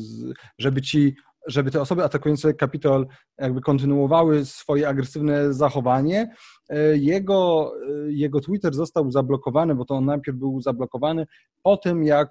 żeby 0.59 0.83
ci 0.83 1.17
żeby 1.47 1.71
te 1.71 1.81
osoby 1.81 2.05
atakujące 2.05 2.55
Kapitol 2.55 3.07
jakby 3.39 3.61
kontynuowały 3.61 4.45
swoje 4.45 4.89
agresywne 4.89 5.55
zachowanie. 5.55 6.35
E, 6.69 6.97
jego, 6.97 7.73
e, 8.07 8.12
jego 8.12 8.41
Twitter 8.41 8.75
został 8.75 9.11
zablokowany, 9.11 9.75
bo 9.75 9.85
to 9.85 9.95
on 9.95 10.05
najpierw 10.05 10.39
był 10.39 10.61
zablokowany 10.61 11.27
po 11.62 11.77
tym, 11.77 12.05
jak 12.05 12.29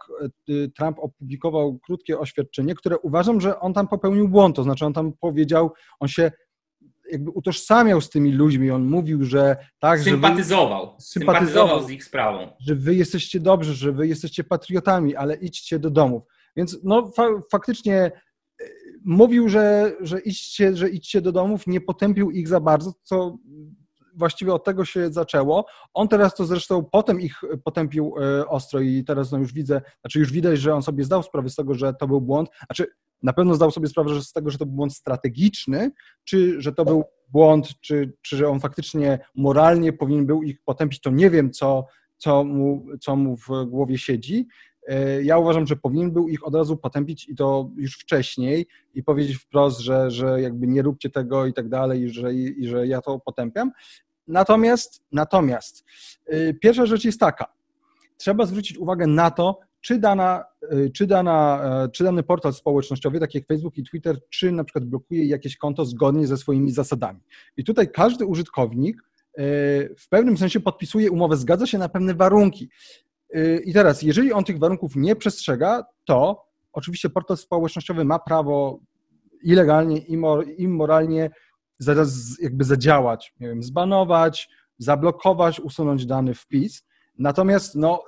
e, 0.49 0.67
Trump 0.67 0.99
opublikował 0.99 1.79
krótkie 1.85 2.19
oświadczenie, 2.19 2.75
które 2.75 2.97
uważam, 2.97 3.41
że 3.41 3.59
on 3.59 3.73
tam 3.73 3.87
popełnił 3.87 4.29
błąd, 4.29 4.55
to 4.55 4.63
znaczy 4.63 4.85
on 4.85 4.93
tam 4.93 5.13
powiedział, 5.13 5.71
on 5.99 6.07
się 6.07 6.31
jakby 7.11 7.31
utożsamiał 7.31 8.01
z 8.01 8.09
tymi 8.09 8.31
ludźmi, 8.31 8.71
on 8.71 8.85
mówił, 8.85 9.23
że 9.25 9.55
tak, 9.79 9.99
sympatyzował, 9.99 10.85
że 10.85 10.95
wy, 10.95 11.01
sympatyzował 11.01 11.83
z 11.83 11.89
ich 11.89 12.03
sprawą. 12.03 12.51
Że 12.59 12.75
wy 12.75 12.95
jesteście 12.95 13.39
dobrzy, 13.39 13.73
że 13.73 13.91
wy 13.91 14.07
jesteście 14.07 14.43
patriotami, 14.43 15.15
ale 15.15 15.35
idźcie 15.35 15.79
do 15.79 15.89
domów. 15.89 16.23
Więc 16.55 16.77
no 16.83 17.11
fa 17.11 17.23
faktycznie 17.51 18.11
mówił, 19.05 19.49
że, 19.49 19.95
że, 19.99 20.19
idźcie, 20.19 20.75
że 20.75 20.89
idźcie 20.89 21.21
do 21.21 21.31
domów, 21.31 21.67
nie 21.67 21.81
potępił 21.81 22.31
ich 22.31 22.47
za 22.47 22.59
bardzo, 22.59 22.93
co 23.03 23.37
właściwie 24.15 24.53
od 24.53 24.63
tego 24.63 24.85
się 24.85 25.13
zaczęło. 25.13 25.65
On 25.93 26.07
teraz 26.07 26.35
to 26.35 26.45
zresztą 26.45 26.85
potem 26.91 27.21
ich 27.21 27.41
potępił 27.63 28.13
e, 28.19 28.47
ostro 28.47 28.79
i 28.79 29.03
teraz 29.03 29.31
no 29.31 29.37
już 29.37 29.53
widzę, 29.53 29.81
znaczy 30.01 30.19
już 30.19 30.31
widać, 30.31 30.59
że 30.59 30.75
on 30.75 30.83
sobie 30.83 31.03
zdał 31.03 31.23
sprawę 31.23 31.49
z 31.49 31.55
tego, 31.55 31.73
że 31.73 31.93
to 31.93 32.07
był 32.07 32.21
błąd, 32.21 32.49
znaczy 32.65 32.87
na 33.23 33.33
pewno 33.33 33.55
zdał 33.55 33.71
sobie 33.71 33.87
sprawę 33.87 34.13
że 34.13 34.23
z 34.23 34.31
tego, 34.31 34.49
że 34.49 34.57
to 34.57 34.65
był 34.65 34.75
błąd 34.75 34.93
strategiczny, 34.93 35.91
czy 36.23 36.61
że 36.61 36.73
to 36.73 36.85
był 36.85 37.03
błąd, 37.29 37.79
czy, 37.81 38.13
czy 38.21 38.37
że 38.37 38.49
on 38.49 38.59
faktycznie 38.59 39.19
moralnie 39.35 39.93
powinien 39.93 40.25
był 40.25 40.43
ich 40.43 40.63
potępić, 40.63 41.01
to 41.01 41.09
nie 41.09 41.29
wiem, 41.29 41.51
co, 41.51 41.85
co, 42.17 42.43
mu, 42.43 42.85
co 43.01 43.15
mu 43.15 43.37
w 43.37 43.65
głowie 43.67 43.97
siedzi. 43.97 44.47
E, 44.87 45.23
ja 45.23 45.37
uważam, 45.37 45.67
że 45.67 45.75
powinien 45.75 46.11
był 46.11 46.27
ich 46.27 46.47
od 46.47 46.55
razu 46.55 46.77
potępić 46.77 47.29
i 47.29 47.35
to 47.35 47.69
już 47.77 47.99
wcześniej 47.99 48.67
i 48.93 49.03
powiedzieć 49.03 49.37
wprost, 49.37 49.79
że, 49.79 50.11
że 50.11 50.41
jakby 50.41 50.67
nie 50.67 50.81
róbcie 50.81 51.09
tego 51.09 51.45
i 51.45 51.53
tak 51.53 51.69
dalej, 51.69 52.01
i 52.01 52.09
że, 52.09 52.33
i 52.33 52.67
że 52.67 52.87
ja 52.87 53.01
to 53.01 53.19
potępiam. 53.19 53.71
Natomiast, 54.27 55.03
natomiast 55.11 55.85
y, 56.33 56.57
pierwsza 56.61 56.85
rzecz 56.85 57.05
jest 57.05 57.19
taka. 57.19 57.45
Trzeba 58.17 58.45
zwrócić 58.45 58.77
uwagę 58.77 59.07
na 59.07 59.31
to, 59.31 59.59
czy, 59.81 59.99
dana, 59.99 60.43
y, 60.73 60.91
czy, 60.93 61.07
dana, 61.07 61.61
e, 61.63 61.89
czy 61.89 62.03
dany 62.03 62.23
portal 62.23 62.53
społecznościowy, 62.53 63.19
tak 63.19 63.35
jak 63.35 63.47
Facebook 63.47 63.77
i 63.77 63.83
Twitter, 63.83 64.19
czy 64.29 64.51
na 64.51 64.63
przykład 64.63 64.85
blokuje 64.85 65.25
jakieś 65.25 65.57
konto 65.57 65.85
zgodnie 65.85 66.27
ze 66.27 66.37
swoimi 66.37 66.71
zasadami. 66.71 67.19
I 67.57 67.63
tutaj 67.63 67.91
każdy 67.91 68.25
użytkownik 68.25 69.01
w 69.97 70.09
pewnym 70.09 70.37
sensie 70.37 70.59
podpisuje 70.59 71.11
umowę, 71.11 71.37
zgadza 71.37 71.67
się 71.67 71.77
na 71.77 71.89
pewne 71.89 72.13
warunki. 72.13 72.69
I 73.65 73.73
teraz, 73.73 74.01
jeżeli 74.01 74.33
on 74.33 74.43
tych 74.43 74.59
warunków 74.59 74.95
nie 74.95 75.15
przestrzega, 75.15 75.83
to 76.05 76.45
oczywiście 76.73 77.09
portal 77.09 77.37
społecznościowy 77.37 78.05
ma 78.05 78.19
prawo 78.19 78.79
ilegalnie, 79.43 79.97
immoralnie 80.57 81.29
zaraz 81.79 82.41
jakby 82.41 82.63
zadziałać, 82.63 83.33
nie 83.39 83.47
wiem, 83.47 83.63
zbanować, 83.63 84.49
zablokować, 84.77 85.59
usunąć 85.59 86.05
dany 86.05 86.33
wpis. 86.33 86.83
Natomiast 87.17 87.75
no, 87.75 88.03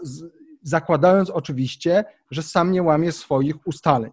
zakładając 0.62 1.30
oczywiście, 1.30 2.06
że 2.32 2.44
sam 2.44 2.72
nie 2.72 2.84
łamie 2.84 3.12
swoich 3.12 3.68
ustaleń. 3.68 4.12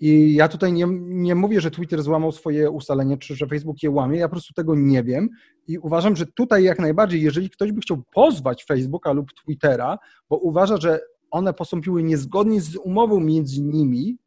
I 0.00 0.34
ja 0.34 0.48
tutaj 0.48 0.72
nie, 0.72 0.86
nie 1.00 1.34
mówię, 1.34 1.60
że 1.60 1.70
Twitter 1.70 2.02
złamał 2.02 2.32
swoje 2.32 2.70
ustalenie, 2.70 3.18
czy 3.18 3.34
że 3.34 3.46
Facebook 3.46 3.82
je 3.82 3.90
łamie, 3.90 4.18
ja 4.18 4.28
po 4.28 4.32
prostu 4.32 4.54
tego 4.54 4.74
nie 4.74 5.02
wiem 5.02 5.28
i 5.68 5.78
uważam, 5.78 6.16
że 6.16 6.26
tutaj 6.26 6.64
jak 6.64 6.78
najbardziej, 6.78 7.22
jeżeli 7.22 7.50
ktoś 7.50 7.72
by 7.72 7.80
chciał 7.80 8.02
pozwać 8.14 8.64
Facebooka 8.64 9.12
lub 9.12 9.32
Twittera, 9.32 9.98
bo 10.30 10.36
uważa, 10.36 10.76
że 10.76 11.00
one 11.30 11.54
postąpiły 11.54 12.02
niezgodnie 12.02 12.60
z 12.60 12.76
umową 12.76 13.20
między 13.20 13.62
nimi, 13.62 14.18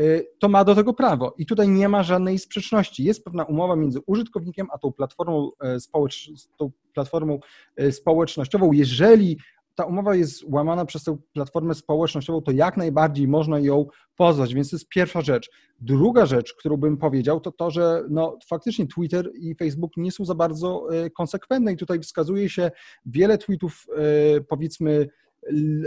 y, 0.00 0.26
to 0.38 0.48
ma 0.48 0.64
do 0.64 0.74
tego 0.74 0.94
prawo. 0.94 1.34
I 1.38 1.46
tutaj 1.46 1.68
nie 1.68 1.88
ma 1.88 2.02
żadnej 2.02 2.38
sprzeczności. 2.38 3.04
Jest 3.04 3.24
pewna 3.24 3.44
umowa 3.44 3.76
między 3.76 4.00
użytkownikiem 4.06 4.66
a 4.72 4.78
tą 4.78 4.92
platformą, 4.92 5.50
e, 5.60 5.80
społecz 5.80 6.30
tą 6.58 6.70
platformą 6.94 7.40
e, 7.76 7.92
społecznościową. 7.92 8.72
Jeżeli 8.72 9.38
ta 9.76 9.84
umowa 9.84 10.14
jest 10.14 10.44
łamana 10.44 10.84
przez 10.84 11.04
tę 11.04 11.16
platformę 11.32 11.74
społecznościową, 11.74 12.42
to 12.42 12.52
jak 12.52 12.76
najbardziej 12.76 13.28
można 13.28 13.58
ją 13.58 13.86
pozwać, 14.16 14.54
więc 14.54 14.70
to 14.70 14.76
jest 14.76 14.88
pierwsza 14.88 15.20
rzecz. 15.20 15.50
Druga 15.80 16.26
rzecz, 16.26 16.54
którą 16.54 16.76
bym 16.76 16.96
powiedział, 16.96 17.40
to 17.40 17.52
to, 17.52 17.70
że 17.70 18.04
no, 18.10 18.38
faktycznie 18.48 18.86
Twitter 18.86 19.30
i 19.34 19.54
Facebook 19.54 19.92
nie 19.96 20.12
są 20.12 20.24
za 20.24 20.34
bardzo 20.34 20.86
e, 20.92 21.10
konsekwentne 21.10 21.72
i 21.72 21.76
tutaj 21.76 22.00
wskazuje 22.00 22.48
się 22.48 22.70
wiele 23.06 23.38
tweetów, 23.38 23.86
e, 23.96 24.40
powiedzmy, 24.40 25.08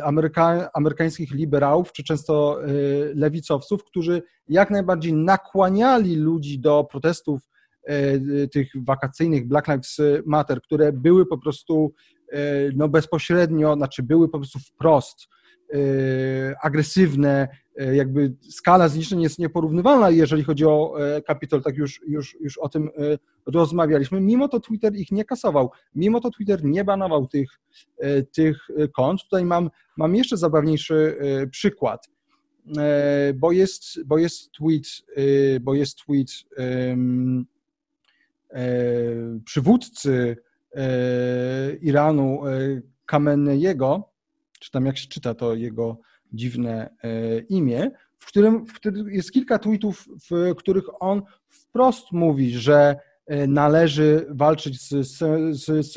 Ameryka, 0.04 0.70
amerykańskich 0.74 1.32
liberałów, 1.32 1.92
czy 1.92 2.04
często 2.04 2.64
e, 2.64 2.68
lewicowców, 3.16 3.84
którzy 3.84 4.22
jak 4.48 4.72
najbardziej 4.72 5.14
nakłaniali 5.14 6.16
ludzi 6.16 6.60
do 6.60 6.88
protestów 6.92 7.42
tych 8.52 8.72
wakacyjnych 8.76 9.48
Black 9.48 9.68
Lives 9.68 9.98
Matter, 10.26 10.62
które 10.62 10.94
były 10.94 11.26
po 11.26 11.38
prostu 11.38 11.94
no 12.76 12.90
bezpośrednio, 12.90 13.76
znaczy 13.76 14.04
były 14.04 14.30
po 14.30 14.38
prostu 14.38 14.60
wprost 14.60 15.28
e, 15.74 15.78
agresywne, 16.62 17.48
e, 17.78 17.96
jakby 17.96 18.34
skala 18.50 18.88
zniszczeń 18.88 19.22
jest 19.22 19.40
nieporównywalna, 19.40 20.10
jeżeli 20.10 20.44
chodzi 20.44 20.66
o 20.66 20.96
Kapitol, 21.26 21.62
tak 21.62 21.78
już, 21.78 22.02
już, 22.08 22.38
już 22.42 22.58
o 22.58 22.70
tym 22.70 22.90
rozmawialiśmy. 23.46 24.22
Mimo 24.22 24.48
to 24.48 24.60
Twitter 24.60 24.96
ich 24.96 25.12
nie 25.12 25.26
kasował, 25.26 25.72
mimo 25.96 26.20
to 26.20 26.30
Twitter 26.32 26.64
nie 26.64 26.84
banował 26.84 27.28
tych, 27.28 27.60
tych 28.32 28.68
kont. 28.96 29.24
Tutaj 29.24 29.46
mam, 29.46 29.70
mam 29.98 30.16
jeszcze 30.16 30.38
zabawniejszy 30.38 31.18
przykład, 31.52 32.10
bo 33.36 33.52
jest, 33.52 34.04
bo 34.06 34.18
jest 34.18 34.52
tweet, 34.52 34.86
bo 35.62 35.74
jest 35.74 35.98
tweet 36.06 36.30
um, 36.58 37.46
przywódcy 39.46 40.36
E, 40.36 40.49
Iranu 41.82 42.48
e, 42.48 42.82
Kamenejego, 43.06 44.12
czy 44.60 44.72
tam 44.72 44.86
jak 44.86 44.98
się 44.98 45.08
czyta 45.08 45.34
to 45.34 45.56
jego 45.56 46.00
dziwne 46.34 46.96
e, 47.04 47.40
imię, 47.40 47.92
w 48.18 48.26
którym, 48.26 48.66
w 48.66 48.74
którym 48.74 49.10
jest 49.10 49.32
kilka 49.32 49.60
tweetów, 49.60 50.08
w 50.32 50.56
których 50.56 50.84
on 51.00 51.22
wprost 51.50 52.12
mówi, 52.12 52.52
że 52.52 52.96
należy 53.48 54.26
walczyć 54.30 54.82
z, 54.82 55.08
z 55.52 55.94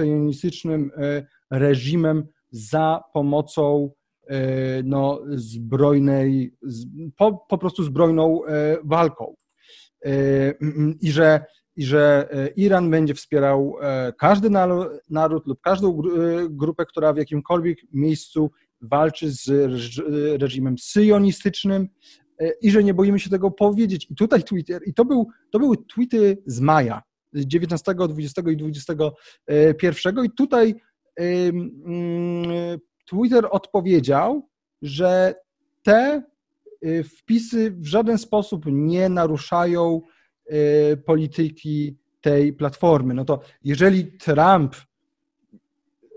reżimem 1.51 2.27
za 2.51 3.03
pomocą 3.13 3.91
no, 4.85 5.21
zbrojnej, 5.29 6.55
po, 7.17 7.47
po 7.49 7.59
prostu 7.59 7.85
zbrojną 7.85 8.41
walką. 8.85 9.35
I 11.01 11.13
że 11.13 11.45
i 11.77 11.85
że 11.85 12.29
e, 12.31 12.49
Iran 12.49 12.91
będzie 12.91 13.15
wspierał 13.15 13.77
e, 13.81 14.13
każdy 14.19 14.51
naród 15.11 15.47
lub 15.47 15.61
każdą 15.61 15.99
e, 15.99 16.03
grupę, 16.51 16.87
która 16.87 17.13
w 17.13 17.17
jakimkolwiek 17.17 17.79
miejscu 17.93 18.51
walczy 18.81 19.31
z 19.31 19.51
reżimem 20.41 20.79
syjonistycznym 20.79 21.89
i 22.63 22.71
że 22.71 22.85
nie 22.85 22.95
boimy 22.95 23.21
się 23.21 23.31
tego 23.31 23.51
powiedzieć. 23.51 24.07
I 24.11 24.15
tutaj 24.15 24.43
Twitter, 24.43 24.83
i 24.87 24.95
to, 24.95 25.05
był, 25.05 25.29
to 25.51 25.59
były 25.59 25.77
tweety 25.95 26.43
z 26.47 26.61
maja, 26.61 27.03
z 27.33 27.47
19, 27.47 27.95
20 27.95 28.43
i 28.51 28.57
21 28.57 30.25
i 30.25 30.31
tutaj 30.31 30.75
mm, 31.17 32.79
Twitter 33.07 33.49
odpowiedział, 33.51 34.49
że 34.83 35.35
te 35.83 36.23
wpisy 37.19 37.71
w 37.71 37.87
żaden 37.87 38.19
sposób 38.19 38.65
nie 38.67 39.09
naruszają 39.09 40.03
polityki 41.05 41.97
tej 42.21 42.53
platformy. 42.53 43.15
No 43.15 43.25
to 43.25 43.41
jeżeli 43.65 44.13
Trump 44.13 44.77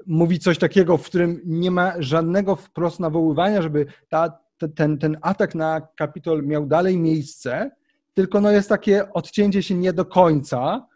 mówi 0.06 0.40
coś 0.40 0.58
takiego, 0.58 0.98
w 0.98 1.06
którym 1.06 1.42
nie 1.46 1.72
ma 1.72 1.94
żadnego 2.00 2.56
wprost 2.56 3.00
nawoływania, 3.00 3.62
żeby 3.62 3.86
ta, 4.10 4.40
ten, 4.76 4.98
ten 4.98 5.18
atak 5.22 5.56
na 5.56 5.82
Kapitol 5.96 6.44
miał 6.44 6.66
dalej 6.66 6.98
miejsce, 6.98 7.72
tylko 8.14 8.42
no 8.42 8.52
jest 8.52 8.70
takie 8.70 9.14
odcięcie 9.14 9.64
się 9.64 9.76
nie 9.76 9.94
do 9.94 10.06
końca, 10.06 10.88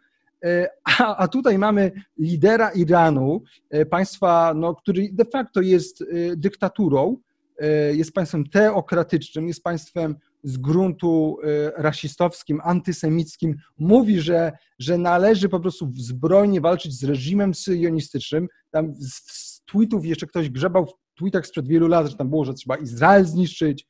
y, 0.44 0.66
a, 0.98 1.16
a 1.16 1.28
tutaj 1.28 1.58
mamy 1.58 1.92
lidera 2.18 2.70
Iranu, 2.70 3.42
y, 3.74 3.86
państwa, 3.86 4.52
no, 4.56 4.74
który 4.74 5.08
de 5.12 5.24
facto 5.24 5.60
jest 5.60 6.04
dyktaturą, 6.36 7.16
jest 7.92 8.12
państwem 8.12 8.48
teokratycznym, 8.48 9.48
jest 9.48 9.62
państwem 9.62 10.16
z 10.42 10.56
gruntu 10.56 11.38
y, 11.44 11.72
rasistowskim, 11.76 12.60
antysemickim, 12.64 13.56
mówi, 13.78 14.20
że, 14.20 14.52
że 14.78 14.98
należy 14.98 15.48
po 15.48 15.60
prostu 15.60 15.92
zbrojnie 15.94 16.60
walczyć 16.60 16.98
z 16.98 17.04
reżimem 17.04 17.54
syjonistycznym. 17.54 18.48
Tam 18.70 18.94
z 18.94 19.62
tweetów 19.64 20.06
jeszcze 20.06 20.26
ktoś 20.26 20.50
grzebał 20.50 20.86
w 20.86 20.92
tweetach 21.18 21.46
sprzed 21.46 21.68
wielu 21.68 21.88
lat, 21.88 22.06
że 22.06 22.16
tam 22.16 22.30
było, 22.30 22.44
że 22.44 22.54
trzeba 22.54 22.76
Izrael 22.76 23.24
zniszczyć 23.24 23.86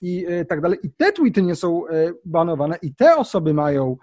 i 0.00 0.26
y, 0.26 0.44
tak 0.44 0.60
dalej. 0.60 0.78
I 0.82 0.90
te 0.90 1.12
tweety 1.12 1.42
nie 1.42 1.54
są 1.54 1.82
banowane 2.24 2.76
i 2.82 2.94
te 2.94 3.16
osoby 3.16 3.54
mają 3.54 3.96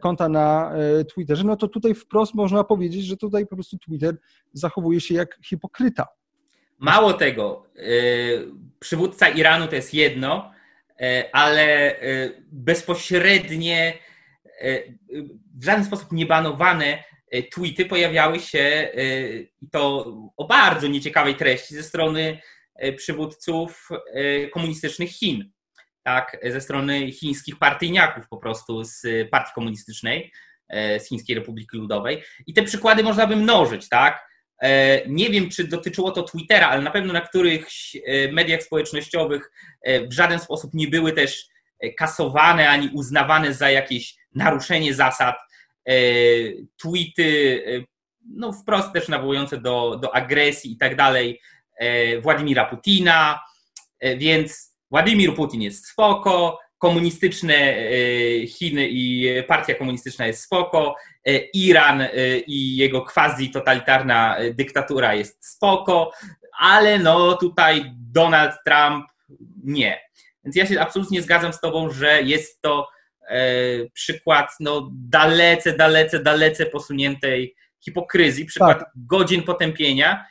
konta 0.00 0.28
na 0.28 0.72
Twitterze, 1.14 1.44
no 1.44 1.56
to 1.56 1.68
tutaj 1.68 1.94
wprost 1.94 2.34
można 2.34 2.64
powiedzieć, 2.64 3.04
że 3.04 3.16
tutaj 3.16 3.46
po 3.46 3.56
prostu 3.56 3.78
Twitter 3.78 4.16
zachowuje 4.52 5.00
się 5.00 5.14
jak 5.14 5.38
hipokryta. 5.44 6.06
Mało 6.78 7.12
tego, 7.12 7.66
przywódca 8.80 9.28
Iranu 9.28 9.68
to 9.68 9.74
jest 9.74 9.94
jedno, 9.94 10.52
E, 11.00 11.28
ale 11.32 11.96
e, 12.00 12.30
bezpośrednie, 12.52 13.98
w 15.54 15.64
żaden 15.64 15.84
sposób 15.84 16.12
niebanowane 16.12 17.04
tweety 17.52 17.86
pojawiały 17.86 18.40
się 18.40 18.88
i 19.62 19.70
to 19.70 20.12
o 20.36 20.46
bardzo 20.46 20.86
nieciekawej 20.86 21.34
treści 21.34 21.74
ze 21.74 21.82
strony 21.82 22.40
przywódców 22.96 23.88
komunistycznych 24.52 25.10
Chin, 25.10 25.50
tak, 26.02 26.36
ze 26.44 26.60
strony 26.60 27.12
chińskich 27.12 27.58
partyjniaków 27.58 28.28
po 28.28 28.36
prostu 28.36 28.84
z 28.84 29.02
partii 29.30 29.52
komunistycznej, 29.54 30.32
z 30.72 31.08
Chińskiej 31.08 31.36
Republiki 31.36 31.76
Ludowej. 31.76 32.22
I 32.46 32.54
te 32.54 32.62
przykłady 32.62 33.02
można 33.02 33.26
by 33.26 33.36
mnożyć, 33.36 33.88
tak? 33.88 34.27
E, 34.62 35.02
nie 35.08 35.30
wiem, 35.30 35.50
czy 35.50 35.64
dotyczyło 35.64 36.10
to 36.10 36.22
Twittera, 36.22 36.68
ale 36.68 36.82
na 36.82 36.90
pewno 36.90 37.12
na 37.12 37.20
którychś 37.20 37.96
e, 37.96 38.32
mediach 38.32 38.62
społecznościowych 38.62 39.50
e, 39.82 40.06
w 40.06 40.12
żaden 40.12 40.38
sposób 40.38 40.74
nie 40.74 40.88
były 40.88 41.12
też 41.12 41.46
kasowane 41.96 42.70
ani 42.70 42.90
uznawane 42.94 43.54
za 43.54 43.70
jakieś 43.70 44.16
naruszenie 44.34 44.94
zasad. 44.94 45.36
Tweety, 46.82 47.62
no 48.26 48.52
wprost 48.52 48.92
też 48.92 49.08
nawołujące 49.08 49.60
do, 49.60 49.98
do 50.02 50.14
agresji 50.14 50.72
i 50.72 50.76
tak 50.76 50.96
dalej, 50.96 51.40
Władimira 52.22 52.64
Putina, 52.64 53.40
więc 54.16 54.76
Władimir 54.90 55.34
Putin 55.34 55.62
jest 55.62 55.86
spoko, 55.86 56.58
komunistyczne 56.78 57.54
e, 57.54 58.46
Chiny 58.46 58.88
i 58.90 59.28
partia 59.48 59.74
komunistyczna 59.74 60.26
jest 60.26 60.42
spoko, 60.42 60.96
e, 61.26 61.38
Iran 61.38 62.00
e, 62.00 62.08
i 62.46 62.76
jego 62.76 63.02
quasi-totalitarna 63.02 64.36
dyktatura 64.54 65.14
jest 65.14 65.46
spoko, 65.46 66.12
ale 66.58 66.98
no 66.98 67.36
tutaj 67.36 67.92
Donald 67.96 68.52
Trump 68.66 69.06
nie. 69.64 70.00
Więc 70.44 70.56
ja 70.56 70.66
się 70.66 70.80
absolutnie 70.80 71.22
zgadzam 71.22 71.52
z 71.52 71.60
Tobą, 71.60 71.90
że 71.90 72.22
jest 72.22 72.62
to 72.62 72.88
przykład 73.92 74.50
no, 74.60 74.90
dalece, 74.92 75.76
dalece, 75.76 76.22
dalece 76.22 76.66
posuniętej 76.66 77.54
hipokryzji, 77.84 78.44
przykład 78.44 78.78
tak. 78.78 78.90
godzin 78.96 79.42
potępienia 79.42 80.26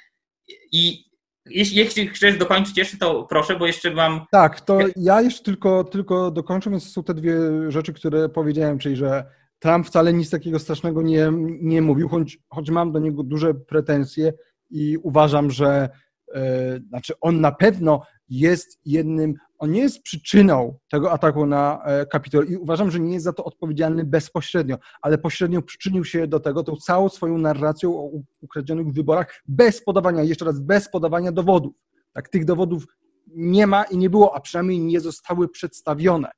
i 0.71 1.06
jeśli, 1.49 1.77
jeśli 1.77 2.07
chcesz 2.07 2.37
dokończyć 2.37 2.77
jeszcze, 2.77 2.97
to 2.97 3.23
proszę, 3.23 3.55
bo 3.59 3.67
jeszcze 3.67 3.91
mam. 3.91 4.21
Tak, 4.31 4.61
to 4.61 4.79
ja 4.95 5.21
jeszcze 5.21 5.43
tylko, 5.43 5.83
tylko 5.83 6.31
dokończę, 6.31 6.69
więc 6.69 6.91
są 6.91 7.03
te 7.03 7.13
dwie 7.13 7.35
rzeczy, 7.67 7.93
które 7.93 8.29
powiedziałem, 8.29 8.79
czyli 8.79 8.95
że 8.95 9.25
Trump 9.59 9.87
wcale 9.87 10.13
nic 10.13 10.29
takiego 10.29 10.59
strasznego 10.59 11.01
nie, 11.01 11.31
nie 11.61 11.81
mówił, 11.81 12.09
choć, 12.09 12.37
choć 12.49 12.69
mam 12.69 12.91
do 12.91 12.99
niego 12.99 13.23
duże 13.23 13.53
pretensje 13.53 14.33
i 14.69 14.97
uważam, 14.97 15.51
że 15.51 15.89
e, 16.35 16.79
znaczy 16.89 17.13
on 17.21 17.41
na 17.41 17.51
pewno 17.51 18.01
jest 18.29 18.79
jednym, 18.85 19.33
on 19.57 19.71
nie 19.71 19.81
jest 19.81 20.03
przyczyną 20.03 20.77
tego 20.89 21.11
ataku 21.11 21.45
na 21.45 21.83
e, 21.85 22.05
Kapitol 22.05 22.45
i 22.47 22.57
uważam, 22.57 22.91
że 22.91 22.99
nie 22.99 23.13
jest 23.13 23.23
za 23.23 23.33
to 23.33 23.43
odpowiedzialny 23.43 24.03
bezpośrednio, 24.03 24.77
ale 25.01 25.17
pośrednio 25.17 25.61
przyczynił 25.61 26.05
się 26.05 26.27
do 26.27 26.39
tego 26.39 26.63
tą 26.63 26.75
całą 26.75 27.09
swoją 27.09 27.37
narracją 27.37 27.99
o 27.99 28.11
ukradzionych 28.47 28.93
wyborach 28.93 29.43
bez 29.47 29.83
podawania, 29.83 30.23
jeszcze 30.23 30.45
raz, 30.45 30.59
bez 30.59 30.89
podawania 30.89 31.31
dowodów. 31.31 31.73
Tak, 32.13 32.29
tych 32.29 32.45
dowodów 32.45 32.85
nie 33.27 33.67
ma 33.67 33.83
i 33.83 33.97
nie 33.97 34.09
było, 34.09 34.35
a 34.35 34.39
przynajmniej 34.39 34.79
nie 34.79 34.99
zostały 34.99 35.49
przedstawione. 35.49 36.31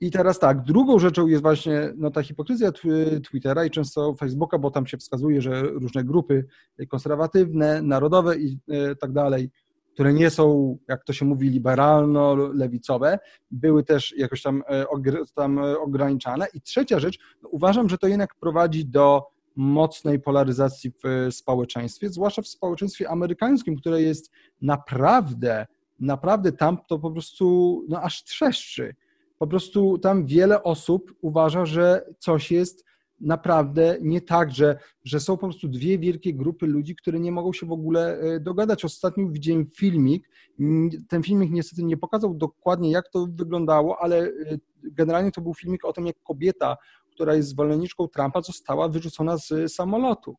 I 0.00 0.10
teraz 0.10 0.38
tak, 0.38 0.62
drugą 0.62 0.98
rzeczą 0.98 1.26
jest 1.26 1.42
właśnie 1.42 1.92
no, 1.96 2.10
ta 2.10 2.22
hipokryzja 2.22 2.72
Twittera 3.24 3.64
i 3.64 3.70
często 3.70 4.14
Facebooka, 4.14 4.58
bo 4.58 4.70
tam 4.70 4.86
się 4.86 4.96
wskazuje, 4.96 5.42
że 5.42 5.62
różne 5.62 6.04
grupy 6.04 6.46
konserwatywne, 6.88 7.82
narodowe 7.82 8.38
i 8.38 8.58
e, 8.68 8.96
tak 8.96 9.12
dalej, 9.12 9.50
które 9.94 10.12
nie 10.12 10.30
są, 10.30 10.76
jak 10.88 11.04
to 11.04 11.12
się 11.12 11.24
mówi, 11.24 11.50
liberalno-lewicowe, 11.50 13.18
były 13.50 13.84
też 13.84 14.14
jakoś 14.16 14.42
tam, 14.42 14.62
e, 14.68 14.86
tam 15.34 15.58
ograniczane. 15.58 16.46
I 16.54 16.60
trzecia 16.60 17.00
rzecz, 17.00 17.18
no, 17.42 17.48
uważam, 17.48 17.88
że 17.88 17.98
to 17.98 18.08
jednak 18.08 18.34
prowadzi 18.34 18.86
do 18.86 19.22
mocnej 19.58 20.20
polaryzacji 20.20 20.92
w 21.04 21.34
społeczeństwie, 21.34 22.08
zwłaszcza 22.08 22.42
w 22.42 22.48
społeczeństwie 22.48 23.10
amerykańskim, 23.10 23.76
które 23.76 24.02
jest 24.02 24.30
naprawdę, 24.62 25.66
naprawdę 26.00 26.52
tam 26.52 26.78
to 26.88 26.98
po 26.98 27.10
prostu 27.10 27.84
no, 27.88 28.02
aż 28.02 28.24
trzeszczy 28.24 28.94
po 29.38 29.46
prostu 29.46 29.98
tam 29.98 30.26
wiele 30.26 30.62
osób 30.62 31.14
uważa, 31.20 31.66
że 31.66 32.04
coś 32.18 32.50
jest 32.50 32.84
naprawdę 33.20 33.98
nie 34.00 34.20
tak, 34.20 34.50
że, 34.50 34.78
że 35.04 35.20
są 35.20 35.36
po 35.36 35.46
prostu 35.46 35.68
dwie 35.68 35.98
wielkie 35.98 36.34
grupy 36.34 36.66
ludzi, 36.66 36.96
które 36.96 37.20
nie 37.20 37.32
mogą 37.32 37.52
się 37.52 37.66
w 37.66 37.72
ogóle 37.72 38.18
e, 38.18 38.40
dogadać. 38.40 38.84
Ostatnio 38.84 39.28
widziałem 39.28 39.66
filmik, 39.76 40.30
ten 41.08 41.22
filmik 41.22 41.50
niestety 41.50 41.84
nie 41.84 41.96
pokazał 41.96 42.34
dokładnie 42.34 42.90
jak 42.90 43.08
to 43.08 43.26
wyglądało, 43.30 43.98
ale 44.00 44.18
e, 44.18 44.30
generalnie 44.82 45.32
to 45.32 45.40
był 45.40 45.54
filmik 45.54 45.84
o 45.84 45.92
tym, 45.92 46.06
jak 46.06 46.16
kobieta, 46.22 46.76
która 47.18 47.34
jest 47.34 47.48
zwolenniczką 47.48 48.08
Trumpa, 48.08 48.42
została 48.42 48.88
wyrzucona 48.88 49.38
z 49.38 49.72
samolotu. 49.72 50.36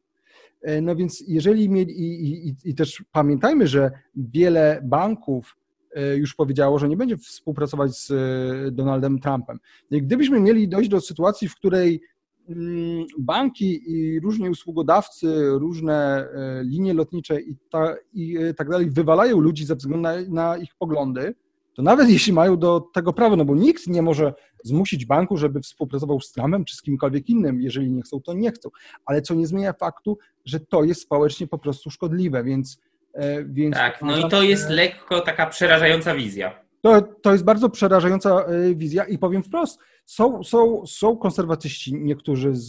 E, 0.62 0.82
no 0.82 0.96
więc 0.96 1.24
jeżeli 1.28 1.70
mieli, 1.70 1.92
i, 2.02 2.48
i, 2.50 2.56
i 2.66 2.76
też 2.76 3.04
pamiętajmy, 3.12 3.68
że 3.68 3.92
wiele 4.16 4.82
banków 4.84 5.60
E, 5.96 6.18
już 6.18 6.34
powiedziało, 6.34 6.80
że 6.80 6.90
nie 6.90 6.98
będzie 6.98 7.18
współpracować 7.18 7.98
z 7.98 8.12
e, 8.12 8.72
Donaldem 8.72 9.20
Trumpem. 9.20 9.60
I 9.92 10.02
gdybyśmy 10.02 10.40
mieli 10.40 10.68
dojść 10.68 10.90
do 10.90 11.02
sytuacji, 11.02 11.50
w 11.50 11.56
której 11.56 12.02
mm, 12.50 13.06
banki 13.20 13.82
i 13.92 14.20
różni 14.20 14.50
usługodawcy, 14.50 15.50
różne 15.50 16.28
linie 16.64 16.94
lotnicze 16.94 17.42
i, 17.42 17.56
ta, 17.72 17.96
i 18.14 18.38
tak 18.58 18.70
dalej 18.70 18.90
wywalają 18.90 19.40
ludzi 19.40 19.66
ze 19.66 19.76
względu 19.76 20.02
na, 20.02 20.14
na, 20.30 20.58
ich 20.58 20.76
poglądy, 20.80 21.34
to 21.80 21.84
nawet 21.84 22.10
jeśli 22.10 22.34
mają 22.34 22.58
do 22.58 22.80
tego 22.94 23.14
prawo, 23.14 23.36
no 23.36 23.46
bo 23.46 23.56
nikt 23.56 23.88
nie 23.88 24.02
może 24.02 24.34
zmusić 24.64 25.06
banku, 25.06 25.38
żeby 25.38 25.62
współpracował 25.62 26.22
z 26.22 26.32
Trumpem 26.32 26.66
czy 26.66 26.76
z 26.76 26.82
kimkolwiek 26.82 27.30
innym, 27.30 27.62
jeżeli 27.62 27.92
nie 27.92 28.02
chcą, 28.02 28.22
to 28.22 28.34
nie 28.34 28.52
chcą. 28.52 28.70
Ale 29.06 29.22
co 29.22 29.36
nie 29.36 29.48
zmienia 29.48 29.74
faktu, 29.74 30.18
że 30.46 30.60
to 30.60 30.84
jest 30.84 31.02
społecznie 31.02 31.48
po 31.48 31.58
prostu 31.58 31.90
szkodliwe, 31.90 32.44
więc 32.44 32.80
E, 33.14 33.44
więc 33.44 33.76
tak, 33.76 34.02
no 34.02 34.18
i 34.18 34.30
to 34.30 34.44
jest 34.44 34.70
lekko 34.70 35.22
taka 35.22 35.46
przerażająca 35.46 36.16
wizja. 36.16 36.62
To, 36.82 37.02
to 37.02 37.32
jest 37.32 37.44
bardzo 37.44 37.70
przerażająca 37.70 38.46
e, 38.46 38.76
wizja 38.76 39.04
i 39.04 39.18
powiem 39.18 39.44
wprost, 39.44 39.80
są, 40.06 40.44
są, 40.44 40.86
są 40.86 41.18
konserwatyści, 41.18 41.94
niektórzy 41.96 42.56
z, 42.56 42.62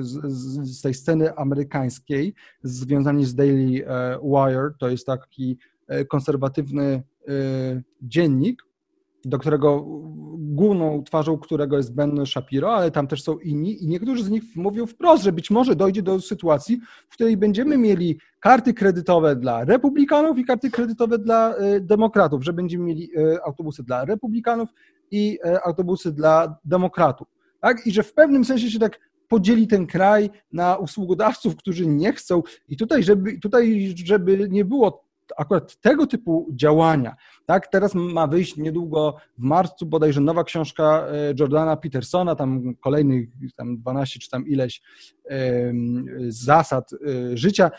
z, 0.00 0.20
z 0.62 0.82
tej 0.82 0.94
sceny 0.94 1.36
amerykańskiej, 1.36 2.34
związani 2.62 3.24
z 3.24 3.34
Daily 3.34 3.86
e, 3.86 4.18
Wire, 4.22 4.70
to 4.78 4.88
jest 4.88 5.06
taki 5.06 5.58
konserwatywny 6.08 7.02
dziennik, 8.02 8.62
do 9.24 9.38
którego 9.38 9.84
główną 10.38 11.04
twarzą 11.04 11.38
którego 11.38 11.76
jest 11.76 11.94
Ben 11.94 12.26
Shapiro, 12.26 12.74
ale 12.74 12.90
tam 12.90 13.06
też 13.06 13.22
są 13.22 13.38
inni 13.38 13.84
i 13.84 13.86
niektórzy 13.86 14.24
z 14.24 14.30
nich 14.30 14.42
mówią 14.56 14.86
wprost, 14.86 15.22
że 15.22 15.32
być 15.32 15.50
może 15.50 15.76
dojdzie 15.76 16.02
do 16.02 16.20
sytuacji, 16.20 16.80
w 17.08 17.12
której 17.12 17.36
będziemy 17.36 17.78
mieli 17.78 18.18
karty 18.40 18.74
kredytowe 18.74 19.36
dla 19.36 19.64
republikanów 19.64 20.38
i 20.38 20.44
karty 20.44 20.70
kredytowe 20.70 21.18
dla 21.18 21.54
e, 21.54 21.80
demokratów, 21.80 22.44
że 22.44 22.52
będziemy 22.52 22.84
mieli 22.84 23.10
e, 23.16 23.44
autobusy 23.44 23.82
dla 23.82 24.04
republikanów 24.04 24.68
i 25.10 25.38
e, 25.44 25.62
autobusy 25.66 26.12
dla 26.12 26.56
demokratów. 26.64 27.28
Tak? 27.60 27.86
I 27.86 27.92
że 27.92 28.02
w 28.02 28.14
pewnym 28.14 28.44
sensie 28.44 28.70
się 28.70 28.78
tak 28.78 29.00
podzieli 29.28 29.66
ten 29.66 29.86
kraj 29.86 30.30
na 30.52 30.76
usługodawców, 30.76 31.56
którzy 31.56 31.86
nie 31.86 32.12
chcą 32.12 32.42
i 32.68 32.76
tutaj, 32.76 33.02
żeby, 33.02 33.38
tutaj, 33.38 33.94
żeby 34.04 34.48
nie 34.50 34.64
było 34.64 35.04
akurat 35.36 35.80
tego 35.80 36.06
typu 36.06 36.48
działania, 36.52 37.16
tak, 37.46 37.66
teraz 37.66 37.94
ma 37.94 38.26
wyjść 38.26 38.56
niedługo 38.56 39.16
w 39.38 39.42
marcu 39.42 39.86
bodajże 39.86 40.20
nowa 40.20 40.44
książka 40.44 41.06
e, 41.06 41.34
Jordana 41.38 41.76
Petersona, 41.76 42.34
tam 42.34 42.74
kolejnych 42.80 43.28
tam 43.56 43.78
12 43.78 44.20
czy 44.20 44.30
tam 44.30 44.46
ileś 44.46 44.82
zasad 46.28 46.90
e, 46.92 46.96
życia. 47.36 47.70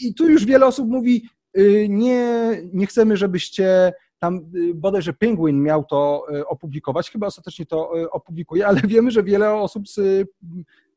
I 0.00 0.14
tu 0.14 0.28
już 0.28 0.44
wiele 0.44 0.66
osób 0.66 0.88
mówi, 0.88 1.28
y, 1.58 1.86
nie, 1.90 2.50
nie 2.72 2.86
chcemy, 2.86 3.16
żebyście 3.16 3.92
tam 4.18 4.40
bodajże 4.74 5.12
Penguin 5.12 5.62
miał 5.62 5.84
to 5.84 6.26
e, 6.34 6.46
opublikować, 6.46 7.10
chyba 7.10 7.26
ostatecznie 7.26 7.66
to 7.66 7.90
opublikuje, 8.10 8.66
ale 8.66 8.80
wiemy, 8.80 9.10
że 9.10 9.22
wiele 9.22 9.54
osób 9.54 9.88
z 9.88 10.28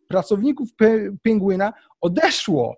pracowników 0.07 0.69
Penguina 1.23 1.73
odeszło 2.01 2.75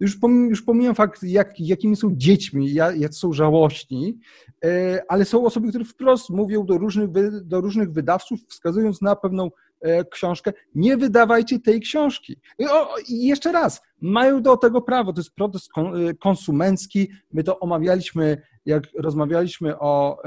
już, 0.00 0.16
pomijam, 0.16 0.50
już 0.50 0.62
pomijam 0.62 0.94
fakt, 0.94 1.22
jak, 1.22 1.60
jakimi 1.60 1.96
są 1.96 2.10
dziećmi, 2.12 2.74
jak 2.74 3.14
są 3.14 3.32
żałośni, 3.32 4.18
e, 4.64 5.02
ale 5.08 5.24
są 5.24 5.44
osoby, 5.44 5.68
które 5.68 5.84
wprost 5.84 6.30
mówią 6.30 6.66
do 6.66 6.78
różnych, 6.78 7.08
do 7.42 7.60
różnych 7.60 7.92
wydawców, 7.92 8.40
wskazując 8.48 9.02
na 9.02 9.16
pewną 9.16 9.50
e, 9.80 10.04
książkę, 10.04 10.52
nie 10.74 10.96
wydawajcie 10.96 11.60
tej 11.60 11.80
książki. 11.80 12.36
I, 12.58 12.66
o, 12.66 12.88
I 13.08 13.26
jeszcze 13.26 13.52
raz, 13.52 13.82
mają 14.00 14.42
do 14.42 14.56
tego 14.56 14.82
prawo, 14.82 15.12
to 15.12 15.20
jest 15.20 15.34
protest 15.34 15.70
e, 15.76 16.14
konsumencki, 16.14 17.10
my 17.32 17.44
to 17.44 17.58
omawialiśmy, 17.58 18.42
jak 18.66 18.84
rozmawialiśmy 18.98 19.78
o 19.78 20.18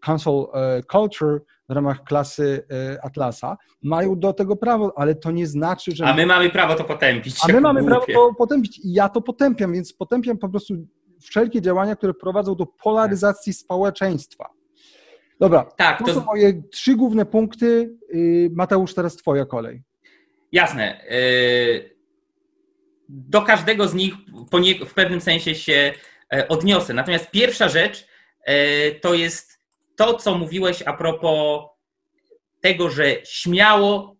cancel 0.00 0.46
culture, 0.92 1.40
w 1.70 1.72
ramach 1.72 2.04
klasy 2.04 2.66
e, 2.70 3.04
Atlasa, 3.04 3.56
mają 3.82 4.18
do 4.18 4.32
tego 4.32 4.56
prawo, 4.56 4.92
ale 4.96 5.14
to 5.14 5.30
nie 5.30 5.46
znaczy, 5.46 5.92
że... 5.94 6.06
A 6.06 6.14
my 6.14 6.26
mamy 6.26 6.50
prawo 6.50 6.74
to 6.74 6.84
potępić. 6.84 7.36
A 7.48 7.52
my 7.52 7.60
mamy 7.60 7.80
głupie. 7.80 8.12
prawo 8.12 8.28
to 8.28 8.34
potępić 8.34 8.78
i 8.78 8.92
ja 8.92 9.08
to 9.08 9.20
potępiam, 9.20 9.72
więc 9.72 9.92
potępiam 9.92 10.38
po 10.38 10.48
prostu 10.48 10.74
wszelkie 11.20 11.62
działania, 11.62 11.96
które 11.96 12.14
prowadzą 12.14 12.54
do 12.54 12.66
polaryzacji 12.66 13.52
społeczeństwa. 13.52 14.48
Dobra, 15.40 15.64
tak, 15.64 15.98
to, 15.98 16.04
to 16.04 16.14
są 16.14 16.24
moje 16.24 16.62
trzy 16.62 16.94
główne 16.94 17.26
punkty. 17.26 17.98
Y, 18.14 18.50
Mateusz, 18.54 18.94
teraz 18.94 19.16
twoja 19.16 19.44
kolej. 19.44 19.82
Jasne. 20.52 21.04
Y, 21.12 21.96
do 23.08 23.42
każdego 23.42 23.88
z 23.88 23.94
nich 23.94 24.14
w 24.86 24.94
pewnym 24.94 25.20
sensie 25.20 25.54
się 25.54 25.92
e, 26.32 26.48
odniosę. 26.48 26.94
Natomiast 26.94 27.30
pierwsza 27.30 27.68
rzecz 27.68 28.06
e, 28.44 28.90
to 28.90 29.14
jest 29.14 29.59
to, 30.00 30.14
co 30.14 30.38
mówiłeś 30.38 30.82
a 30.82 30.92
propos 30.92 31.60
tego, 32.60 32.90
że 32.90 33.16
śmiało 33.24 34.16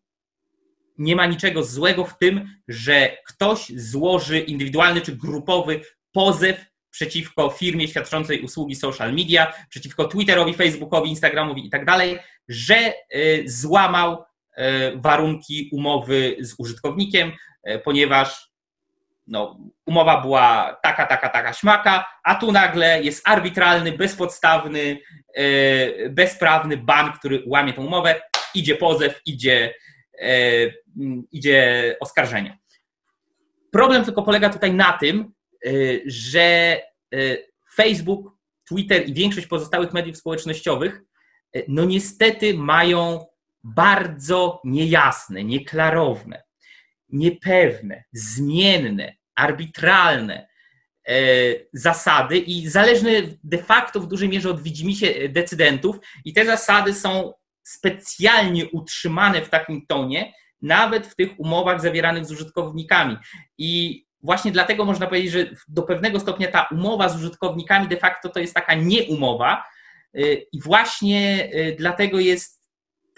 nie 0.98 1.16
ma 1.16 1.26
niczego 1.26 1.64
złego 1.64 2.04
w 2.04 2.18
tym, 2.18 2.48
że 2.68 3.16
ktoś 3.26 3.72
złoży 3.76 4.38
indywidualny 4.38 5.00
czy 5.00 5.16
grupowy 5.16 5.80
pozew 6.12 6.64
przeciwko 6.90 7.50
firmie 7.50 7.88
świadczącej 7.88 8.42
usługi 8.42 8.74
social 8.74 9.14
media, 9.14 9.52
przeciwko 9.68 10.04
Twitterowi, 10.04 10.54
Facebookowi, 10.54 11.10
Instagramowi 11.10 11.66
i 11.66 11.70
tak 11.70 11.84
dalej, 11.84 12.18
że 12.48 12.92
y, 13.14 13.44
złamał 13.46 14.12
y, 14.18 14.62
warunki 14.94 15.68
umowy 15.72 16.36
z 16.40 16.54
użytkownikiem, 16.58 17.32
y, 17.68 17.78
ponieważ 17.78 18.49
no, 19.30 19.58
umowa 19.86 20.20
była 20.20 20.76
taka, 20.82 21.06
taka, 21.06 21.28
taka 21.28 21.52
śmaka, 21.52 22.04
a 22.24 22.34
tu 22.34 22.52
nagle 22.52 23.02
jest 23.02 23.28
arbitralny, 23.28 23.92
bezpodstawny, 23.92 24.98
e, 25.34 26.08
bezprawny 26.08 26.76
ban, 26.76 27.12
który 27.12 27.42
łamie 27.46 27.72
tę 27.72 27.80
umowę, 27.80 28.22
idzie 28.54 28.76
pozew, 28.76 29.20
idzie, 29.26 29.74
e, 30.20 30.26
idzie 31.32 31.96
oskarżenie. 32.00 32.58
Problem 33.72 34.04
tylko 34.04 34.22
polega 34.22 34.50
tutaj 34.50 34.74
na 34.74 34.92
tym, 34.92 35.32
e, 35.66 35.70
że 36.06 36.80
Facebook, 37.74 38.32
Twitter 38.68 39.08
i 39.08 39.14
większość 39.14 39.46
pozostałych 39.46 39.92
mediów 39.92 40.16
społecznościowych 40.16 41.00
no 41.68 41.84
niestety 41.84 42.54
mają 42.54 43.26
bardzo 43.64 44.60
niejasne, 44.64 45.44
nieklarowne, 45.44 46.42
niepewne, 47.08 48.04
zmienne, 48.12 49.16
arbitralne 49.36 50.48
e, 51.08 51.14
zasady 51.72 52.38
i 52.38 52.68
zależne 52.68 53.10
de 53.44 53.58
facto 53.58 54.00
w 54.00 54.08
dużej 54.08 54.28
mierze 54.28 54.50
od 54.50 54.62
widzimisię 54.62 55.28
decydentów 55.28 55.96
i 56.24 56.32
te 56.32 56.46
zasady 56.46 56.94
są 56.94 57.32
specjalnie 57.62 58.68
utrzymane 58.68 59.42
w 59.42 59.50
takim 59.50 59.86
tonie, 59.86 60.34
nawet 60.62 61.06
w 61.06 61.16
tych 61.16 61.40
umowach 61.40 61.80
zawieranych 61.80 62.26
z 62.26 62.32
użytkownikami. 62.32 63.16
I 63.58 64.04
właśnie 64.22 64.52
dlatego 64.52 64.84
można 64.84 65.06
powiedzieć, 65.06 65.32
że 65.32 65.50
do 65.68 65.82
pewnego 65.82 66.20
stopnia 66.20 66.50
ta 66.50 66.68
umowa 66.70 67.08
z 67.08 67.16
użytkownikami 67.16 67.88
de 67.88 67.96
facto 67.96 68.28
to 68.28 68.40
jest 68.40 68.54
taka 68.54 68.74
nieumowa. 68.74 69.64
Y, 70.18 70.46
I 70.52 70.60
właśnie 70.60 71.50
dlatego 71.78 72.18
jest 72.18 72.59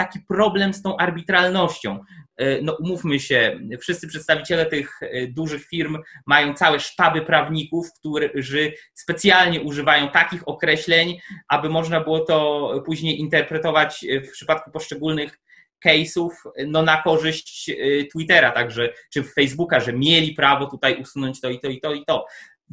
taki 0.05 0.21
problem 0.21 0.75
z 0.75 0.83
tą 0.83 0.97
arbitralnością. 0.97 1.99
Y, 2.41 2.61
no, 2.63 2.77
umówmy 2.81 3.21
się, 3.21 3.61
wszyscy 3.81 4.09
przedstawiciele 4.09 4.67
tych 4.67 5.01
dużych 5.29 5.65
firm 5.65 5.99
mają 6.27 6.55
całe 6.55 6.81
sztaby 6.81 7.23
prawników, 7.23 7.87
którzy 7.99 8.73
specjalnie 8.95 9.61
używają 9.61 10.09
takich 10.09 10.49
określeń, 10.49 11.19
aby 11.49 11.69
można 11.69 12.01
było 12.01 12.21
to 12.21 12.69
później 12.87 13.21
interpretować 13.21 14.05
w 14.29 14.31
przypadku 14.31 14.71
poszczególnych 14.71 15.39
case'ów 15.87 16.31
no, 16.67 16.83
na 16.83 17.03
korzyść 17.03 17.71
Twittera, 18.13 18.51
także 18.51 18.93
czy 19.13 19.23
Facebooka, 19.23 19.81
że 19.81 19.93
mieli 19.93 20.35
prawo 20.35 20.67
tutaj 20.67 21.01
usunąć 21.03 21.41
to 21.41 21.51
i 21.51 21.61
to 21.61 21.69
i 21.69 21.81
to 21.81 21.93
i 21.95 22.05
to. 22.05 22.27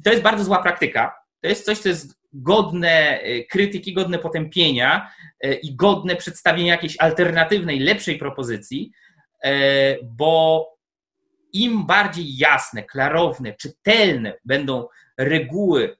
To 0.03 0.09
jest 0.09 0.23
bardzo 0.23 0.43
zła 0.43 0.61
praktyka. 0.61 1.18
To 1.41 1.49
jest 1.49 1.65
coś, 1.65 1.77
co 1.77 1.89
jest 1.89 2.19
godne 2.33 3.21
y, 3.23 3.45
krytyki, 3.49 3.93
godne 3.93 4.19
potępienia 4.19 5.11
y, 5.45 5.53
i 5.53 5.75
godne 5.75 6.15
przedstawienia 6.15 6.73
jakiejś 6.73 6.95
alternatywnej, 6.99 7.79
lepszej 7.79 8.17
propozycji, 8.17 8.91
bo 10.03 10.65
im 11.53 11.85
bardziej 11.85 12.37
jasne, 12.37 12.83
klarowne, 12.83 13.53
czytelne 13.53 14.33
będą 14.45 14.87
reguły 15.17 15.97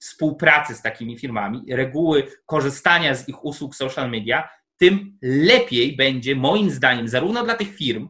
współpracy 0.00 0.74
z 0.74 0.82
takimi 0.82 1.18
firmami, 1.18 1.62
reguły 1.68 2.26
korzystania 2.46 3.14
z 3.14 3.28
ich 3.28 3.44
usług 3.44 3.74
social 3.74 4.10
media, 4.10 4.48
tym 4.76 5.18
lepiej 5.22 5.96
będzie, 5.96 6.36
moim 6.36 6.70
zdaniem, 6.70 7.08
zarówno 7.08 7.44
dla 7.44 7.54
tych 7.54 7.76
firm, 7.76 8.08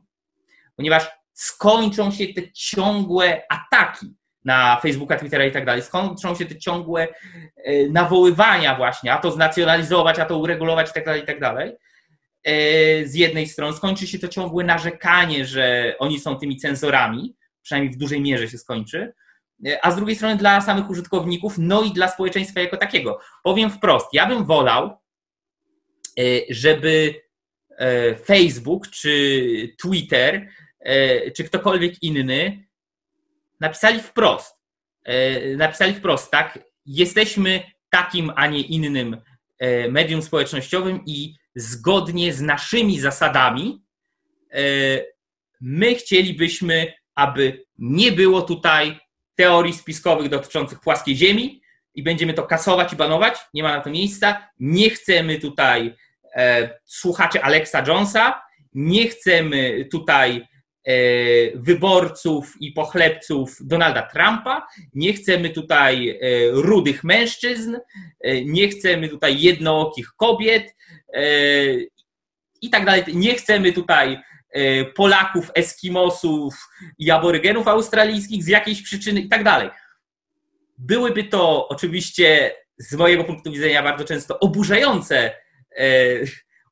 ponieważ 0.77 1.11
skończą 1.33 2.11
się 2.11 2.27
te 2.29 2.53
ciągłe 2.53 3.43
ataki 3.49 4.15
na 4.45 4.81
Facebooka, 4.83 5.17
Twittera 5.17 5.45
i 5.45 5.53
tak 5.53 5.65
dalej, 5.65 5.83
skończą 5.83 6.35
się 6.35 6.47
te 6.47 6.59
ciągłe 6.59 7.09
e, 7.57 7.89
nawoływania 7.89 8.77
właśnie, 8.77 9.13
a 9.13 9.19
to 9.19 9.31
znacjonalizować, 9.31 10.19
a 10.19 10.25
to 10.25 10.39
uregulować 10.39 10.91
i 10.91 10.93
tak 10.93 11.05
dalej, 11.05 11.23
i 11.23 11.27
tak 11.27 11.41
dalej. 11.41 11.73
E, 12.45 12.53
z 13.07 13.15
jednej 13.15 13.49
strony 13.49 13.77
skończy 13.77 14.07
się 14.07 14.19
to 14.19 14.29
ciągłe 14.29 14.65
narzekanie, 14.65 15.45
że 15.47 15.95
oni 15.99 16.21
są 16.21 16.37
tymi 16.37 16.57
cenzorami, 16.57 17.37
przynajmniej 17.63 17.95
w 17.95 17.99
dużej 17.99 18.21
mierze 18.21 18.49
się 18.49 18.59
skończy, 18.59 19.13
e, 19.67 19.85
a 19.85 19.91
z 19.91 19.97
drugiej 19.97 20.17
strony 20.17 20.37
dla 20.37 20.61
samych 20.61 20.91
użytkowników, 20.91 21.55
no 21.59 21.83
i 21.83 21.93
dla 21.93 22.09
społeczeństwa 22.09 22.61
jako 22.61 22.77
takiego. 22.77 23.21
Powiem 23.43 23.71
wprost, 23.71 24.07
ja 24.13 24.27
bym 24.27 24.45
wolał, 24.45 25.01
żeby 26.51 27.15
Facebook 28.25 28.89
czy 28.89 29.77
Twitter 29.83 30.49
czy 31.37 31.45
ktokolwiek 31.45 32.03
inny 32.03 32.65
napisali 33.61 34.01
wprost. 34.01 34.57
Napisali 35.57 35.95
wprost, 35.95 36.31
tak? 36.31 36.59
Jesteśmy 36.87 37.63
takim, 37.91 38.33
a 38.37 38.47
nie 38.47 38.61
innym 38.61 39.17
medium 39.89 40.23
społecznościowym 40.23 41.01
i 41.07 41.35
zgodnie 41.55 42.33
z 42.33 42.41
naszymi 42.41 43.01
zasadami 43.01 43.83
my 45.61 45.95
chcielibyśmy, 45.95 46.93
aby 47.15 47.65
nie 47.79 48.13
było 48.13 48.43
tutaj 48.43 49.01
teorii 49.35 49.75
spiskowych 49.75 50.29
dotyczących 50.29 50.81
płaskiej 50.81 51.17
ziemi 51.17 51.63
i 51.95 52.03
będziemy 52.03 52.35
to 52.35 52.43
kasować 52.43 52.93
i 52.93 52.97
banować. 52.97 53.39
Nie 53.55 53.63
ma 53.63 53.77
na 53.77 53.81
to 53.81 53.91
miejsca. 53.91 54.49
Nie 54.61 54.91
chcemy 54.91 55.39
tutaj 55.39 55.97
E, 56.35 56.71
słuchaczy 56.85 57.43
Alexa 57.43 57.83
Jonesa, 57.87 58.43
nie 58.75 59.09
chcemy 59.09 59.85
tutaj 59.91 60.37
e, 60.37 60.47
wyborców 61.55 62.55
i 62.61 62.73
pochlebców 62.73 63.57
Donalda 63.61 64.03
Trumpa, 64.03 64.67
nie 64.95 65.13
chcemy 65.13 65.51
tutaj 65.51 66.09
e, 66.09 66.17
rudych 66.51 67.05
mężczyzn, 67.05 67.77
nie 68.45 68.69
chcemy 68.69 69.09
tutaj 69.09 69.41
jednookich 69.41 70.09
kobiet 70.17 70.77
i 72.63 72.71
tak 72.71 72.85
dalej. 72.85 73.05
Nie 73.15 73.35
chcemy 73.35 73.73
tutaj 73.73 74.19
Polaków, 74.95 75.51
Eskimosów 75.55 76.55
i 76.99 77.11
aborygenów 77.11 77.69
australijskich 77.69 78.45
z 78.45 78.47
jakiejś 78.47 78.83
przyczyny 78.83 79.21
i 79.21 79.29
tak 79.29 79.45
dalej. 79.45 79.71
Byłyby 80.79 81.25
to 81.25 81.69
oczywiście 81.69 82.55
z 82.79 82.95
mojego 82.95 83.25
punktu 83.25 83.53
widzenia 83.53 83.83
bardzo 83.83 84.05
często 84.05 84.39
oburzające 84.39 85.33
E, 85.79 85.85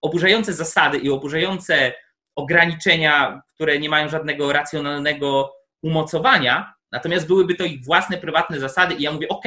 oburzające 0.02 0.54
zasady 0.54 0.98
i 0.98 1.10
oburzające 1.10 1.92
ograniczenia, 2.38 3.42
które 3.54 3.78
nie 3.78 3.88
mają 3.88 4.08
żadnego 4.08 4.52
racjonalnego 4.52 5.52
umocowania, 5.82 6.74
natomiast 6.92 7.26
byłyby 7.26 7.54
to 7.54 7.64
ich 7.64 7.84
własne, 7.84 8.18
prywatne 8.18 8.60
zasady 8.60 8.94
i 8.94 9.02
ja 9.02 9.12
mówię, 9.12 9.28
ok, 9.28 9.44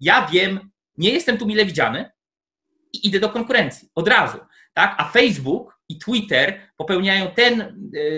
ja 0.00 0.28
wiem, 0.32 0.70
nie 0.98 1.10
jestem 1.10 1.38
tu 1.38 1.46
mile 1.46 1.64
widziany 1.64 2.10
i 2.92 3.06
idę 3.06 3.20
do 3.20 3.28
konkurencji 3.28 3.88
od 3.94 4.08
razu, 4.08 4.38
tak? 4.74 4.94
A 4.98 5.08
Facebook 5.08 5.78
i 5.88 5.98
Twitter 5.98 6.60
popełniają 6.76 7.30
ten 7.30 7.60
e, 7.60 7.66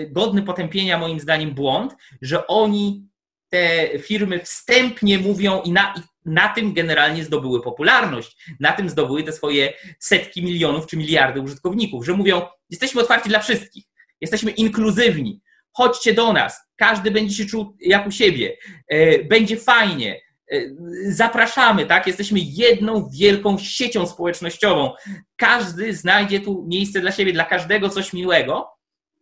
godny 0.07 0.41
potępienia 0.41 0.97
moim 0.97 1.19
zdaniem 1.19 1.53
błąd, 1.53 1.95
że 2.21 2.47
oni 2.47 3.07
te 3.49 3.89
firmy 3.99 4.39
wstępnie 4.39 5.19
mówią 5.19 5.61
i 5.61 5.71
na, 5.71 5.93
na 6.25 6.49
tym 6.49 6.73
generalnie 6.73 7.23
zdobyły 7.23 7.61
popularność, 7.61 8.37
na 8.59 8.71
tym 8.71 8.89
zdobyły 8.89 9.23
te 9.23 9.31
swoje 9.31 9.73
setki 9.99 10.43
milionów 10.43 10.87
czy 10.87 10.97
miliardy 10.97 11.41
użytkowników, 11.41 12.05
że 12.05 12.13
mówią, 12.13 12.41
jesteśmy 12.69 13.01
otwarci 13.01 13.29
dla 13.29 13.39
wszystkich, 13.39 13.85
jesteśmy 14.21 14.51
inkluzywni, 14.51 15.41
chodźcie 15.71 16.13
do 16.13 16.33
nas, 16.33 16.61
każdy 16.75 17.11
będzie 17.11 17.35
się 17.35 17.45
czuł 17.45 17.77
jak 17.79 18.07
u 18.07 18.11
siebie, 18.11 18.57
e, 18.87 19.23
będzie 19.23 19.57
fajnie, 19.57 20.21
e, 20.51 20.61
zapraszamy, 21.07 21.85
tak? 21.85 22.07
Jesteśmy 22.07 22.39
jedną 22.41 23.09
wielką 23.09 23.57
siecią 23.57 24.07
społecznościową. 24.07 24.91
Każdy 25.35 25.93
znajdzie 25.95 26.39
tu 26.39 26.65
miejsce 26.67 27.01
dla 27.01 27.11
siebie, 27.11 27.33
dla 27.33 27.45
każdego 27.45 27.89
coś 27.89 28.13
miłego 28.13 28.67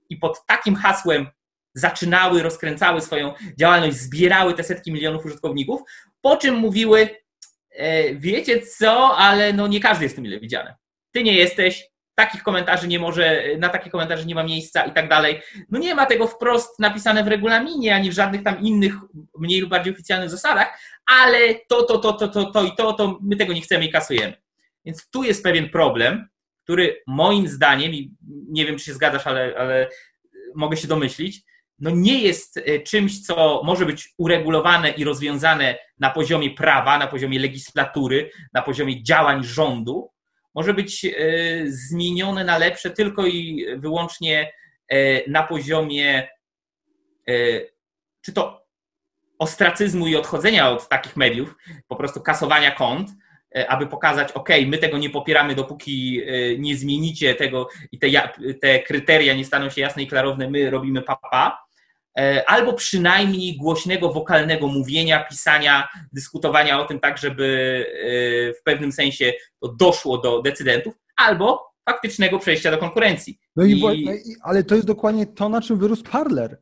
i 0.09 0.17
pod 0.17 0.45
takim 0.45 0.75
hasłem 0.75 1.27
zaczynały, 1.73 2.43
rozkręcały 2.43 3.01
swoją 3.01 3.33
działalność, 3.59 3.97
zbierały 3.97 4.53
te 4.53 4.63
setki 4.63 4.91
milionów 4.91 5.25
użytkowników, 5.25 5.81
po 6.21 6.37
czym 6.37 6.55
mówiły, 6.55 7.09
e, 7.71 8.15
wiecie 8.15 8.61
co, 8.61 9.17
ale 9.17 9.53
no 9.53 9.67
nie 9.67 9.79
każdy 9.79 10.03
jest 10.03 10.15
tym 10.15 10.23
mile 10.23 10.39
widziany. 10.39 10.73
Ty 11.11 11.23
nie 11.23 11.33
jesteś, 11.33 11.92
takich 12.15 12.43
komentarzy 12.43 12.87
nie 12.87 12.99
może, 12.99 13.43
na 13.57 13.69
takie 13.69 13.89
komentarze 13.89 14.25
nie 14.25 14.35
ma 14.35 14.43
miejsca 14.43 14.85
i 14.85 14.93
tak 14.93 15.09
dalej. 15.09 15.41
No 15.69 15.79
nie 15.79 15.95
ma 15.95 16.05
tego 16.05 16.27
wprost 16.27 16.79
napisane 16.79 17.23
w 17.23 17.27
regulaminie, 17.27 17.95
ani 17.95 18.09
w 18.09 18.13
żadnych 18.13 18.43
tam 18.43 18.59
innych, 18.61 18.93
mniej 19.39 19.61
lub 19.61 19.69
bardziej 19.69 19.93
oficjalnych 19.93 20.29
zasadach, 20.29 20.79
ale 21.05 21.39
to, 21.69 21.83
to, 21.83 21.97
to, 21.97 22.13
to, 22.13 22.27
to, 22.27 22.45
to 22.45 22.63
i 22.63 22.75
to, 22.75 22.93
to 22.93 23.19
my 23.21 23.35
tego 23.35 23.53
nie 23.53 23.61
chcemy 23.61 23.85
i 23.85 23.91
kasujemy. 23.91 24.33
Więc 24.85 25.09
tu 25.09 25.23
jest 25.23 25.43
pewien 25.43 25.69
problem, 25.69 26.27
który 26.63 27.01
moim 27.07 27.47
zdaniem, 27.47 27.93
i 27.93 28.11
nie 28.49 28.65
wiem, 28.65 28.77
czy 28.77 28.85
się 28.85 28.93
zgadzasz, 28.93 29.27
ale, 29.27 29.53
ale 29.57 29.89
mogę 30.55 30.77
się 30.77 30.87
domyślić, 30.87 31.41
no 31.79 31.89
nie 31.89 32.21
jest 32.21 32.57
e, 32.57 32.79
czymś, 32.79 33.21
co 33.21 33.61
może 33.63 33.85
być 33.85 34.13
uregulowane 34.17 34.89
i 34.89 35.03
rozwiązane 35.03 35.77
na 35.99 36.09
poziomie 36.09 36.51
prawa, 36.51 36.97
na 36.97 37.07
poziomie 37.07 37.39
legislatury, 37.39 38.29
na 38.53 38.61
poziomie 38.61 39.03
działań 39.03 39.43
rządu, 39.43 40.09
może 40.55 40.73
być 40.73 41.05
e, 41.05 41.11
zmienione 41.65 42.43
na 42.43 42.57
lepsze 42.57 42.89
tylko 42.89 43.25
i 43.25 43.65
wyłącznie 43.77 44.53
e, 44.89 45.29
na 45.29 45.43
poziomie 45.43 46.27
czy 48.25 48.33
to 48.33 48.65
ostracyzmu 49.39 50.07
i 50.07 50.15
odchodzenia 50.15 50.69
od 50.69 50.89
takich 50.89 51.15
mediów, 51.15 51.55
po 51.87 51.95
prostu 51.95 52.21
kasowania 52.21 52.71
kont, 52.71 53.09
aby 53.67 53.87
pokazać, 53.87 54.31
ok, 54.31 54.49
my 54.67 54.77
tego 54.77 54.97
nie 54.97 55.09
popieramy, 55.09 55.55
dopóki 55.55 56.21
nie 56.57 56.77
zmienicie 56.77 57.35
tego 57.35 57.69
i 57.91 57.99
te, 57.99 58.07
te 58.61 58.79
kryteria 58.79 59.33
nie 59.33 59.45
staną 59.45 59.69
się 59.69 59.81
jasne 59.81 60.03
i 60.03 60.07
klarowne, 60.07 60.49
my 60.49 60.69
robimy 60.69 61.01
papa, 61.01 61.63
E, 61.72 61.72
albo 62.47 62.73
przynajmniej 62.73 63.57
głośnego, 63.57 64.13
wokalnego 64.13 64.67
mówienia, 64.67 65.23
pisania, 65.29 65.87
dyskutowania 66.13 66.81
o 66.81 66.85
tym 66.85 66.99
tak, 66.99 67.17
żeby 67.17 67.45
e, 67.87 68.53
w 68.53 68.63
pewnym 68.63 68.91
sensie 68.91 69.33
doszło 69.79 70.17
do 70.17 70.41
decydentów, 70.41 70.93
albo 71.15 71.73
faktycznego 71.85 72.39
przejścia 72.39 72.71
do 72.71 72.77
konkurencji. 72.77 73.39
No 73.55 73.65
i, 73.65 73.71
I... 73.71 74.07
ale 74.43 74.63
to 74.63 74.75
jest 74.75 74.87
dokładnie 74.87 75.25
to, 75.25 75.49
na 75.49 75.61
czym 75.61 75.77
wyrósł 75.77 76.03
Parler. 76.03 76.57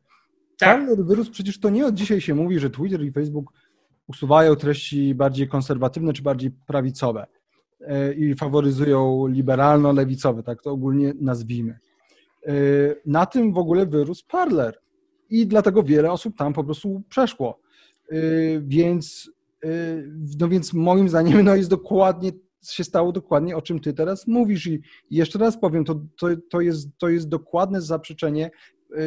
Tak. 0.58 0.78
Parler 0.78 1.04
wyrósł, 1.04 1.30
przecież 1.30 1.60
to 1.60 1.70
nie 1.70 1.86
od 1.86 1.94
dzisiaj 1.94 2.20
się 2.20 2.34
mówi, 2.34 2.58
że 2.58 2.70
Twitter 2.70 3.02
i 3.02 3.12
Facebook 3.12 3.52
usuwają 4.06 4.56
treści 4.56 5.14
bardziej 5.14 5.48
konserwatywne 5.48 6.12
czy 6.12 6.22
bardziej 6.22 6.50
prawicowe 6.66 7.26
e, 7.80 8.12
i 8.12 8.34
faworyzują 8.34 9.26
liberalno-lewicowe, 9.26 10.42
tak 10.42 10.62
to 10.62 10.70
ogólnie 10.70 11.12
nazwijmy. 11.20 11.78
Na 13.06 13.26
tym 13.26 13.52
w 13.52 13.58
ogóle 13.58 13.86
wyrósł 13.86 14.26
Parler 14.28 14.81
i 15.32 15.46
dlatego 15.46 15.82
wiele 15.82 16.12
osób 16.12 16.36
tam 16.36 16.52
po 16.52 16.64
prostu 16.64 17.02
przeszło. 17.08 17.60
Y, 18.12 18.62
więc, 18.66 19.30
y, 19.64 20.12
no 20.40 20.48
więc 20.48 20.72
moim 20.72 21.08
zdaniem 21.08 21.44
no 21.44 21.56
jest 21.56 21.70
dokładnie, 21.70 22.32
się 22.68 22.84
stało 22.84 23.12
dokładnie 23.12 23.56
o 23.56 23.62
czym 23.62 23.80
ty 23.80 23.92
teraz 23.92 24.26
mówisz 24.26 24.66
i 24.66 24.80
jeszcze 25.10 25.38
raz 25.38 25.60
powiem, 25.60 25.84
to, 25.84 25.94
to, 26.18 26.26
to, 26.50 26.60
jest, 26.60 26.88
to 26.98 27.08
jest 27.08 27.28
dokładne 27.28 27.80
zaprzeczenie 27.80 28.50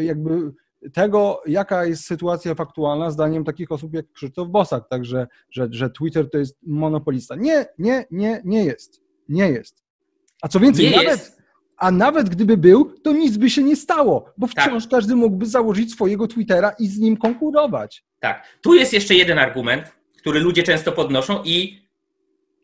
jakby 0.01 0.51
tego, 0.93 1.41
jaka 1.45 1.86
jest 1.86 2.03
sytuacja 2.03 2.55
faktualna, 2.55 3.11
zdaniem 3.11 3.43
takich 3.43 3.71
osób 3.71 3.93
jak 3.93 4.11
Krzysztof 4.11 4.49
Bosak, 4.49 4.89
także, 4.89 5.28
że, 5.51 5.67
że 5.71 5.89
Twitter 5.89 6.30
to 6.30 6.38
jest 6.38 6.57
monopolista. 6.63 7.36
Nie, 7.36 7.65
nie, 7.80 8.05
nie, 8.11 8.41
nie 8.45 8.65
jest. 8.65 9.01
Nie 9.30 9.49
jest. 9.49 9.84
A 10.41 10.47
co 10.47 10.59
więcej, 10.59 10.86
nie 10.86 10.91
nawet, 10.91 11.07
jest. 11.07 11.34
A 11.78 11.91
nawet 11.91 12.30
gdyby 12.30 12.57
był, 12.57 12.99
to 13.03 13.13
nic 13.13 13.38
by 13.38 13.49
się 13.49 13.63
nie 13.63 13.76
stało, 13.76 14.34
bo 14.38 14.47
wciąż 14.47 14.84
tak. 14.84 14.91
każdy 14.91 15.15
mógłby 15.15 15.45
założyć 15.45 15.91
swojego 15.91 16.28
Twittera 16.28 16.76
i 16.80 16.88
z 16.88 16.99
nim 16.99 17.17
konkurować. 17.17 18.03
Tak. 18.19 18.47
Tu 18.61 18.76
jest 18.76 18.93
jeszcze 18.93 19.15
jeden 19.15 19.39
argument, 19.39 19.91
który 20.17 20.39
ludzie 20.39 20.63
często 20.63 20.91
podnoszą 20.91 21.43
i 21.43 21.86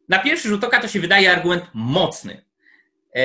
na 0.09 0.19
pierwszy 0.19 0.47
rzut 0.49 0.63
oka 0.63 0.79
to 0.79 0.87
się 0.87 0.99
wydaje 0.99 1.31
argument 1.31 1.63
mocny, 1.73 2.45
e, 3.15 3.21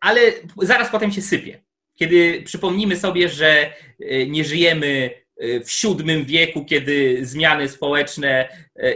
ale 0.00 0.20
zaraz 0.62 0.90
potem 0.90 1.12
się 1.12 1.22
sypie. 1.22 1.62
Kiedy 1.94 2.42
przypomnimy 2.44 2.96
sobie, 2.96 3.28
że 3.28 3.72
e, 4.00 4.26
nie 4.26 4.44
żyjemy 4.44 5.10
w 5.40 5.84
VII 5.84 6.24
wieku, 6.24 6.64
kiedy 6.64 7.26
zmiany 7.26 7.68
społeczne 7.68 8.48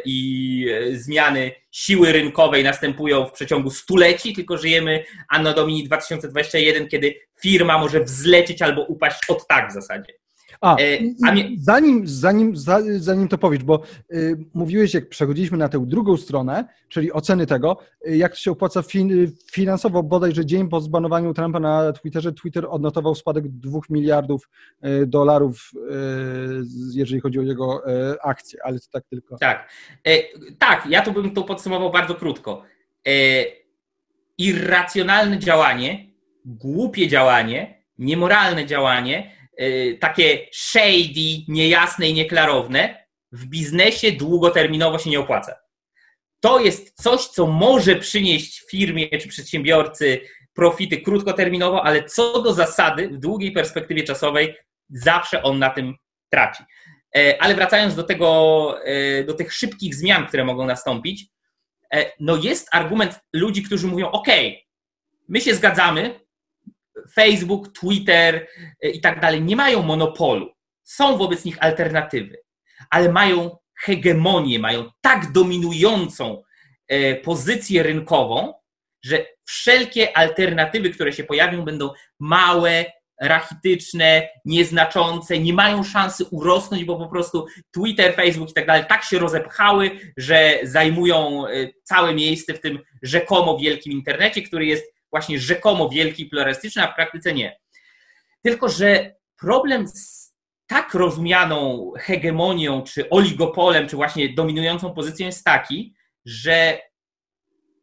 i 0.05 0.67
zmiany 0.93 1.53
siły 1.71 2.13
rynkowej 2.13 2.65
następują 2.65 3.27
w 3.27 3.33
przeciągu 3.33 3.71
stuleci, 3.71 4.33
tylko 4.33 4.57
żyjemy 4.59 5.05
anno 5.29 5.55
domini 5.55 5.85
2021, 5.85 6.89
kiedy 6.89 7.15
firma 7.43 7.79
może 7.79 8.05
wzlecieć 8.05 8.63
albo 8.63 8.83
upaść 8.83 9.19
od 9.29 9.47
tak 9.47 9.71
w 9.71 9.75
zasadzie. 9.75 10.13
A, 10.61 10.77
e, 10.77 10.99
a 11.29 11.33
mnie... 11.33 11.51
zanim, 11.59 12.07
zanim, 12.07 12.57
zanim 12.99 13.29
to 13.29 13.39
powiesz, 13.39 13.63
bo 13.63 13.83
y, 14.13 14.37
mówiłeś, 14.55 14.95
jak 14.95 15.09
przechodziliśmy 15.09 15.59
na 15.59 15.69
tę 15.69 15.87
drugą 15.87 16.17
stronę, 16.17 16.65
czyli 16.89 17.13
oceny 17.13 17.47
tego, 17.47 17.79
y, 18.09 18.17
jak 18.17 18.37
się 18.37 18.51
opłaca 18.51 18.83
fin, 18.83 19.33
finansowo, 19.53 20.03
bodajże 20.03 20.47
dzień 20.47 20.69
po 20.69 20.81
zbanowaniu 20.81 21.35
Trumpa 21.35 21.61
na 21.61 21.93
Twitterze, 21.93 22.33
Twitter 22.33 22.67
odnotował 22.71 23.15
spadek 23.15 23.49
2 23.49 23.81
miliardów 23.91 24.49
y, 24.85 25.07
dolarów, 25.07 25.71
y, 25.75 25.79
jeżeli 26.95 27.21
chodzi 27.21 27.39
o 27.39 27.43
jego 27.43 27.91
y, 28.13 28.21
akcje, 28.23 28.59
ale 28.65 28.81
to 28.81 28.87
tak 28.93 29.05
tylko. 29.11 29.39
Tak, 29.39 29.71
e, 30.05 30.11
tak, 30.59 30.87
ja 30.87 31.03
tu 31.03 31.13
bym 31.13 31.31
to 31.31 31.43
podsumował 31.43 31.91
bardzo 31.91 32.15
krótko. 32.15 32.63
E, 33.07 33.11
irracjonalne 34.39 35.39
działanie, 35.39 36.11
głupie 36.45 37.09
działanie, 37.09 37.85
niemoralne 37.99 38.67
działanie, 38.67 39.38
takie 40.01 40.47
shady, 40.53 41.45
niejasne 41.49 42.09
i 42.09 42.15
nieklarowne, 42.15 43.07
w 43.33 43.47
biznesie 43.47 44.13
długoterminowo 44.13 44.99
się 44.99 45.11
nie 45.11 45.21
opłaca. 45.21 45.55
To 46.41 46.61
jest 46.61 47.03
coś, 47.03 47.27
co 47.27 47.47
może 47.47 47.97
przynieść 47.97 48.63
firmie 48.71 49.19
czy 49.19 49.29
przedsiębiorcy 49.29 50.21
profity 50.55 51.01
krótkoterminowo, 51.01 51.85
ale 51.85 52.05
co 52.05 52.43
do 52.43 52.53
zasady, 52.53 53.09
w 53.09 53.19
długiej 53.19 53.53
perspektywie 53.53 54.03
czasowej, 54.03 54.57
zawsze 54.91 55.43
on 55.43 55.59
na 55.59 55.71
tym 55.71 55.95
traci. 56.33 56.63
E, 57.17 57.43
ale 57.43 57.55
wracając 57.55 57.95
do 57.95 58.05
tego, 58.05 58.75
e, 58.85 59.25
do 59.25 59.35
tych 59.35 59.53
szybkich 59.53 59.95
zmian, 59.95 60.27
które 60.27 60.45
mogą 60.45 60.67
nastąpić, 60.67 61.27
e, 61.95 62.13
no 62.21 62.37
jest 62.37 62.69
argument 62.73 63.21
ludzi, 63.33 63.63
którzy 63.63 63.87
mówią: 63.87 64.11
OK, 64.11 64.29
my 65.29 65.41
się 65.41 65.55
zgadzamy, 65.55 66.21
Facebook, 67.15 67.73
Twitter 67.73 68.47
e, 68.83 68.89
i 68.89 69.01
tak 69.01 69.21
dalej 69.21 69.43
nie 69.43 69.57
mają 69.57 69.83
monopolu. 69.83 70.51
Są 70.85 71.17
wobec 71.19 71.45
nich 71.45 71.57
alternatywy, 71.61 72.39
ale 72.91 73.13
mają 73.13 73.57
hegemonię, 73.81 74.59
mają 74.59 74.91
tak 75.01 75.33
dominującą 75.33 76.43
e, 76.89 77.15
pozycję 77.15 77.83
rynkową, 77.83 78.55
że 79.05 79.27
wszelkie 79.45 80.17
alternatywy, 80.17 80.91
które 80.91 81.13
się 81.13 81.25
pojawią, 81.25 81.65
będą 81.65 81.91
małe, 82.21 82.85
rachityczne, 83.21 84.29
nieznaczące, 84.45 85.39
nie 85.39 85.53
mają 85.53 85.85
szansy 85.85 86.25
urosnąć, 86.25 86.85
bo 86.85 86.97
po 86.97 87.09
prostu 87.09 87.47
Twitter, 87.75 88.15
Facebook 88.15 88.51
i 88.51 88.55
tak 88.55 88.67
dalej 88.67 88.85
tak 88.89 89.05
się 89.05 89.19
rozepchały, 89.19 89.91
że 90.17 90.59
zajmują 90.63 91.47
e, 91.47 91.51
całe 91.83 92.15
miejsce 92.15 92.55
w 92.55 92.61
tym 92.61 92.79
rzekomo 93.03 93.59
wielkim 93.59 93.93
internecie, 93.93 94.43
który 94.43 94.67
jest 94.67 94.98
właśnie 95.11 95.39
rzekomo 95.39 95.89
wielki 95.89 96.23
i 96.23 96.27
pluralistyczny, 96.27 96.83
a 96.83 96.93
w 96.93 96.95
praktyce 96.95 97.35
nie. 97.35 97.59
Tylko, 98.43 98.69
że 98.69 99.15
problem 99.41 99.89
z 99.89 100.35
tak 100.67 100.95
rozumianą 100.95 101.93
hegemonią, 101.99 102.83
czy 102.83 103.11
oligopolem, 103.11 103.89
czy 103.89 103.97
właśnie 103.97 104.35
dominującą 104.35 104.95
pozycją 104.95 105.27
jest 105.27 105.45
taki, 105.45 105.95
że 106.25 106.81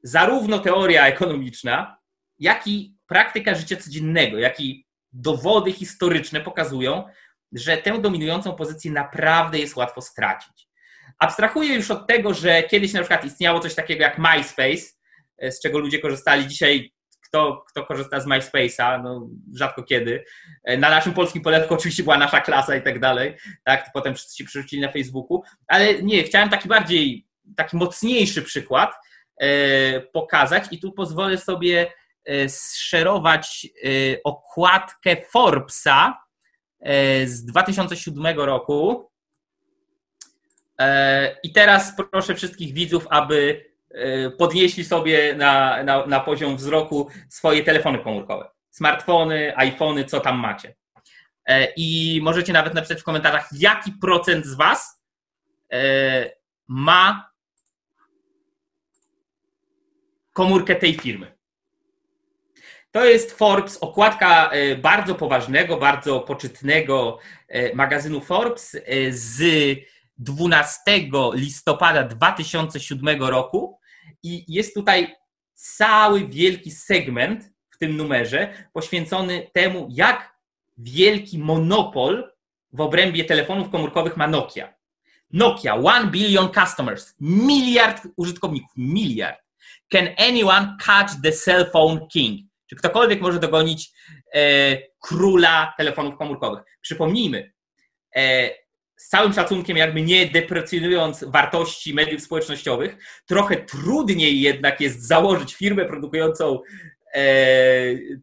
zarówno 0.03 0.59
teoria 0.59 1.07
ekonomiczna, 1.07 1.97
jak 2.39 2.67
i 2.67 2.95
praktyka 3.07 3.55
życia 3.55 3.77
codziennego, 3.77 4.37
jak 4.37 4.59
i 4.59 4.85
dowody 5.13 5.71
historyczne 5.71 6.41
pokazują, 6.41 7.03
że 7.51 7.77
tę 7.77 8.01
dominującą 8.01 8.55
pozycję 8.55 8.91
naprawdę 8.91 9.59
jest 9.59 9.75
łatwo 9.75 10.01
stracić. 10.01 10.67
Abstrahuję 11.19 11.75
już 11.75 11.91
od 11.91 12.07
tego, 12.07 12.33
że 12.33 12.63
kiedyś 12.63 12.93
na 12.93 12.99
przykład 12.99 13.25
istniało 13.25 13.59
coś 13.59 13.75
takiego 13.75 14.03
jak 14.03 14.17
MySpace, 14.17 14.95
z 15.41 15.61
czego 15.61 15.79
ludzie 15.79 15.99
korzystali. 15.99 16.47
Dzisiaj 16.47 16.93
kto, 17.35 17.63
kto 17.67 17.85
korzysta 17.85 18.19
z 18.19 18.27
MySpace'a, 18.27 19.03
no 19.03 19.29
rzadko 19.53 19.83
kiedy. 19.83 20.23
E, 20.63 20.77
na 20.77 20.89
naszym 20.89 21.13
polskim 21.13 21.41
poletku 21.41 21.73
oczywiście 21.73 22.03
była 22.03 22.17
nasza 22.17 22.41
klasa 22.41 22.75
i 22.75 22.81
tak 22.81 22.99
dalej, 22.99 23.37
tak, 23.63 23.89
potem 23.93 24.15
wszyscy 24.15 24.37
się 24.37 24.43
przerzucili 24.43 24.81
na 24.81 24.91
Facebooku, 24.91 25.43
ale 25.67 26.03
nie, 26.03 26.23
chciałem 26.23 26.49
taki 26.49 26.67
bardziej, 26.67 27.27
taki 27.55 27.77
mocniejszy 27.77 28.41
przykład 28.41 28.93
e, 29.41 30.01
pokazać 30.01 30.63
i 30.71 30.79
tu 30.79 30.91
pozwolę 30.91 31.37
sobie 31.37 31.91
e, 32.29 32.49
szerować 32.75 33.67
e, 33.83 33.89
okładkę 34.23 35.15
Forbesa 35.31 36.25
z 37.25 37.45
2007 37.45 38.39
roku. 38.39 39.11
I 41.43 41.51
teraz 41.53 41.93
proszę 42.11 42.35
wszystkich 42.35 42.73
widzów, 42.73 43.07
aby 43.09 43.65
podnieśli 44.37 44.85
sobie 44.85 45.35
na, 45.35 45.83
na, 45.83 46.05
na 46.05 46.19
poziom 46.19 46.57
wzroku 46.57 47.09
swoje 47.29 47.63
telefony 47.63 47.99
komórkowe. 47.99 48.49
Smartfony, 48.69 49.57
iPhony, 49.57 50.05
co 50.05 50.19
tam 50.19 50.39
macie. 50.39 50.75
E, 51.45 51.67
I 51.77 52.19
możecie 52.23 52.53
nawet 52.53 52.73
napisać 52.73 53.01
w 53.01 53.03
komentarzach, 53.03 53.49
jaki 53.51 53.91
procent 53.91 54.45
z 54.45 54.55
Was 54.55 55.01
e, 55.73 56.31
ma 56.67 57.29
komórkę 60.33 60.75
tej 60.75 60.93
firmy. 60.93 61.35
To 62.91 63.05
jest 63.05 63.37
Forbes, 63.37 63.77
okładka 63.77 64.51
bardzo 64.77 65.15
poważnego, 65.15 65.77
bardzo 65.77 66.19
poczytnego 66.19 67.19
magazynu 67.73 68.21
Forbes 68.21 68.77
z 69.09 69.43
12 70.17 70.81
listopada 71.33 72.03
2007 72.03 73.23
roku. 73.23 73.79
I 74.25 74.45
jest 74.47 74.73
tutaj 74.73 75.15
cały 75.53 76.27
wielki 76.27 76.71
segment 76.71 77.51
w 77.69 77.77
tym 77.77 77.97
numerze 77.97 78.53
poświęcony 78.73 79.49
temu, 79.53 79.87
jak 79.91 80.35
wielki 80.77 81.39
monopol 81.39 82.31
w 82.73 82.81
obrębie 82.81 83.25
telefonów 83.25 83.69
komórkowych 83.69 84.17
ma 84.17 84.27
Nokia. 84.27 84.73
Nokia, 85.33 85.75
one 85.75 86.07
billion 86.11 86.49
customers, 86.53 87.15
miliard 87.19 88.07
użytkowników, 88.17 88.71
miliard. 88.77 89.39
Can 89.91 90.07
anyone 90.17 90.77
catch 90.85 91.11
the 91.23 91.31
cell 91.31 91.71
phone 91.71 92.07
king? 92.07 92.41
Czy 92.69 92.75
ktokolwiek 92.75 93.21
może 93.21 93.39
dogonić 93.39 93.91
e, 94.33 94.77
króla 94.99 95.73
telefonów 95.77 96.17
komórkowych? 96.17 96.63
Przypomnijmy, 96.81 97.53
e, 98.15 98.49
z 98.95 99.09
całym 99.09 99.33
szacunkiem, 99.33 99.77
jakby 99.77 100.01
nie 100.01 100.25
deprecjonując 100.25 101.23
wartości 101.23 101.93
mediów 101.93 102.21
społecznościowych, 102.21 102.97
trochę 103.25 103.55
trudniej 103.55 104.41
jednak 104.41 104.81
jest 104.81 105.07
założyć 105.07 105.55
firmę 105.55 105.85
produkującą 105.85 106.59
e, 107.13 107.23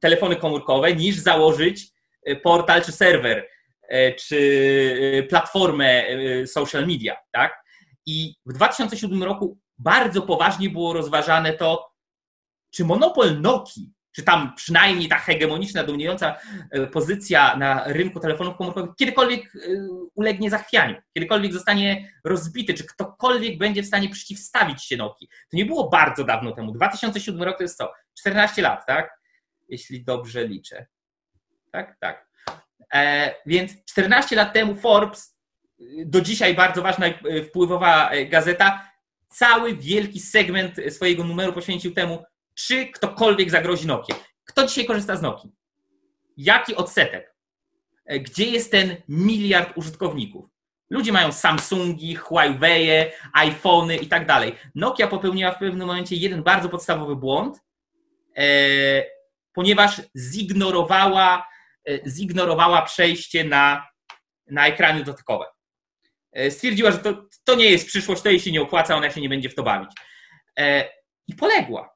telefony 0.01 0.37
komórkowe, 0.37 0.97
niż 0.97 1.17
założyć 1.17 1.89
e, 2.25 2.37
portal 2.37 2.83
czy 2.85 2.93
serwer, 2.93 3.49
e, 3.89 4.13
czy 4.13 5.27
platformę 5.29 6.05
social 6.47 6.87
media. 6.87 7.17
Tak? 7.33 7.63
I 8.07 8.35
w 8.47 8.53
2007 8.53 9.23
roku 9.23 9.59
bardzo 9.79 10.23
poważnie 10.23 10.71
było 10.71 10.93
rozważane 10.93 11.53
to, 11.53 11.93
czy 12.71 12.85
monopol 12.85 13.41
Nokii 13.41 13.93
czy 14.13 14.23
tam 14.23 14.55
przynajmniej 14.57 15.09
ta 15.09 15.19
hegemoniczna, 15.19 15.85
dominująca 15.85 16.37
e, 16.71 16.87
pozycja 16.87 17.57
na 17.57 17.85
rynku 17.87 18.21
telefonów 18.21 18.57
komórkowych 18.57 18.91
kiedykolwiek 18.97 19.45
e, 19.45 19.59
ulegnie 20.15 20.51
zachwianiu, 20.51 20.97
kiedykolwiek 21.15 21.53
zostanie 21.53 22.13
rozbity, 22.25 22.75
czy 22.75 22.87
ktokolwiek 22.87 23.59
będzie 23.59 23.83
w 23.83 23.87
stanie 23.87 24.09
przeciwstawić 24.09 24.85
się 24.85 24.97
Nokii. 24.97 25.29
To 25.51 25.57
nie 25.57 25.67
było 25.67 25.89
bardzo 25.89 26.25
dawno 26.25 26.53
temu. 26.53 26.73
2007 26.73 27.43
rok 27.43 27.57
to 27.57 27.63
jest 27.63 27.79
co? 27.79 27.93
14 28.19 28.63
lat, 28.63 28.87
tak? 28.87 29.21
Jeśli 29.69 30.05
dobrze 30.05 30.47
liczę. 30.47 30.87
Tak, 31.71 31.97
tak. 32.01 32.29
E, 32.95 33.35
więc 33.47 33.85
14 33.85 34.37
lat 34.37 34.53
temu 34.53 34.77
Forbes, 34.77 35.37
do 36.05 36.21
dzisiaj 36.21 36.55
bardzo 36.55 36.83
ważna 36.83 37.09
i 37.09 37.45
wpływowa 37.45 38.11
gazeta, 38.29 38.93
cały 39.29 39.77
wielki 39.77 40.21
segment 40.21 40.77
swojego 40.91 41.25
numeru 41.25 41.53
poświęcił 41.53 41.95
temu, 41.95 42.25
czy 42.55 42.87
ktokolwiek 42.87 43.51
zagrozi 43.51 43.87
Nokia. 43.87 44.15
Kto 44.45 44.67
dzisiaj 44.67 44.87
korzysta 44.87 45.17
z 45.17 45.23
Nokii? 45.23 45.51
Jaki 46.37 46.77
odsetek? 46.77 47.33
gdzie 48.21 48.45
jest 48.45 48.71
ten 48.71 48.97
miliard 49.09 49.77
użytkowników? 49.77 50.51
Ludzie 50.91 51.13
mają 51.13 51.33
Samsungi, 51.33 52.15
Huawei, 52.15 53.11
iPhony 53.33 53.97
i 53.97 54.07
tak 54.07 54.27
dalej. 54.27 54.55
Nokia 54.75 55.07
popełniła 55.07 55.51
w 55.51 55.59
pewnym 55.59 55.87
momencie 55.87 56.17
jeden 56.17 56.43
bardzo 56.43 56.69
podstawowy 56.69 57.17
błąd, 57.17 57.61
e, 58.37 58.45
ponieważ 59.53 60.01
zignorowała, 60.17 61.49
e, 61.89 62.11
zignorowała 62.11 62.83
przejście 62.83 63.45
na, 63.45 63.87
na 64.47 64.67
ekrany 64.67 65.05
dotykowe. 65.05 65.45
E, 66.33 66.51
stwierdziła, 66.51 66.91
że 66.91 66.99
to, 66.99 67.29
to 67.45 67.55
nie 67.55 67.71
jest 67.71 67.87
przyszłość, 67.87 68.23
to 68.23 68.29
jej 68.29 68.41
się 68.41 68.53
nie 68.53 68.63
opłaca, 68.63 68.97
ona 68.97 69.11
się 69.11 69.21
nie 69.21 69.29
będzie 69.29 69.49
w 69.49 69.55
to 69.55 69.63
bawić. 69.63 69.91
I 71.29 71.35
poległa. 71.35 71.95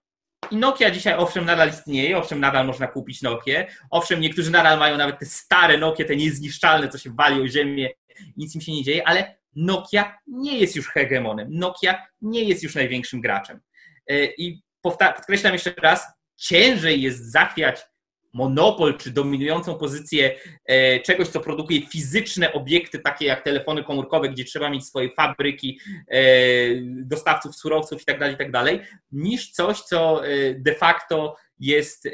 I 0.50 0.56
Nokia 0.56 0.90
dzisiaj 0.90 1.14
owszem 1.16 1.44
nadal 1.44 1.68
istnieje, 1.68 2.18
owszem 2.18 2.40
nadal 2.40 2.66
można 2.66 2.86
kupić 2.86 3.22
Nokię, 3.22 3.66
owszem 3.90 4.20
niektórzy 4.20 4.50
nadal 4.50 4.78
mają 4.78 4.96
nawet 4.96 5.18
te 5.18 5.26
stare 5.26 5.78
Nokie, 5.78 6.04
te 6.04 6.16
niezniszczalne, 6.16 6.88
co 6.88 6.98
się 6.98 7.10
wali 7.10 7.40
o 7.40 7.48
ziemię 7.48 7.88
nic 8.36 8.54
im 8.54 8.60
się 8.60 8.72
nie 8.72 8.82
dzieje, 8.82 9.08
ale 9.08 9.36
Nokia 9.56 10.18
nie 10.26 10.58
jest 10.58 10.76
już 10.76 10.88
hegemonem. 10.88 11.48
Nokia 11.50 12.06
nie 12.20 12.44
jest 12.44 12.62
już 12.62 12.74
największym 12.74 13.20
graczem. 13.20 13.60
E, 14.10 14.24
I 14.24 14.62
podkreślam 14.82 15.52
jeszcze 15.52 15.74
raz, 15.82 16.06
ciężej 16.36 17.02
jest 17.02 17.32
zachwiać 17.32 17.80
monopol 18.32 18.98
czy 18.98 19.10
dominującą 19.10 19.74
pozycję 19.74 20.36
e, 20.64 21.00
czegoś, 21.00 21.28
co 21.28 21.40
produkuje 21.40 21.86
fizyczne 21.86 22.52
obiekty, 22.52 22.98
takie 22.98 23.26
jak 23.26 23.44
telefony 23.44 23.84
komórkowe, 23.84 24.28
gdzie 24.28 24.44
trzeba 24.44 24.70
mieć 24.70 24.86
swoje 24.86 25.10
fabryki, 25.10 25.80
e, 26.08 26.20
dostawców 26.82 27.56
surowców 27.56 28.00
itd., 28.00 28.18
tak 28.18 28.30
itd., 28.30 28.78
tak 28.78 28.98
niż 29.12 29.50
coś, 29.50 29.80
co 29.80 30.22
de 30.56 30.74
facto 30.74 31.36
jest 31.58 32.08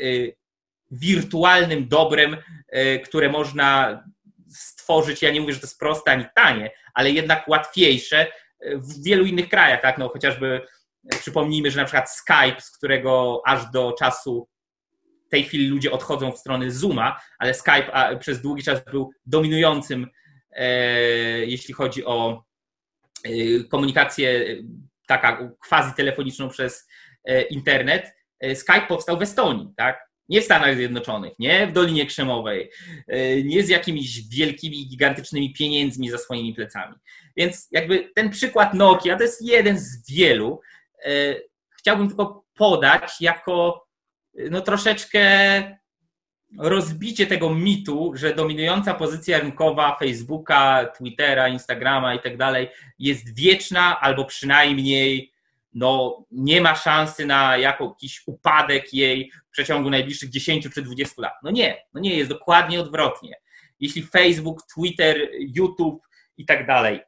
wirtualnym 0.90 1.88
dobrem, 1.88 2.36
które 3.04 3.28
można 3.28 4.02
stworzyć, 4.48 5.22
ja 5.22 5.30
nie 5.30 5.40
mówię, 5.40 5.52
że 5.52 5.60
to 5.60 5.66
jest 5.66 5.78
proste 5.78 6.10
ani 6.10 6.24
tanie, 6.34 6.70
ale 6.94 7.10
jednak 7.10 7.48
łatwiejsze 7.48 8.26
w 8.60 9.04
wielu 9.04 9.24
innych 9.24 9.48
krajach, 9.48 9.82
tak? 9.82 9.98
No 9.98 10.08
chociażby 10.08 10.60
przypomnijmy, 11.20 11.70
że 11.70 11.80
na 11.80 11.84
przykład 11.84 12.10
Skype, 12.10 12.60
z 12.60 12.70
którego 12.70 13.42
aż 13.46 13.70
do 13.70 13.92
czasu 13.98 14.48
tej 15.32 15.44
chwili 15.44 15.68
ludzie 15.68 15.92
odchodzą 15.92 16.32
w 16.32 16.38
stronę 16.38 16.70
Zooma, 16.70 17.20
ale 17.38 17.54
Skype 17.54 18.16
przez 18.20 18.42
długi 18.42 18.62
czas 18.62 18.84
był 18.84 19.10
dominującym, 19.26 20.06
e, 20.50 20.66
jeśli 21.46 21.74
chodzi 21.74 22.04
o 22.04 22.44
e, 23.24 23.64
komunikację 23.64 24.56
taka 25.06 25.50
quasi 25.68 25.94
telefoniczną 25.94 26.48
przez 26.48 26.88
e, 27.24 27.42
internet. 27.42 28.14
Skype 28.54 28.86
powstał 28.88 29.18
w 29.18 29.22
Estonii, 29.22 29.68
tak? 29.76 30.12
Nie 30.28 30.40
w 30.40 30.44
Stanach 30.44 30.76
Zjednoczonych, 30.76 31.32
nie 31.38 31.66
w 31.66 31.72
Dolinie 31.72 32.06
Krzemowej, 32.06 32.70
e, 33.08 33.42
nie 33.42 33.62
z 33.62 33.68
jakimiś 33.68 34.28
wielkimi, 34.28 34.88
gigantycznymi 34.88 35.52
pieniędzmi 35.52 36.10
za 36.10 36.18
swoimi 36.18 36.54
plecami. 36.54 36.94
Więc 37.36 37.68
jakby 37.70 38.10
ten 38.14 38.30
przykład 38.30 38.74
Nokia 38.74 39.16
to 39.16 39.22
jest 39.22 39.42
jeden 39.42 39.78
z 39.78 40.10
wielu. 40.10 40.60
E, 41.04 41.34
chciałbym 41.78 42.08
tylko 42.08 42.44
podać 42.54 43.20
jako 43.20 43.86
no 44.50 44.60
troszeczkę 44.60 45.22
rozbicie 46.58 47.26
tego 47.26 47.54
mitu, 47.54 48.12
że 48.14 48.34
dominująca 48.34 48.94
pozycja 48.94 49.38
rynkowa 49.38 49.96
Facebooka, 49.98 50.86
Twittera, 50.96 51.48
Instagrama 51.48 52.14
i 52.14 52.20
tak 52.20 52.36
dalej 52.36 52.68
jest 52.98 53.34
wieczna 53.36 54.00
albo 54.00 54.24
przynajmniej 54.24 55.32
no, 55.74 56.24
nie 56.30 56.60
ma 56.60 56.74
szansy 56.74 57.26
na 57.26 57.56
jakiś 57.56 58.22
upadek 58.26 58.94
jej 58.94 59.30
w 59.48 59.50
przeciągu 59.50 59.90
najbliższych 59.90 60.30
10 60.30 60.68
czy 60.74 60.82
20 60.82 61.22
lat. 61.22 61.34
No 61.42 61.50
nie, 61.50 61.84
no 61.94 62.00
nie, 62.00 62.16
jest 62.16 62.30
dokładnie 62.30 62.80
odwrotnie. 62.80 63.34
Jeśli 63.80 64.02
Facebook, 64.02 64.62
Twitter, 64.74 65.28
YouTube 65.38 66.02
i 66.36 66.46
tak 66.46 66.66
dalej 66.66 67.00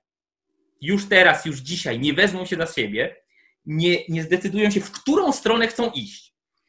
już 0.84 1.08
teraz, 1.08 1.44
już 1.44 1.58
dzisiaj 1.58 2.00
nie 2.00 2.12
wezmą 2.12 2.46
się 2.46 2.56
za 2.56 2.66
siebie, 2.66 3.16
nie, 3.66 3.98
nie 4.08 4.22
zdecydują 4.22 4.70
się, 4.70 4.80
w 4.80 4.90
którą 4.90 5.32
stronę 5.32 5.66
chcą 5.66 5.90
iść. 5.90 6.23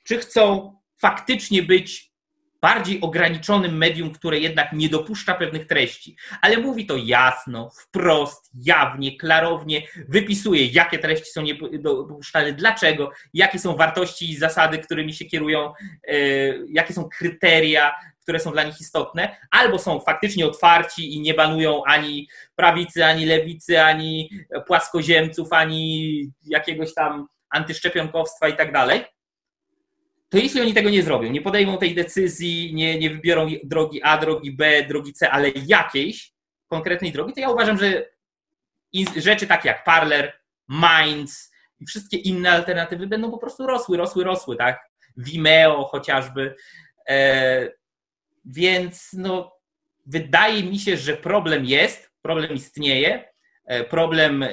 Czy 0.07 0.17
chcą 0.17 0.73
faktycznie 1.01 1.63
być 1.63 2.15
bardziej 2.61 3.01
ograniczonym 3.01 3.77
medium, 3.77 4.11
które 4.11 4.39
jednak 4.39 4.73
nie 4.73 4.89
dopuszcza 4.89 5.33
pewnych 5.33 5.67
treści, 5.67 6.15
ale 6.41 6.57
mówi 6.57 6.85
to 6.85 6.97
jasno, 6.97 7.69
wprost, 7.69 8.51
jawnie, 8.63 9.17
klarownie, 9.17 9.81
wypisuje, 10.07 10.65
jakie 10.65 10.99
treści 10.99 11.31
są 11.31 11.41
niedopuszczalne, 11.41 12.53
dlaczego, 12.53 13.11
jakie 13.33 13.59
są 13.59 13.75
wartości 13.75 14.31
i 14.31 14.37
zasady, 14.37 14.77
którymi 14.77 15.13
się 15.13 15.25
kierują, 15.25 15.73
e, 16.07 16.17
jakie 16.69 16.93
są 16.93 17.09
kryteria, 17.17 17.91
które 18.21 18.39
są 18.39 18.51
dla 18.51 18.63
nich 18.63 18.81
istotne, 18.81 19.37
albo 19.51 19.79
są 19.79 19.99
faktycznie 19.99 20.45
otwarci 20.45 21.13
i 21.13 21.21
nie 21.21 21.33
banują 21.33 21.83
ani 21.83 22.27
prawicy, 22.55 23.05
ani 23.05 23.25
lewicy, 23.25 23.81
ani 23.81 24.29
płaskoziemców, 24.67 25.53
ani 25.53 26.31
jakiegoś 26.45 26.93
tam 26.93 27.27
antyszczepionkowstwa 27.49 28.47
i 28.47 28.55
tak 28.55 28.73
dalej 28.73 29.14
to 30.29 30.37
jeśli 30.37 30.61
oni 30.61 30.73
tego 30.73 30.89
nie 30.89 31.03
zrobią, 31.03 31.31
nie 31.31 31.41
podejmą 31.41 31.77
tej 31.77 31.95
decyzji, 31.95 32.73
nie, 32.73 32.99
nie 32.99 33.09
wybiorą 33.09 33.47
drogi 33.63 34.03
A, 34.03 34.17
drogi 34.17 34.51
B, 34.51 34.83
drogi 34.83 35.13
C, 35.13 35.31
ale 35.31 35.49
jakiejś 35.49 36.33
konkretnej 36.67 37.11
drogi, 37.11 37.33
to 37.33 37.39
ja 37.39 37.49
uważam, 37.49 37.77
że 37.77 38.05
rzeczy 39.17 39.47
takie 39.47 39.67
jak 39.67 39.83
Parler, 39.83 40.33
Minds 40.69 41.51
i 41.79 41.85
wszystkie 41.85 42.17
inne 42.17 42.51
alternatywy 42.51 43.07
będą 43.07 43.31
po 43.31 43.37
prostu 43.37 43.67
rosły, 43.67 43.97
rosły, 43.97 44.23
rosły, 44.23 44.55
tak? 44.55 44.79
Vimeo 45.17 45.83
chociażby. 45.83 46.55
E, 47.09 47.71
więc 48.45 49.09
no, 49.13 49.55
wydaje 50.05 50.63
mi 50.63 50.79
się, 50.79 50.97
że 50.97 51.17
problem 51.17 51.65
jest, 51.65 52.11
problem 52.21 52.53
istnieje. 52.53 53.35
E, 53.65 53.83
problem 53.83 54.43
e, 54.43 54.49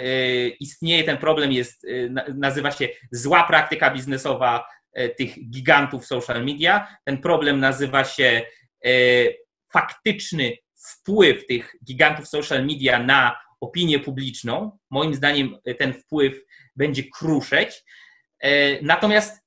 istnieje, 0.48 1.04
ten 1.04 1.18
problem 1.18 1.52
jest, 1.52 1.84
e, 1.84 1.88
nazywa 2.34 2.70
się 2.70 2.88
zła 3.10 3.44
praktyka 3.44 3.90
biznesowa 3.90 4.64
tych 5.16 5.51
gigantów 5.51 6.07
social 6.07 6.45
media. 6.45 6.97
Ten 7.05 7.18
problem 7.18 7.61
nazywa 7.61 8.05
się 8.05 8.43
e, 8.84 8.90
faktyczny 9.72 10.57
wpływ 10.74 11.47
tych 11.47 11.74
gigantów 11.84 12.28
social 12.28 12.66
media 12.66 12.99
na 12.99 13.40
opinię 13.61 13.99
publiczną. 13.99 14.78
Moim 14.90 15.14
zdaniem 15.14 15.59
e, 15.64 15.74
ten 15.74 15.93
wpływ 15.93 16.45
będzie 16.76 17.03
kruszeć. 17.18 17.84
Natomiast 18.82 19.43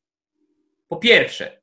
po 0.87 0.97
pierwsze, 0.97 1.61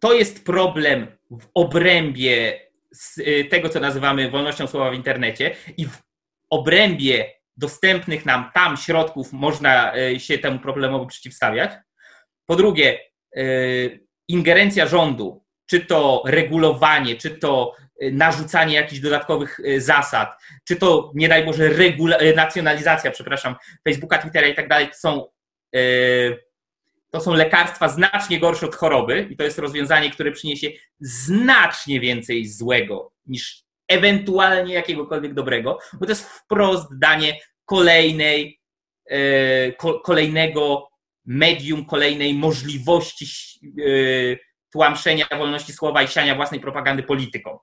to 0.00 0.12
jest 0.12 0.44
problem 0.44 1.06
w 1.30 1.46
obrębie 1.54 2.60
tego, 3.50 3.68
co 3.68 3.80
nazywamy 3.80 4.30
wolnością 4.30 4.66
słowa 4.66 4.90
w 4.90 4.94
internecie 4.94 5.56
i 5.76 5.86
w 5.86 6.02
obrębie 6.50 7.32
dostępnych 7.56 8.26
nam 8.26 8.50
tam 8.54 8.76
środków 8.76 9.32
można 9.32 9.92
się 10.18 10.38
temu 10.38 10.58
problemowi 10.58 11.06
przeciwstawiać. 11.06 11.70
Po 12.48 12.56
drugie, 12.56 12.98
e, 13.36 13.42
ingerencja 14.28 14.86
rządu, 14.86 15.44
czy 15.66 15.80
to 15.80 16.22
regulowanie, 16.26 17.16
czy 17.16 17.30
to 17.30 17.74
e, 18.00 18.10
narzucanie 18.10 18.74
jakichś 18.74 19.00
dodatkowych 19.00 19.60
e, 19.64 19.80
zasad, 19.80 20.28
czy 20.68 20.76
to 20.76 21.12
nie 21.14 21.28
daj 21.28 21.44
Boże 21.44 21.68
regula- 21.68 22.36
nacjonalizacja, 22.36 23.10
przepraszam, 23.10 23.54
Facebooka, 23.84 24.18
Twittera 24.18 24.46
i 24.46 24.54
tak 24.54 24.68
dalej, 24.68 24.88
to 24.88 24.94
są, 24.94 25.26
to 27.10 27.20
są 27.20 27.34
lekarstwa 27.34 27.88
znacznie 27.88 28.40
gorsze 28.40 28.66
od 28.66 28.74
choroby 28.74 29.26
i 29.30 29.36
to 29.36 29.44
jest 29.44 29.58
rozwiązanie, 29.58 30.10
które 30.10 30.32
przyniesie 30.32 30.70
znacznie 31.00 32.00
więcej 32.00 32.46
złego 32.46 33.12
niż 33.26 33.64
ewentualnie 33.88 34.74
jakiegokolwiek 34.74 35.34
dobrego, 35.34 35.78
bo 35.92 36.06
to 36.06 36.12
jest 36.12 36.28
wprost 36.28 36.98
danie 36.98 37.40
kolejnej, 37.64 38.60
kolejnego 40.04 40.88
medium 41.28 41.84
kolejnej 41.84 42.34
możliwości 42.34 43.26
e, 43.66 44.36
tłamszenia 44.72 45.26
wolności 45.38 45.72
słowa 45.72 46.02
i 46.02 46.08
siania 46.08 46.34
własnej 46.34 46.60
propagandy 46.60 47.02
polityką. 47.02 47.58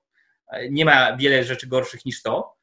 E, 0.51 0.70
nie 0.70 0.86
ma 0.86 1.18
wiele 1.18 1.43
rzeczy 1.43 1.68
gorszych 1.68 2.05
niż 2.05 2.22
to. 2.22 2.55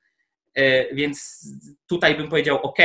E, 0.55 0.95
więc 0.95 1.47
tutaj 1.89 2.17
bym 2.17 2.29
powiedział, 2.29 2.63
OK, 2.63 2.79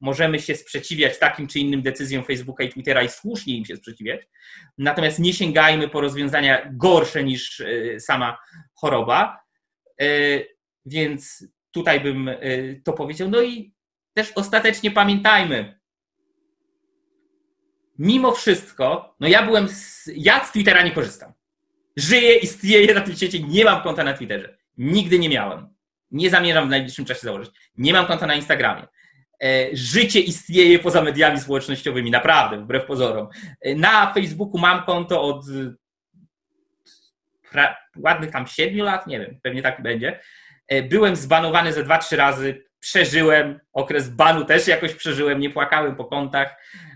możemy 0.00 0.40
się 0.40 0.54
sprzeciwiać 0.54 1.18
takim 1.18 1.46
czy 1.46 1.58
innym 1.58 1.82
decyzjom 1.82 2.24
Facebooka 2.24 2.64
i 2.64 2.68
Twittera 2.68 3.02
i 3.02 3.08
słusznie 3.08 3.56
im 3.56 3.64
się 3.64 3.76
sprzeciwiać, 3.76 4.20
natomiast 4.78 5.18
nie 5.18 5.32
sięgajmy 5.32 5.88
po 5.88 6.00
rozwiązania 6.00 6.70
gorsze 6.72 7.24
niż 7.24 7.62
sama 7.98 8.38
choroba. 8.74 9.40
Więc 10.86 11.48
tutaj 11.70 12.00
bym 12.00 12.30
to 12.84 12.92
powiedział. 12.92 13.30
No 13.30 13.42
i 13.42 13.74
też 14.14 14.32
ostatecznie 14.34 14.90
pamiętajmy, 14.90 15.77
mimo 17.98 18.32
wszystko, 18.32 19.14
no 19.20 19.28
ja 19.28 19.42
byłem, 19.42 19.68
z, 19.68 20.10
ja 20.16 20.44
z 20.44 20.52
Twittera 20.52 20.82
nie 20.82 20.90
korzystam. 20.90 21.32
Żyję, 21.96 22.34
istnieję 22.34 22.94
na 22.94 23.00
tym 23.00 23.16
świecie, 23.16 23.40
nie 23.40 23.64
mam 23.64 23.82
konta 23.82 24.04
na 24.04 24.14
Twitterze. 24.14 24.58
Nigdy 24.78 25.18
nie 25.18 25.28
miałem. 25.28 25.68
Nie 26.10 26.30
zamierzam 26.30 26.66
w 26.66 26.70
najbliższym 26.70 27.04
czasie 27.04 27.20
założyć. 27.20 27.50
Nie 27.78 27.92
mam 27.92 28.06
konta 28.06 28.26
na 28.26 28.34
Instagramie. 28.34 28.86
E, 29.42 29.68
życie 29.72 30.20
istnieje 30.20 30.78
poza 30.78 31.02
mediami 31.02 31.40
społecznościowymi, 31.40 32.10
naprawdę, 32.10 32.58
wbrew 32.58 32.86
pozorom. 32.86 33.28
E, 33.60 33.74
na 33.74 34.12
Facebooku 34.14 34.58
mam 34.58 34.84
konto 34.84 35.22
od 35.22 35.44
pra, 37.50 37.76
ładnych 37.96 38.30
tam 38.30 38.46
siedmiu 38.46 38.84
lat, 38.84 39.06
nie 39.06 39.20
wiem, 39.20 39.38
pewnie 39.42 39.62
tak 39.62 39.82
będzie. 39.82 40.20
E, 40.68 40.82
byłem 40.82 41.16
zbanowany 41.16 41.72
ze 41.72 41.84
dwa, 41.84 41.98
trzy 41.98 42.16
razy, 42.16 42.64
przeżyłem 42.80 43.60
okres 43.72 44.08
banu, 44.08 44.44
też 44.44 44.68
jakoś 44.68 44.94
przeżyłem, 44.94 45.40
nie 45.40 45.50
płakałem 45.50 45.96
po 45.96 46.04
kątach, 46.04 46.56
e, 46.84 46.87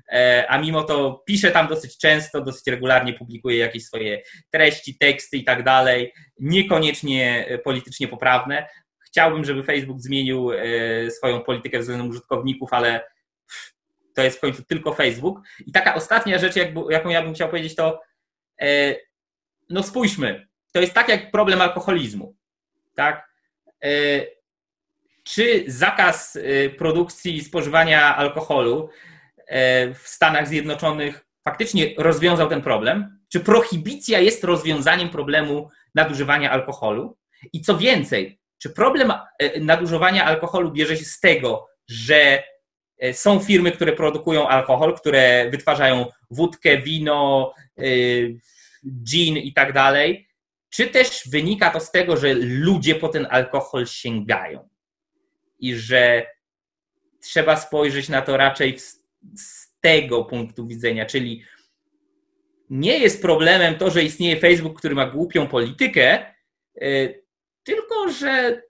a 0.48 0.58
mimo 0.58 0.82
to 0.82 1.22
piszę 1.26 1.50
tam 1.50 1.68
dosyć 1.68 1.98
często, 1.98 2.40
dosyć 2.40 2.66
regularnie 2.66 3.12
publikuję 3.12 3.56
jakieś 3.56 3.84
swoje 3.84 4.22
treści, 4.50 4.98
teksty 4.98 5.36
i 5.36 5.44
tak 5.44 5.64
dalej, 5.64 6.12
niekoniecznie 6.38 7.46
politycznie 7.64 8.08
poprawne. 8.08 8.66
Chciałbym, 9.06 9.44
żeby 9.44 9.62
Facebook 9.62 10.00
zmienił 10.00 10.50
swoją 11.10 11.40
politykę 11.40 11.78
względem 11.78 12.08
użytkowników, 12.08 12.72
ale 12.72 13.00
to 14.14 14.22
jest 14.22 14.38
w 14.38 14.40
końcu 14.40 14.64
tylko 14.64 14.94
Facebook. 14.94 15.40
I 15.66 15.72
taka 15.72 15.94
ostatnia 15.94 16.38
rzecz, 16.38 16.54
jaką 16.90 17.08
ja 17.08 17.22
bym 17.22 17.34
chciał 17.34 17.48
powiedzieć, 17.48 17.74
to 17.74 18.00
e, 18.60 18.96
no 19.70 19.82
spójrzmy, 19.82 20.46
to 20.72 20.80
jest 20.80 20.94
tak 20.94 21.08
jak 21.08 21.30
problem 21.30 21.60
alkoholizmu, 21.60 22.34
tak? 22.94 23.28
E, 23.84 23.88
czy 25.24 25.64
zakaz 25.66 26.36
e, 26.36 26.70
produkcji 26.70 27.36
i 27.36 27.44
spożywania 27.44 28.16
alkoholu 28.16 28.88
w 29.94 30.02
Stanach 30.04 30.48
Zjednoczonych 30.48 31.26
faktycznie 31.44 31.94
rozwiązał 31.98 32.48
ten 32.48 32.62
problem? 32.62 33.18
Czy 33.32 33.40
prohibicja 33.40 34.20
jest 34.20 34.44
rozwiązaniem 34.44 35.08
problemu 35.08 35.68
nadużywania 35.94 36.50
alkoholu? 36.50 37.18
I 37.52 37.60
co 37.60 37.78
więcej, 37.78 38.40
czy 38.58 38.70
problem 38.70 39.12
nadużywania 39.60 40.24
alkoholu 40.24 40.72
bierze 40.72 40.96
się 40.96 41.04
z 41.04 41.20
tego, 41.20 41.66
że 41.88 42.42
E, 43.02 43.14
są 43.14 43.40
firmy, 43.40 43.72
które 43.72 43.92
produkują 43.92 44.48
alkohol, 44.48 44.94
które 44.96 45.50
wytwarzają 45.50 46.06
wódkę, 46.30 46.78
wino, 46.78 47.54
e, 47.78 47.82
gin 49.02 49.36
i 49.36 49.52
tak 49.52 49.72
dalej. 49.72 50.28
Czy 50.70 50.86
też 50.86 51.22
wynika 51.30 51.70
to 51.70 51.80
z 51.80 51.90
tego, 51.90 52.16
że 52.16 52.34
ludzie 52.34 52.94
po 52.94 53.08
ten 53.08 53.26
alkohol 53.30 53.86
sięgają 53.86 54.68
i 55.58 55.74
że 55.74 56.26
trzeba 57.20 57.56
spojrzeć 57.56 58.08
na 58.08 58.22
to 58.22 58.36
raczej 58.36 58.78
z 59.36 59.72
tego 59.80 60.24
punktu 60.24 60.66
widzenia, 60.66 61.06
czyli 61.06 61.44
nie 62.70 62.98
jest 62.98 63.22
problemem 63.22 63.74
to, 63.74 63.90
że 63.90 64.04
istnieje 64.04 64.36
Facebook, 64.36 64.78
który 64.78 64.94
ma 64.94 65.06
głupią 65.06 65.46
politykę, 65.46 66.26
e, 66.80 67.08
tylko 67.64 68.08
że 68.20 68.62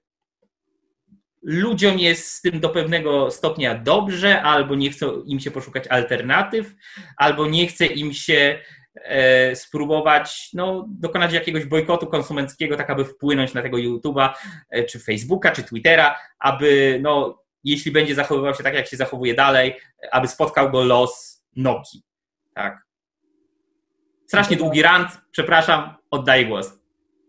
ludziom 1.42 1.98
jest 1.98 2.30
z 2.30 2.40
tym 2.40 2.61
do 2.61 2.68
pewnego 2.68 3.30
stopnia 3.30 3.74
dobrze, 3.74 4.42
albo 4.42 4.74
nie 4.74 4.90
chce 4.90 5.07
im 5.26 5.40
się 5.40 5.50
poszukać 5.50 5.86
alternatyw, 5.86 6.74
albo 7.16 7.46
nie 7.46 7.66
chce 7.66 7.86
im 7.86 8.12
się 8.12 8.59
e, 8.94 9.57
spróbować 9.57 10.50
no, 10.53 10.86
dokonać 10.88 11.32
jakiegoś 11.32 11.64
bojkotu 11.64 12.07
konsumenckiego, 12.07 12.76
tak 12.76 12.90
aby 12.90 13.05
wpłynąć 13.05 13.55
na 13.55 13.62
tego 13.62 13.76
YouTube'a, 13.76 14.32
e, 14.70 14.84
czy 14.84 14.98
Facebooka, 14.98 15.50
czy 15.50 15.62
Twittera, 15.62 16.18
aby 16.38 16.98
no, 17.03 17.41
jeśli 17.64 17.92
będzie 17.92 18.14
zachowywał 18.14 18.54
się 18.54 18.62
tak, 18.62 18.74
jak 18.74 18.86
się 18.86 18.96
zachowuje 18.96 19.34
dalej, 19.34 19.74
aby 20.12 20.28
spotkał 20.28 20.70
go 20.70 20.84
los 20.84 21.44
Noki. 21.56 22.02
Tak. 22.54 22.86
Strasznie 24.26 24.56
długi 24.56 24.82
rant, 24.82 25.08
przepraszam, 25.30 25.94
oddaję 26.10 26.46
głos. 26.46 26.82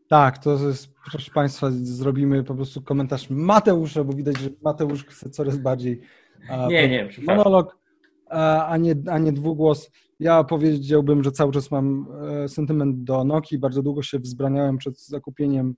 Tak, 0.10 0.38
to 0.38 0.68
jest, 0.68 0.88
proszę 1.12 1.32
Państwa, 1.32 1.68
zrobimy 1.72 2.44
po 2.44 2.56
prostu 2.56 2.82
komentarz 2.82 3.30
Mateusza, 3.30 4.04
bo 4.04 4.14
widać, 4.14 4.40
że 4.40 4.50
Mateusz 4.62 5.06
chce 5.06 5.30
coraz 5.30 5.58
bardziej 5.58 6.02
nie, 6.70 6.90
nie, 6.90 7.10
monolog, 7.28 7.78
a 8.68 8.78
nie, 8.78 8.96
a 9.12 9.18
nie 9.18 9.32
dwugłos. 9.32 9.92
Ja 10.20 10.44
powiedziałbym, 10.44 11.24
że 11.24 11.32
cały 11.32 11.52
czas 11.52 11.72
mam 11.72 12.08
e, 12.44 12.48
sentyment 12.48 13.04
do 13.04 13.24
Nokii, 13.24 13.58
bardzo 13.58 13.84
długo 13.84 14.04
się 14.04 14.20
wzbraniałem 14.20 14.78
przed 14.78 15.00
zakupieniem 15.00 15.76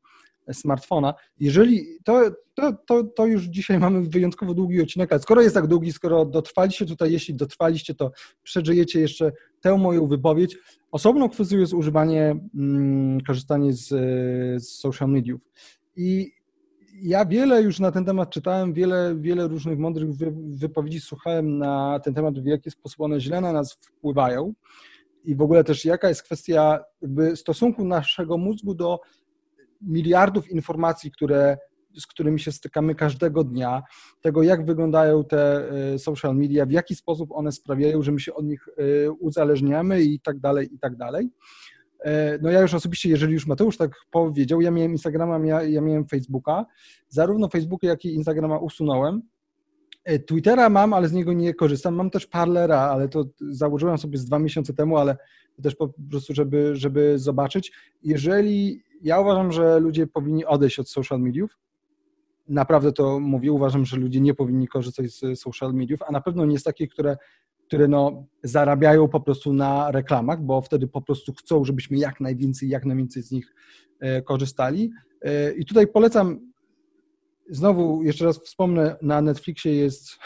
smartfona. 0.52 1.14
Jeżeli 1.40 1.86
to, 2.04 2.22
to, 2.54 2.74
to, 2.86 3.04
to 3.04 3.26
już 3.26 3.44
dzisiaj 3.44 3.80
mamy 3.80 4.02
wyjątkowo 4.02 4.54
długi 4.54 4.82
odcinek, 4.82 5.12
ale 5.12 5.22
skoro 5.22 5.42
jest 5.42 5.56
tak 5.56 5.68
długi, 5.68 5.92
skoro 5.92 6.26
dotrwaliście 6.26 6.86
tutaj, 6.86 7.12
jeśli 7.12 7.34
dotrwaliście, 7.34 7.96
to 7.96 8.12
przeżyjecie 8.44 9.00
jeszcze 9.00 9.32
tę 9.62 9.78
moją 9.78 10.08
wypowiedź. 10.08 10.58
Osobną 10.92 11.30
kwestią 11.30 11.58
jest 11.58 11.74
używanie, 11.74 12.36
mm, 12.56 13.22
korzystanie 13.22 13.74
z, 13.74 13.88
z 14.64 14.70
social 14.70 15.10
mediów. 15.10 15.42
I 15.96 16.32
ja 17.02 17.26
wiele 17.26 17.62
już 17.62 17.80
na 17.80 17.92
ten 17.92 18.06
temat 18.06 18.30
czytałem, 18.30 18.74
wiele, 18.74 19.16
wiele 19.20 19.48
różnych 19.48 19.80
mądrych 19.80 20.10
wypowiedzi 20.48 21.00
słuchałem 21.00 21.58
na 21.58 22.00
ten 22.04 22.14
temat, 22.14 22.40
w 22.40 22.46
jaki 22.46 22.72
sposób 22.72 23.02
one 23.02 23.20
źle 23.20 23.42
na 23.42 23.52
nas 23.52 23.74
wpływają 23.74 24.54
i 25.26 25.36
w 25.36 25.42
ogóle 25.42 25.64
też 25.64 25.86
jaka 25.86 26.10
jest 26.10 26.24
kwestia 26.24 26.80
stosunku 27.36 27.86
naszego 27.86 28.38
mózgu 28.38 28.76
do 28.76 29.00
miliardów 29.82 30.52
informacji, 30.52 31.12
które, 31.12 31.58
z 31.98 32.08
którymi 32.08 32.40
się 32.40 32.52
stykamy 32.52 32.96
każdego 32.96 33.44
dnia, 33.44 33.84
tego 34.22 34.44
jak 34.44 34.66
wyglądają 34.66 35.24
te 35.24 35.70
e, 35.94 36.00
social 36.00 36.36
media, 36.36 36.66
w 36.66 36.72
jaki 36.72 36.96
sposób 36.96 37.32
one 37.32 37.52
sprawiają, 37.52 38.02
że 38.02 38.12
my 38.12 38.20
się 38.20 38.34
od 38.34 38.46
nich 38.46 38.68
e, 38.78 39.12
uzależniamy 39.12 40.02
i 40.02 40.20
tak 40.20 40.40
dalej, 40.40 40.74
i 40.74 40.80
tak 40.80 40.96
dalej. 40.96 41.30
E, 42.06 42.40
no 42.42 42.52
ja 42.52 42.62
już 42.62 42.74
osobiście, 42.74 43.10
jeżeli 43.10 43.34
już 43.34 43.48
Mateusz 43.48 43.78
tak 43.78 43.92
powiedział, 44.12 44.62
ja 44.62 44.72
miałem 44.72 44.92
Instagrama, 44.92 45.46
ja, 45.46 45.64
ja 45.64 45.82
miałem 45.82 46.08
Facebooka, 46.08 46.66
zarówno 47.10 47.50
Facebooka, 47.50 47.88
jak 47.88 48.06
i 48.06 48.16
Instagrama 48.16 48.58
usunąłem. 48.58 49.22
Twittera 50.28 50.70
mam, 50.70 50.94
ale 50.94 51.08
z 51.08 51.14
niego 51.14 51.34
nie 51.34 51.54
korzystam. 51.54 51.96
Mam 51.96 52.10
też 52.10 52.28
Parlera, 52.28 52.80
ale 52.80 53.10
to 53.10 53.26
założyłem 53.50 53.98
sobie 53.98 54.18
z 54.18 54.26
dwa 54.26 54.40
miesiące 54.40 54.74
temu, 54.74 54.98
ale 54.98 55.18
też 55.64 55.76
po 55.76 55.90
prostu, 56.10 56.34
żeby, 56.36 56.76
żeby 56.76 57.20
zobaczyć. 57.20 57.72
Jeżeli 58.04 58.84
ja 59.02 59.20
uważam, 59.20 59.52
że 59.52 59.80
ludzie 59.80 60.08
powinni 60.08 60.46
odejść 60.46 60.80
od 60.80 60.90
social 60.90 61.20
mediów. 61.20 61.58
Naprawdę 62.48 62.92
to 62.92 63.20
mówię, 63.20 63.52
uważam, 63.52 63.86
że 63.86 63.98
ludzie 63.98 64.22
nie 64.22 64.34
powinni 64.34 64.68
korzystać 64.68 65.12
z 65.12 65.40
social 65.40 65.74
mediów, 65.74 66.00
a 66.08 66.12
na 66.12 66.22
pewno 66.22 66.46
nie 66.46 66.60
z 66.60 66.64
takich, 66.64 66.90
które, 66.90 67.18
które 67.68 67.88
no, 67.88 68.26
zarabiają 68.44 69.08
po 69.08 69.22
prostu 69.22 69.54
na 69.54 69.92
reklamach, 69.92 70.42
bo 70.42 70.62
wtedy 70.62 70.88
po 70.88 71.02
prostu 71.02 71.34
chcą, 71.34 71.66
żebyśmy 71.66 71.98
jak 71.98 72.20
najwięcej, 72.20 72.70
jak 72.70 72.86
najwięcej 72.86 73.24
z 73.24 73.32
nich 73.32 73.54
e, 74.00 74.22
korzystali. 74.22 74.92
E, 75.22 75.52
I 75.52 75.66
tutaj 75.66 75.88
polecam, 75.88 76.52
znowu 77.50 78.04
jeszcze 78.04 78.26
raz 78.26 78.40
wspomnę, 78.40 78.96
na 79.02 79.22
Netflixie 79.22 79.76
jest 79.76 80.20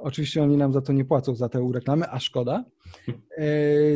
Oczywiście 0.00 0.42
oni 0.42 0.56
nam 0.56 0.72
za 0.72 0.80
to 0.80 0.92
nie 0.92 1.04
płacą, 1.04 1.34
za 1.34 1.48
te 1.48 1.70
reklamy, 1.72 2.10
a 2.10 2.20
szkoda. 2.20 2.64
E, 3.36 3.44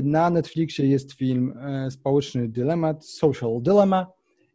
na 0.02 0.30
Netflixie 0.30 0.86
jest 0.86 1.12
film 1.12 1.54
e, 1.58 1.90
Społeczny 1.90 2.48
Dylemat, 2.48 3.06
Social 3.06 3.62
Dilemma. 3.62 4.06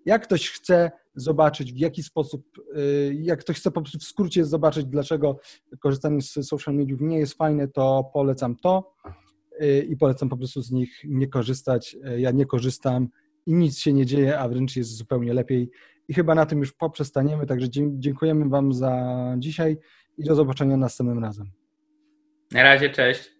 Jak 0.05 0.23
ktoś 0.23 0.49
chce 0.49 0.91
zobaczyć, 1.15 1.73
w 1.73 1.77
jaki 1.77 2.03
sposób, 2.03 2.45
e, 2.75 2.79
jak 3.13 3.39
ktoś 3.39 3.57
chce 3.57 3.71
po 3.71 3.81
prostu 3.81 3.99
w 3.99 4.03
skrócie 4.03 4.45
zobaczyć, 4.45 4.85
dlaczego 4.85 5.39
korzystanie 5.79 6.21
z 6.21 6.33
social 6.33 6.75
mediów 6.75 7.01
nie 7.01 7.19
jest 7.19 7.33
fajne, 7.33 7.67
to 7.67 8.09
polecam 8.13 8.55
to 8.55 8.93
i 9.89 9.97
polecam 9.97 10.29
po 10.29 10.37
prostu 10.37 10.61
z 10.61 10.71
nich 10.71 11.01
nie 11.03 11.27
korzystać. 11.27 11.97
Ja 12.17 12.31
nie 12.31 12.45
korzystam 12.45 13.07
i 13.45 13.53
nic 13.53 13.77
się 13.79 13.93
nie 13.93 14.05
dzieje, 14.05 14.39
a 14.39 14.49
wręcz 14.49 14.75
jest 14.75 14.95
zupełnie 14.97 15.33
lepiej. 15.33 15.69
I 16.09 16.13
chyba 16.13 16.35
na 16.35 16.45
tym 16.45 16.59
już 16.59 16.73
poprzestaniemy, 16.73 17.45
także 17.45 17.67
dziękujemy 17.91 18.49
Wam 18.49 18.73
za 18.73 19.15
dzisiaj 19.37 19.77
i 20.17 20.23
do 20.23 20.35
zobaczenia 20.35 20.77
następnym 20.77 21.23
razem. 21.23 21.51
Na 22.51 22.63
razie, 22.63 22.89
cześć. 22.89 23.38